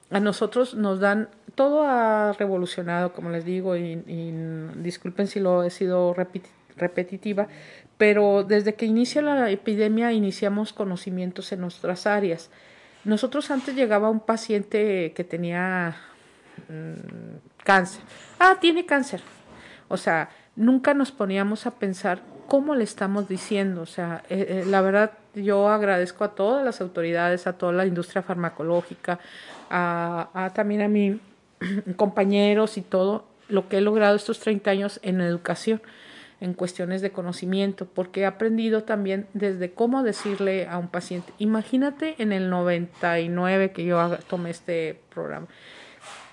[0.10, 3.96] a nosotros nos dan, todo ha revolucionado, como les digo, y,
[4.78, 6.14] disculpen si lo he sido
[6.76, 7.48] repetitiva,
[7.98, 12.50] pero desde que inicia la epidemia iniciamos conocimientos en nuestras áreas.
[13.06, 15.96] Nosotros antes llegaba un paciente que tenía
[16.70, 18.02] mm, cáncer.
[18.40, 19.22] Ah, tiene cáncer.
[19.90, 23.82] O sea, nunca nos poníamos a pensar cómo le estamos diciendo.
[23.82, 27.86] O sea, eh, eh, la verdad yo agradezco a todas las autoridades, a toda la
[27.86, 29.20] industria farmacológica,
[29.70, 31.18] a, también a mis
[31.96, 35.82] compañeros y todo lo que he logrado estos 30 años en educación
[36.44, 41.32] en cuestiones de conocimiento, porque he aprendido también desde cómo decirle a un paciente.
[41.38, 45.48] Imagínate en el 99 que yo tomé este programa.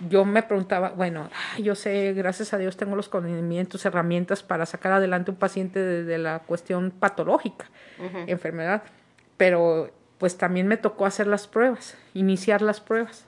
[0.09, 1.31] Yo me preguntaba, bueno,
[1.62, 6.19] yo sé, gracias a Dios tengo los conocimientos, herramientas para sacar adelante un paciente desde
[6.19, 7.66] la cuestión patológica,
[8.27, 8.82] enfermedad,
[9.37, 13.27] pero pues también me tocó hacer las pruebas, iniciar las pruebas.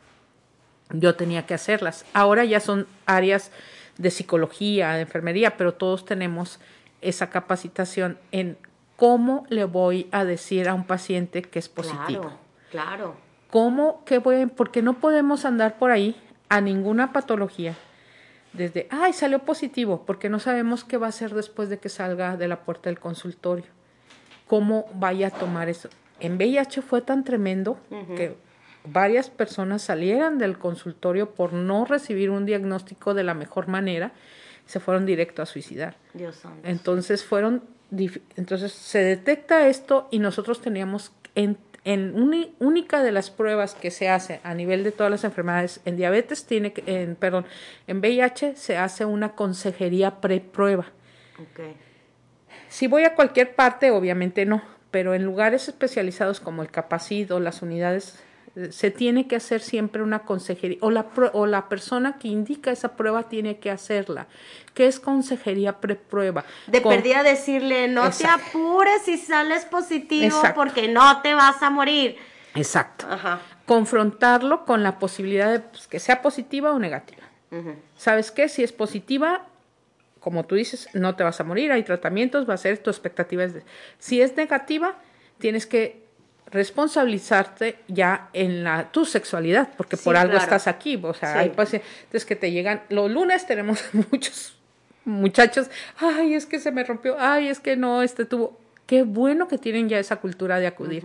[0.90, 2.04] Yo tenía que hacerlas.
[2.12, 3.52] Ahora ya son áreas
[3.98, 6.60] de psicología, de enfermería, pero todos tenemos
[7.00, 8.56] esa capacitación en
[8.96, 12.22] cómo le voy a decir a un paciente que es positivo.
[12.22, 12.38] Claro,
[12.70, 13.14] claro.
[13.50, 16.16] ¿Cómo, qué voy, porque no podemos andar por ahí
[16.48, 17.76] a ninguna patología
[18.52, 22.36] desde, ay, salió positivo, porque no sabemos qué va a hacer después de que salga
[22.36, 23.64] de la puerta del consultorio.
[24.46, 25.88] ¿Cómo vaya a tomar eso?
[26.20, 27.78] En VIH fue tan tremendo
[28.16, 28.36] que
[28.84, 34.12] varias personas salieran del consultorio por no recibir un diagnóstico de la mejor manera,
[34.66, 35.96] se fueron directo a suicidar.
[36.14, 36.40] Dios.
[36.64, 37.62] Entonces fueron,
[38.36, 44.08] entonces se detecta esto y nosotros teníamos en, en única de las pruebas que se
[44.08, 47.46] hace a nivel de todas las enfermedades, en diabetes tiene, en, perdón,
[47.86, 50.86] en VIH se hace una consejería preprueba.
[51.52, 51.74] Okay.
[52.68, 57.40] Si voy a cualquier parte, obviamente no, pero en lugares especializados como el Capacit o
[57.40, 58.22] las unidades
[58.70, 62.96] se tiene que hacer siempre una consejería o la, o la persona que indica esa
[62.96, 64.26] prueba tiene que hacerla.
[64.74, 66.44] ¿Qué es consejería preprueba?
[66.66, 72.16] De perdida decirle, no te apures si sales positivo porque no te vas a morir.
[72.54, 73.06] Exacto.
[73.64, 77.22] Confrontarlo con la posibilidad de pues, que sea positiva o negativa.
[77.96, 78.48] ¿Sabes qué?
[78.48, 79.46] Si es positiva,
[80.20, 83.44] como tú dices, no te vas a morir, hay tratamientos, va a ser tu expectativa.
[83.44, 83.54] Es
[83.98, 84.96] si es negativa,
[85.38, 86.01] tienes que
[86.52, 92.26] responsabilizarte ya en la tu sexualidad, porque por algo estás aquí, o sea, hay pacientes
[92.26, 94.56] que te llegan, los lunes tenemos muchos
[95.04, 95.68] muchachos,
[95.98, 99.58] ay, es que se me rompió, ay, es que no, este tuvo, qué bueno que
[99.58, 101.04] tienen ya esa cultura de acudir.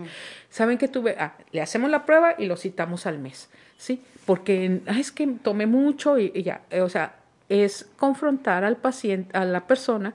[0.50, 4.02] Saben que tuve, ah, le hacemos la prueba y lo citamos al mes, ¿sí?
[4.26, 7.16] Porque, ay, es que tomé mucho y, y ya, o sea,
[7.48, 10.14] es confrontar al paciente, a la persona,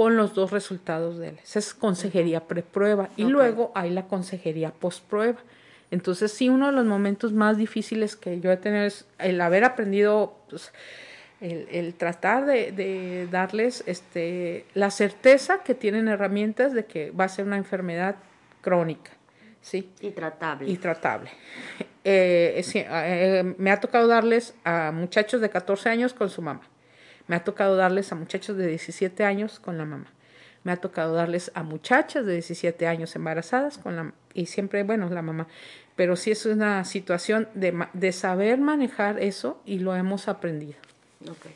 [0.00, 1.38] con los dos resultados de él.
[1.42, 5.36] Esa es consejería preprueba y luego hay la consejería postprueba.
[5.90, 9.62] Entonces, sí, uno de los momentos más difíciles que yo he tenido es el haber
[9.62, 10.72] aprendido, pues,
[11.42, 17.44] el, tratar de, darles este, la certeza que tienen herramientas de que va a ser
[17.44, 18.16] una enfermedad
[18.62, 19.10] crónica.
[19.60, 19.90] ¿sí?
[20.00, 20.70] Y tratable.
[20.70, 21.30] Y tratable.
[22.04, 26.62] Eh, eh, me ha tocado darles a muchachos de 14 años con su mamá.
[27.30, 30.06] Me ha tocado darles a muchachos de 17 años con la mamá.
[30.64, 35.08] Me ha tocado darles a muchachas de 17 años embarazadas con la y siempre, bueno,
[35.10, 35.46] la mamá.
[35.94, 40.74] Pero sí es una situación de, de saber manejar eso y lo hemos aprendido.
[41.22, 41.52] Okay.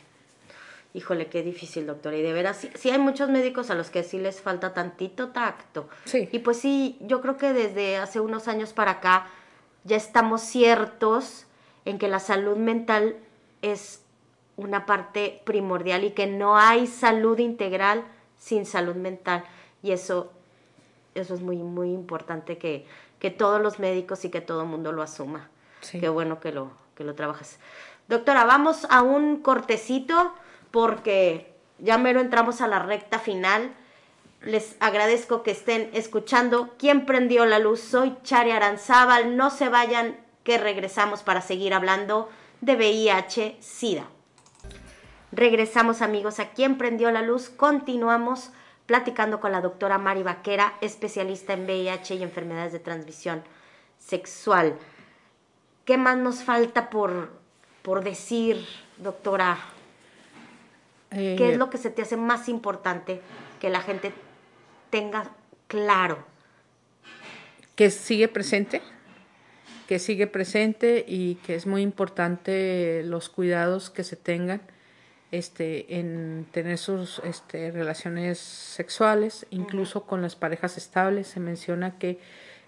[0.92, 2.16] Híjole, qué difícil, doctora.
[2.18, 5.88] Y de veras, sí, hay muchos médicos a los que sí les falta tantito tacto.
[6.04, 6.28] Sí.
[6.30, 9.26] Y pues sí, yo creo que desde hace unos años para acá
[9.82, 11.46] ya estamos ciertos
[11.84, 13.16] en que la salud mental
[13.60, 14.03] es
[14.56, 18.04] una parte primordial y que no hay salud integral
[18.38, 19.44] sin salud mental.
[19.82, 20.32] Y eso,
[21.14, 22.86] eso es muy, muy importante que,
[23.18, 25.48] que todos los médicos y que todo el mundo lo asuma.
[25.80, 26.00] Sí.
[26.00, 27.58] Qué bueno que lo, que lo trabajas.
[28.08, 30.32] Doctora, vamos a un cortecito
[30.70, 33.72] porque ya mero entramos a la recta final.
[34.42, 36.74] Les agradezco que estén escuchando.
[36.78, 37.80] ¿Quién prendió la luz?
[37.80, 39.36] Soy Chari Aranzábal.
[39.36, 42.28] No se vayan, que regresamos para seguir hablando
[42.60, 44.04] de VIH-Sida.
[45.34, 47.48] Regresamos amigos a ¿Quién prendió la luz?
[47.48, 48.50] Continuamos
[48.86, 53.42] platicando con la doctora Mari Vaquera, especialista en VIH y enfermedades de transmisión
[53.98, 54.76] sexual.
[55.84, 57.32] ¿Qué más nos falta por,
[57.82, 58.64] por decir,
[58.98, 59.58] doctora?
[61.10, 63.20] Eh, ¿Qué es lo que se te hace más importante
[63.60, 64.12] que la gente
[64.90, 65.30] tenga
[65.66, 66.32] claro?
[67.74, 68.82] que sigue presente,
[69.88, 74.62] que sigue presente y que es muy importante los cuidados que se tengan
[75.30, 81.26] este, en tener sus este, relaciones sexuales, incluso con las parejas estables.
[81.26, 82.18] Se menciona que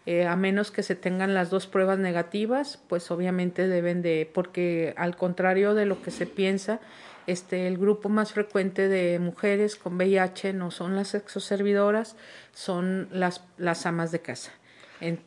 [0.07, 4.95] eh, a menos que se tengan las dos pruebas negativas, pues obviamente deben de, porque
[4.97, 6.81] al contrario de lo que se piensa,
[7.27, 12.15] este, el grupo más frecuente de mujeres con VIH no son las sexoservidoras,
[12.53, 14.53] son las, las amas de casa.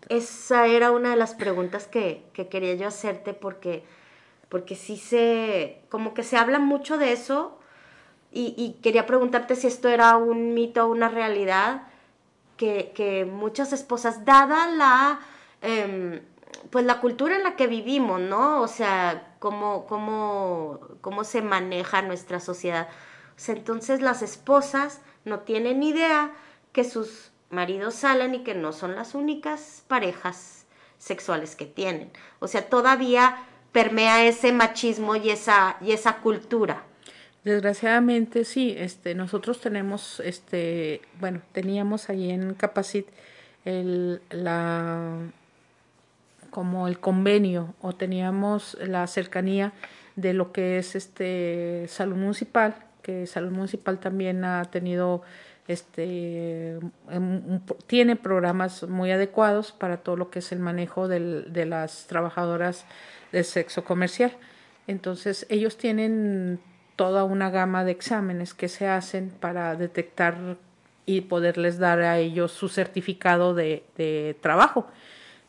[0.08, 3.84] Esa era una de las preguntas que, que quería yo hacerte porque,
[4.50, 7.60] porque sí se, como que se habla mucho de eso
[8.32, 11.84] y, quería preguntarte si esto era un mito o una realidad,
[12.58, 15.20] que, que muchas esposas, dada la,
[15.62, 16.22] em,
[16.70, 18.62] pues la cultura en la que vivimos, ¿no?
[18.62, 22.90] O sea, cómo, cómo, cómo se maneja nuestra sociedad.
[23.48, 26.32] Entonces las esposas no tienen idea
[26.72, 30.66] que sus maridos salen y que no son las únicas parejas
[30.98, 32.12] sexuales que tienen.
[32.40, 33.38] O sea, todavía
[33.72, 36.84] permea ese machismo y esa, y esa cultura.
[37.44, 43.08] Desgraciadamente sí, este, nosotros tenemos, este, bueno, teníamos ahí en Capacit
[43.66, 45.18] el, la,
[46.50, 49.74] como el convenio o teníamos la cercanía
[50.16, 55.22] de lo que es este salud municipal, que salud municipal también ha tenido
[55.68, 56.80] este
[57.10, 62.08] em, tiene programas muy adecuados para todo lo que es el manejo del, de las
[62.08, 62.86] trabajadoras
[63.32, 64.34] del sexo comercial.
[64.88, 66.60] Entonces, ellos tienen
[66.96, 70.58] toda una gama de exámenes que se hacen para detectar
[71.06, 74.88] y poderles dar a ellos su certificado de, de trabajo.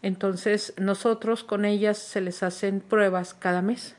[0.02, 3.96] Entonces, nosotros con ellas se les hacen pruebas cada mes.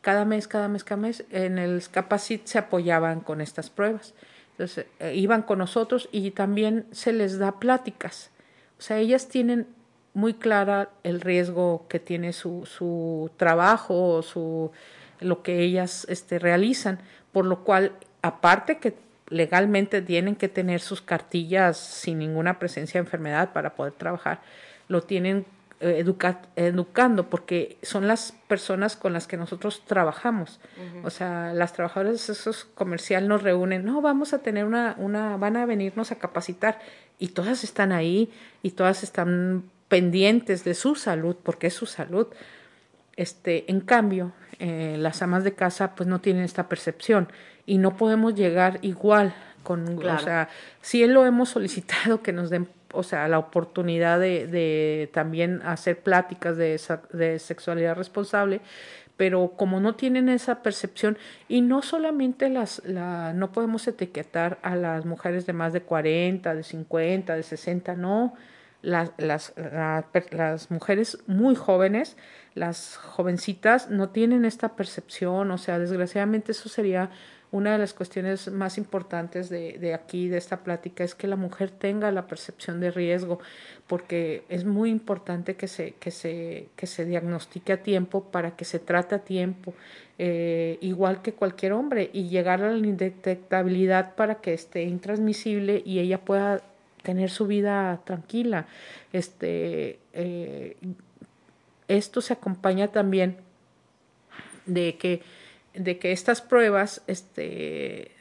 [0.00, 1.24] Cada mes, cada mes, cada mes.
[1.30, 4.14] En el Capacit se apoyaban con estas pruebas.
[4.52, 8.30] Entonces, eh, iban con nosotros y también se les da pláticas.
[8.78, 9.66] O sea, ellas tienen
[10.14, 14.70] muy clara el riesgo que tiene su, su trabajo o su,
[15.20, 17.00] lo que ellas este, realizan,
[17.32, 17.92] por lo cual,
[18.22, 18.94] aparte que
[19.28, 24.40] legalmente tienen que tener sus cartillas sin ninguna presencia de enfermedad para poder trabajar,
[24.86, 25.46] lo tienen
[25.80, 30.60] eh, educa educando porque son las personas con las que nosotros trabajamos.
[30.76, 31.06] Uh -huh.
[31.06, 35.36] O sea, las trabajadoras de sexo comercial nos reúnen, no, vamos a tener una, una,
[35.36, 36.78] van a venirnos a capacitar
[37.18, 38.30] y todas están ahí
[38.62, 42.28] y todas están pendientes de su salud porque es su salud.
[43.16, 47.28] Este, en cambio, eh, las amas de casa pues no tienen esta percepción
[47.66, 50.20] y no podemos llegar igual con, claro.
[50.20, 50.48] o sea,
[50.82, 56.00] sí lo hemos solicitado que nos den o sea, la oportunidad de, de también hacer
[56.00, 56.80] pláticas de,
[57.12, 58.60] de, sexualidad responsable,
[59.16, 64.76] pero como no tienen esa percepción, y no solamente las, la, no podemos etiquetar a
[64.76, 68.34] las mujeres de más de 40, de 50, de 60, no,
[68.84, 72.16] las, las, la, las mujeres muy jóvenes,
[72.54, 77.10] las jovencitas no tienen esta percepción, o sea, desgraciadamente eso sería
[77.50, 81.36] una de las cuestiones más importantes de, de, aquí, de esta plática, es que la
[81.36, 83.38] mujer tenga la percepción de riesgo,
[83.86, 88.64] porque es muy importante que se, que se, que se diagnostique a tiempo para que
[88.64, 89.72] se trate a tiempo,
[90.18, 96.00] eh, igual que cualquier hombre, y llegar a la indetectabilidad para que esté intransmisible y
[96.00, 96.60] ella pueda
[97.04, 98.66] tener su vida tranquila.
[99.12, 100.76] Este, eh,
[101.86, 103.36] esto se acompaña también
[104.66, 105.22] de que
[105.74, 108.12] de que estas pruebas este,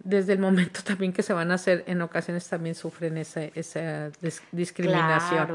[0.00, 4.10] desde el momento también que se van a hacer, en ocasiones también sufren esa, esa
[4.52, 5.48] discriminación.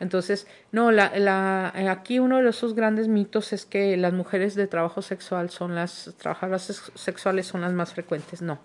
[0.00, 4.66] Entonces, no, la, la, aquí uno de esos grandes mitos es que las mujeres de
[4.66, 8.42] trabajo sexual son las, trabajadoras sexuales son las más frecuentes.
[8.42, 8.58] No.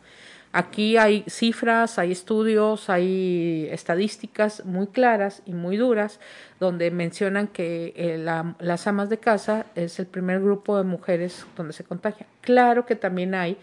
[0.54, 6.20] Aquí hay cifras, hay estudios, hay estadísticas muy claras y muy duras
[6.60, 11.46] donde mencionan que eh, la, las amas de casa es el primer grupo de mujeres
[11.56, 12.26] donde se contagia.
[12.42, 13.58] Claro que también hay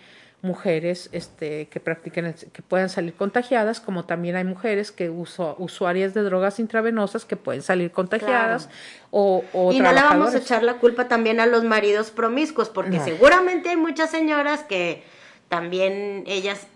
[0.45, 6.13] mujeres este, que practiquen, que puedan salir contagiadas, como también hay mujeres que uso, usuarias
[6.13, 8.69] de drogas intravenosas que pueden salir contagiadas
[9.11, 12.69] o, o, Y no le vamos a echar la culpa también a los maridos promiscuos,
[12.69, 15.03] porque seguramente hay muchas señoras que
[15.49, 16.67] también ellas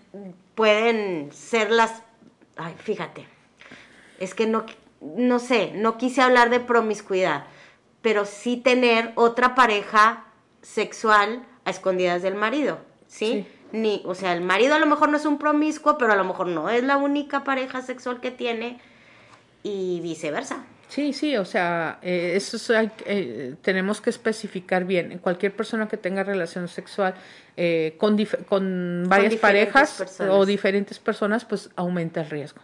[0.55, 2.03] pueden ser las...
[2.57, 3.25] Ay, fíjate,
[4.19, 4.65] es que no,
[5.01, 7.45] no sé, no quise hablar de promiscuidad,
[8.01, 10.25] pero sí tener otra pareja
[10.61, 13.45] sexual a escondidas del marido, ¿sí?
[13.47, 16.15] sí ni, o sea, el marido a lo mejor no es un promiscuo, pero a
[16.15, 18.79] lo mejor no es la única pareja sexual que tiene
[19.63, 20.65] y viceversa.
[20.89, 25.19] Sí, sí, o sea, eh, eso hay, eh, tenemos que especificar bien.
[25.19, 27.13] Cualquier persona que tenga relación sexual
[27.55, 28.17] eh, con,
[28.47, 32.61] con varias parejas o diferentes personas, pues aumenta el riesgo.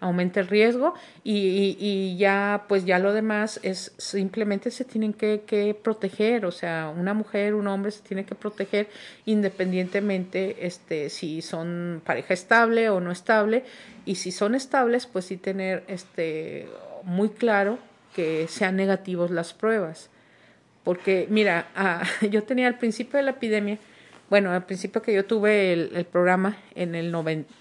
[0.00, 5.42] Aumenta el riesgo y, y, ya pues ya lo demás es simplemente se tienen que,
[5.46, 8.88] que, proteger, o sea, una mujer, un hombre se tiene que proteger
[9.26, 13.64] independientemente este si son pareja estable o no estable.
[14.06, 16.66] Y si son estables pues sí tener este
[17.04, 17.78] muy claro
[18.14, 20.10] que sean negativos las pruebas.
[20.84, 21.66] Porque mira,
[22.30, 23.78] yo tenía al principio de la epidemia,
[24.28, 27.52] bueno, al principio que yo tuve el, programa en el 90,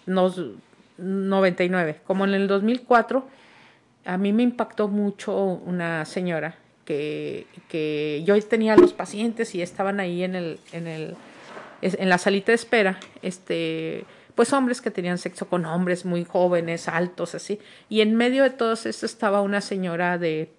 [0.98, 2.02] 99.
[2.06, 3.28] Como en el 2004,
[4.06, 6.56] a mí me impactó mucho una señora
[6.86, 11.16] que, que yo tenía los pacientes y estaban ahí en el, en el,
[11.82, 14.06] en la salita de espera, este,
[14.40, 17.60] pues hombres que tenían sexo con hombres muy jóvenes, altos, así.
[17.90, 20.50] Y en medio de todo esto estaba una señora de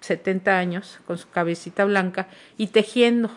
[0.00, 2.26] 70 años con su cabecita blanca
[2.58, 3.30] y tejiendo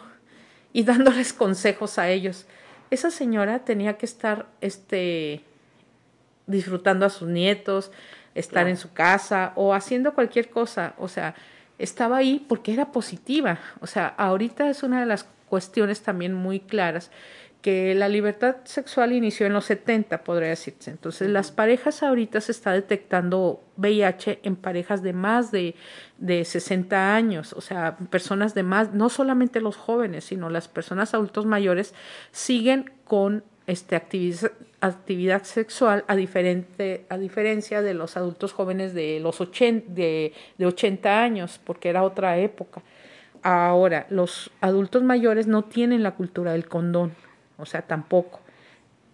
[0.73, 2.47] y dándoles consejos a ellos.
[2.89, 5.43] Esa señora tenía que estar, este,
[6.47, 7.91] disfrutando a sus nietos,
[8.33, 10.95] estar en su casa o haciendo cualquier cosa.
[10.97, 11.35] O sea,
[11.77, 13.59] estaba ahí porque era positiva.
[13.79, 17.11] O sea, ahorita es una de las cuestiones también muy claras
[17.63, 20.91] que la libertad sexual inició en los 70, podría decirse.
[20.91, 25.73] Entonces, las parejas ahorita se está detectando VIH en parejas de más de,
[26.17, 31.13] de 60 años, o sea, personas de más, no solamente los jóvenes, sino las personas
[31.13, 31.93] adultos mayores
[32.33, 39.21] siguen con este, actividad, actividad sexual a, diferente, a diferencia de los adultos jóvenes de
[39.21, 42.81] los 80, de, de 80 años, porque era otra época.
[43.41, 47.13] Ahora, los adultos mayores no tienen la cultura del condón,
[47.57, 48.39] o sea, tampoco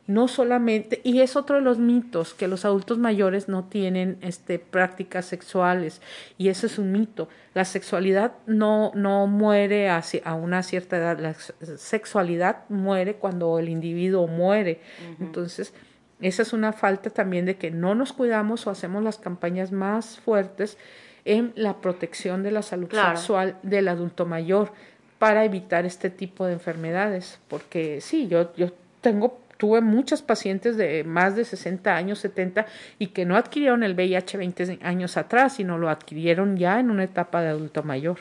[0.09, 4.57] no solamente, y es otro de los mitos, que los adultos mayores no tienen este,
[4.57, 6.01] prácticas sexuales,
[6.35, 7.29] y eso es un mito.
[7.53, 13.69] La sexualidad no, no muere a, a una cierta edad, la sexualidad muere cuando el
[13.69, 14.81] individuo muere.
[15.19, 15.75] Entonces,
[16.21, 20.19] esa es una falta también de que no nos cuidamos o hacemos las campañas más
[20.19, 20.79] fuertes
[21.23, 24.71] en la protección de la salud sexual del adulto mayor
[25.19, 28.71] para evitar este tipo de enfermedades, porque sí, yo, yo
[29.01, 32.65] tengo tuve muchos pacientes de más de 60 años, 70,
[32.97, 37.03] y que no adquirieron el VIH 20 años atrás, sino lo adquirieron ya en una
[37.03, 38.19] etapa de adulto mayor.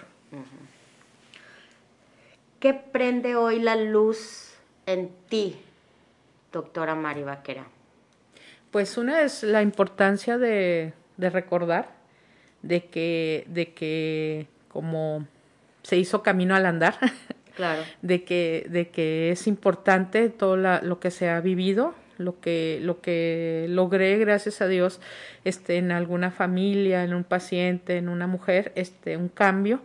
[2.59, 4.53] ¿Qué prende hoy la luz
[4.85, 5.57] en ti,
[6.53, 7.67] doctora Mari Vaquera?
[8.73, 11.89] Pues una es la importancia de, de recordar
[12.63, 15.25] de que, de que como
[15.89, 16.97] se hizo camino al andar,
[17.57, 17.83] Claro.
[18.03, 23.01] De que, de que es importante todo lo que se ha vivido, lo que, lo
[23.01, 25.01] que logré, gracias a Dios,
[25.43, 29.81] este, en alguna familia, en un paciente, en una mujer, este, un cambio,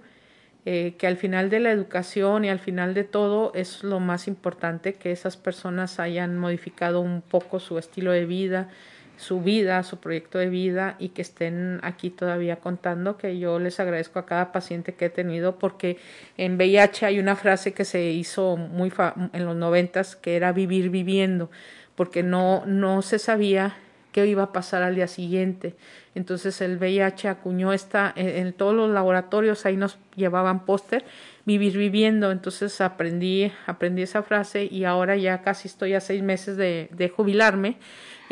[0.66, 4.28] eh, que al final de la educación y al final de todo es lo más
[4.28, 8.70] importante, que esas personas hayan modificado un poco su estilo de vida,
[9.18, 13.80] su vida, su proyecto de vida y que estén aquí todavía contando, que yo les
[13.80, 15.98] agradezco a cada paciente que he tenido porque
[16.38, 18.92] en VIH hay una frase que se hizo muy
[19.34, 21.50] en los noventas que era vivir viviendo,
[21.96, 23.76] porque no, no se sabía
[24.14, 25.76] qué iba a pasar al día siguiente.
[26.16, 31.04] Entonces el VIH acuñó esta, en, todos los laboratorios ahí nos llevaban póster,
[31.46, 32.32] vivir viviendo.
[32.32, 37.10] Entonces aprendí, aprendí esa frase y ahora ya casi estoy a seis meses de, de
[37.10, 37.78] jubilarme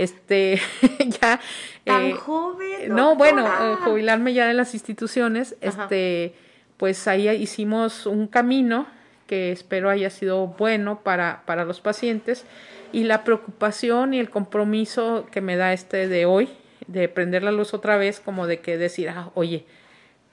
[0.02, 0.60] este,
[1.22, 1.40] ya.
[1.84, 2.96] Tan eh, joven.
[2.96, 6.34] No, bueno, eh, jubilarme ya de las instituciones, este,
[6.78, 8.88] pues ahí hicimos un camino
[9.28, 12.46] que espero haya sido bueno para, para los pacientes
[12.92, 16.50] y la preocupación y el compromiso que me da este de hoy,
[16.88, 19.66] de prender la luz otra vez, como de que decir, ah, oye,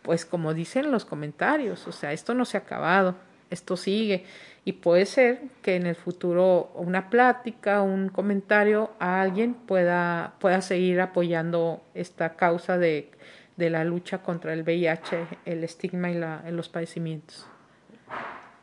[0.02, 3.14] pues como dicen los comentarios, o sea, esto no se ha acabado,
[3.50, 4.24] esto sigue
[4.64, 10.60] y puede ser que en el futuro una plática, un comentario a alguien pueda, pueda
[10.60, 13.10] seguir apoyando esta causa de,
[13.56, 17.46] de la lucha contra el VIH, el estigma y la, los padecimientos.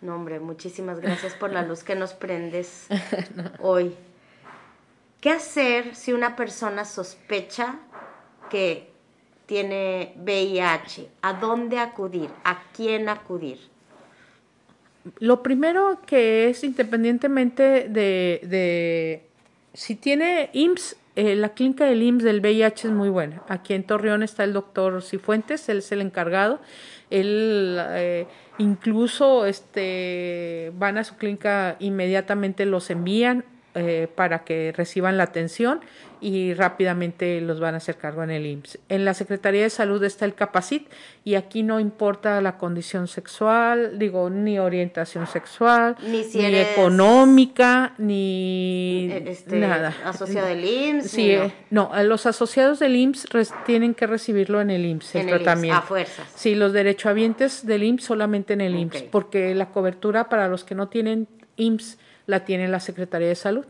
[0.02, 2.88] No, hombre, muchísimas gracias por la luz que nos prendes
[3.60, 3.95] hoy.
[5.20, 7.80] ¿Qué hacer si una persona sospecha
[8.52, 8.91] que
[9.48, 11.10] tiene VIH?
[11.24, 12.30] ¿A dónde acudir?
[12.44, 13.60] ¿A quién acudir?
[15.19, 19.23] Lo primero que es, independientemente de, de
[19.73, 23.41] si tiene IMSS, eh, la clínica del IMSS del VIH es muy buena.
[23.48, 26.60] Aquí en Torreón está el doctor Cifuentes, él es el encargado.
[27.10, 28.26] Él eh,
[28.57, 33.45] incluso este, van a su clínica, inmediatamente los envían
[33.76, 35.82] eh, para que reciban la atención
[36.26, 38.80] y rápidamente los van a hacer cargo en el IMSS.
[38.89, 40.88] En la Secretaría de Salud está el Capacit
[41.23, 49.57] y aquí no importa la condición sexual, digo, ni orientación sexual, ni, económica, ni este,
[49.57, 49.95] nada.
[50.03, 51.11] Asociado del IMSS.
[51.11, 51.38] Sí,
[51.69, 51.91] no.
[52.03, 55.77] los asociados del IMSS tienen que recibirlo en el IMSS, el, tratamiento.
[55.77, 56.27] a fuerzas.
[56.34, 60.73] Sí, los derechohabientes del IMSS solamente en el IMSS, porque la cobertura para los que
[60.73, 63.65] no tienen IMSS la tiene la Secretaría de Salud.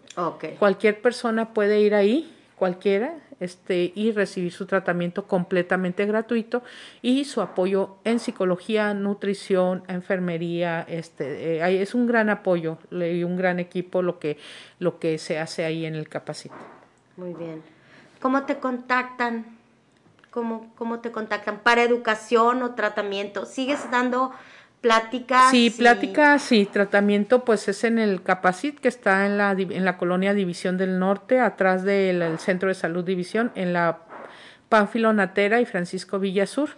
[0.57, 6.63] Cualquier persona puede ir ahí, cualquiera, este, y recibir su tratamiento completamente gratuito
[7.01, 13.35] y su apoyo en psicología, nutrición, enfermería, este, eh, es un gran apoyo y un
[13.35, 14.37] gran equipo lo que,
[14.79, 16.55] lo que se hace ahí en el Capacita.
[17.17, 17.61] Muy bien.
[18.21, 19.45] ¿Cómo te contactan?
[20.31, 21.59] ¿Cómo, ¿Cómo te contactan?
[21.59, 23.45] ¿Para educación o tratamiento?
[23.45, 24.31] ¿Sigues dando
[24.85, 25.49] pláticas.
[25.49, 29.97] Sí, pláticas sí, tratamiento pues es en el Capacit que está en la, en la
[29.97, 33.97] colonia División del Norte, atrás del Centro de Salud División, en la
[34.69, 36.69] Pánfilo Natera y Francisco Villasur.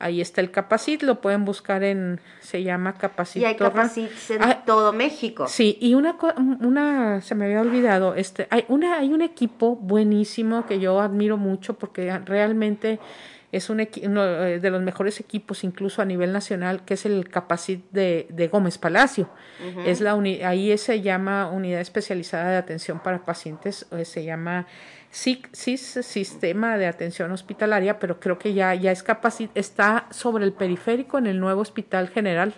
[0.00, 3.42] Ahí está el Capacit, lo pueden buscar en, se llama Capacit.
[3.42, 5.46] Y hay Capacit en ah, todo México.
[5.46, 6.16] Sí, y una,
[6.58, 11.36] una, se me había olvidado, este, hay una, hay un equipo buenísimo que yo admiro
[11.36, 12.98] mucho porque realmente
[13.52, 17.28] es un uno eh, de los mejores equipos incluso a nivel nacional, que es el
[17.28, 19.28] Capacit de, de Gómez Palacio.
[19.84, 24.66] es la ahí se llama Unidad Especializada de Atención para Pacientes, se llama
[25.10, 30.52] SIC, Sistema de Atención Hospitalaria, pero creo que ya, ya es Capacit, está sobre el
[30.54, 32.54] periférico en el nuevo Hospital General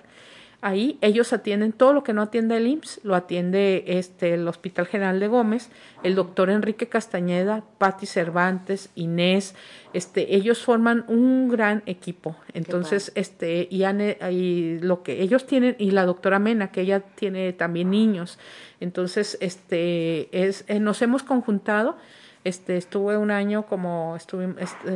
[0.67, 4.87] Ahí ellos atienden todo lo que no atiende el IMSS, lo atiende este, el Hospital
[4.87, 5.69] General de Gómez,
[6.03, 9.55] el doctor Enrique Castañeda, Patti Cervantes, Inés,
[9.93, 12.35] este, ellos forman un gran equipo.
[12.55, 17.53] Entonces, este, y, y, lo que ellos tienen, y la doctora Mena, que ella tiene
[17.53, 18.39] también niños.
[18.81, 21.99] Entonces, este, es, eh, nos hemos conjuntado
[22.45, 24.37] este, estuve un año como este,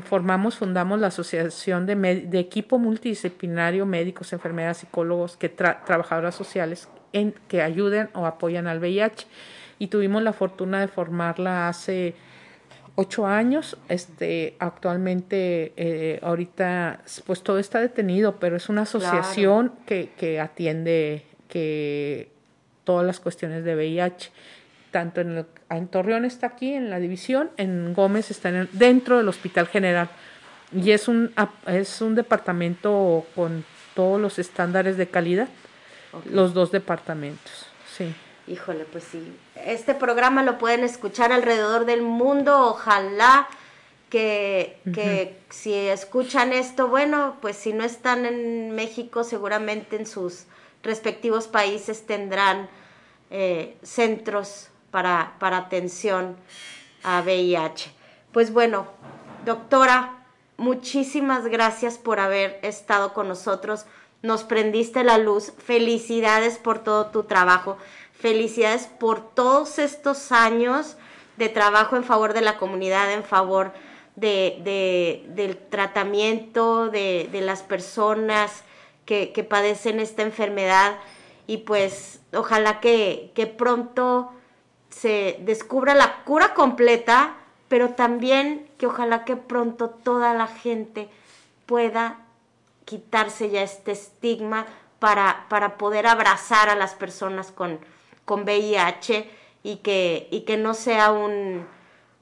[0.02, 7.34] formamos, fundamos la Asociación de, de Equipo Multidisciplinario, médicos, enfermeras, psicólogos, que trabajadoras sociales en,
[7.48, 9.26] que ayuden o apoyan al VIH.
[9.78, 12.14] Y tuvimos la fortuna de formarla hace
[12.96, 13.78] ocho años.
[13.88, 21.24] Este, actualmente, eh, ahorita, pues todo está detenido, pero es una asociación que, que atiende
[21.48, 22.28] que
[22.84, 24.30] todas las cuestiones de VIH
[24.90, 29.66] tanto en, en Torreón está aquí, en la división, en Gómez está dentro del Hospital
[29.66, 30.08] General.
[30.72, 31.32] Y es un,
[31.66, 33.64] es un departamento con
[33.94, 35.48] todos los estándares de calidad,
[36.30, 37.66] los dos departamentos,
[37.96, 38.14] sí.
[38.46, 39.36] Híjole, pues sí.
[39.56, 43.48] Este programa lo pueden escuchar alrededor del mundo, ojalá
[44.08, 50.44] que, que si escuchan esto, bueno, pues si no están en México, seguramente en sus
[50.82, 52.68] respectivos países tendrán
[53.30, 56.36] eh, centros para, para atención
[57.02, 57.92] a VIH.
[58.32, 58.86] Pues bueno,
[59.44, 60.24] doctora,
[60.56, 63.86] muchísimas gracias por haber estado con nosotros.
[64.22, 65.52] Nos prendiste la luz.
[65.58, 67.78] Felicidades por todo tu trabajo.
[68.12, 70.96] Felicidades por todos estos años
[71.36, 73.72] de trabajo en favor de la comunidad, en favor
[74.16, 78.64] de, del tratamiento de, las personas
[79.04, 80.98] que, que, padecen esta enfermedad.
[81.46, 84.32] Y pues ojalá que, que pronto
[84.90, 87.36] se descubra la cura completa,
[87.68, 91.08] pero también que ojalá que pronto toda la gente
[91.66, 92.20] pueda
[92.84, 94.66] quitarse ya este estigma
[94.98, 97.78] para, para poder abrazar a las personas con,
[98.24, 99.30] con VIH
[99.62, 101.66] y que, y que no sea un,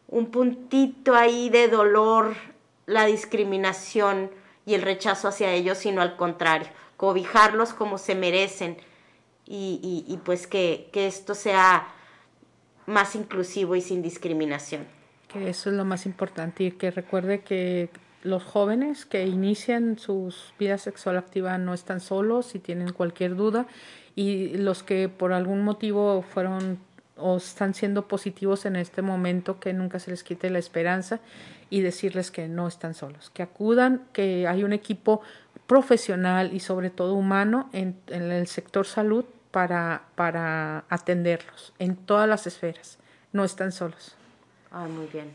[0.09, 2.35] un puntito ahí de dolor
[2.87, 4.31] la discriminación
[4.65, 8.79] y el rechazo hacia ellos, sino al contrario, cobijarlos como se merecen
[9.45, 11.87] y, y, pues que, que esto sea
[12.87, 14.85] más inclusivo y sin discriminación.
[15.29, 17.91] Que eso es lo más importante y que recuerde que
[18.23, 23.67] los jóvenes que inician sus vidas sexual activa no están solos y tienen cualquier duda
[24.15, 26.79] y los que por algún motivo fueron
[27.17, 31.21] o están siendo positivos en este momento, que nunca se les quite la esperanza
[31.71, 35.23] y decirles que no están solos, que acudan, que hay un equipo
[35.67, 39.25] profesional y sobre todo humano en, el sector salud
[39.57, 42.99] para, para atenderlos en todas las esferas.
[43.33, 44.15] No están solos.
[44.71, 45.35] Ah, muy bien.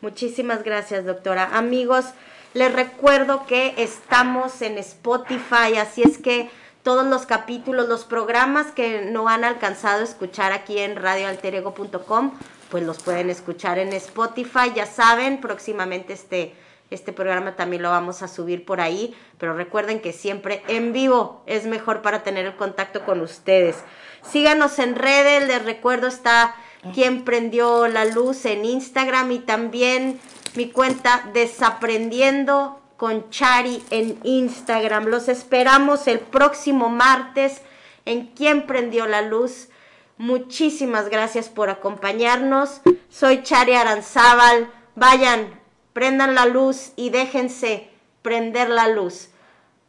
[0.00, 1.50] Muchísimas gracias, doctora.
[1.52, 2.06] Amigos,
[2.54, 6.48] les recuerdo que estamos en Spotify, así es que
[6.82, 12.32] todos los capítulos, los programas que no han alcanzado a escuchar aquí en radioalterego.com,
[12.70, 14.72] pues los pueden escuchar en Spotify.
[14.74, 16.54] Ya saben, próximamente este,
[16.90, 21.42] este programa también lo vamos a subir por ahí, pero recuerden que siempre en vivo
[21.46, 23.76] es mejor para tener el contacto con ustedes.
[24.22, 26.54] Síganos en redes, les recuerdo está
[26.94, 30.20] quien prendió la luz en Instagram y también
[30.54, 35.06] mi cuenta Desaprendiendo con Chari en Instagram.
[35.06, 37.62] Los esperamos el próximo martes
[38.04, 39.68] en Quien prendió la luz.
[40.16, 42.80] Muchísimas gracias por acompañarnos.
[43.08, 44.70] Soy Chari Aranzábal.
[44.96, 45.60] Vayan,
[45.98, 47.90] prendan la luz y déjense
[48.22, 49.30] prender la luz.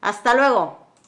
[0.01, 0.78] Hasta luego.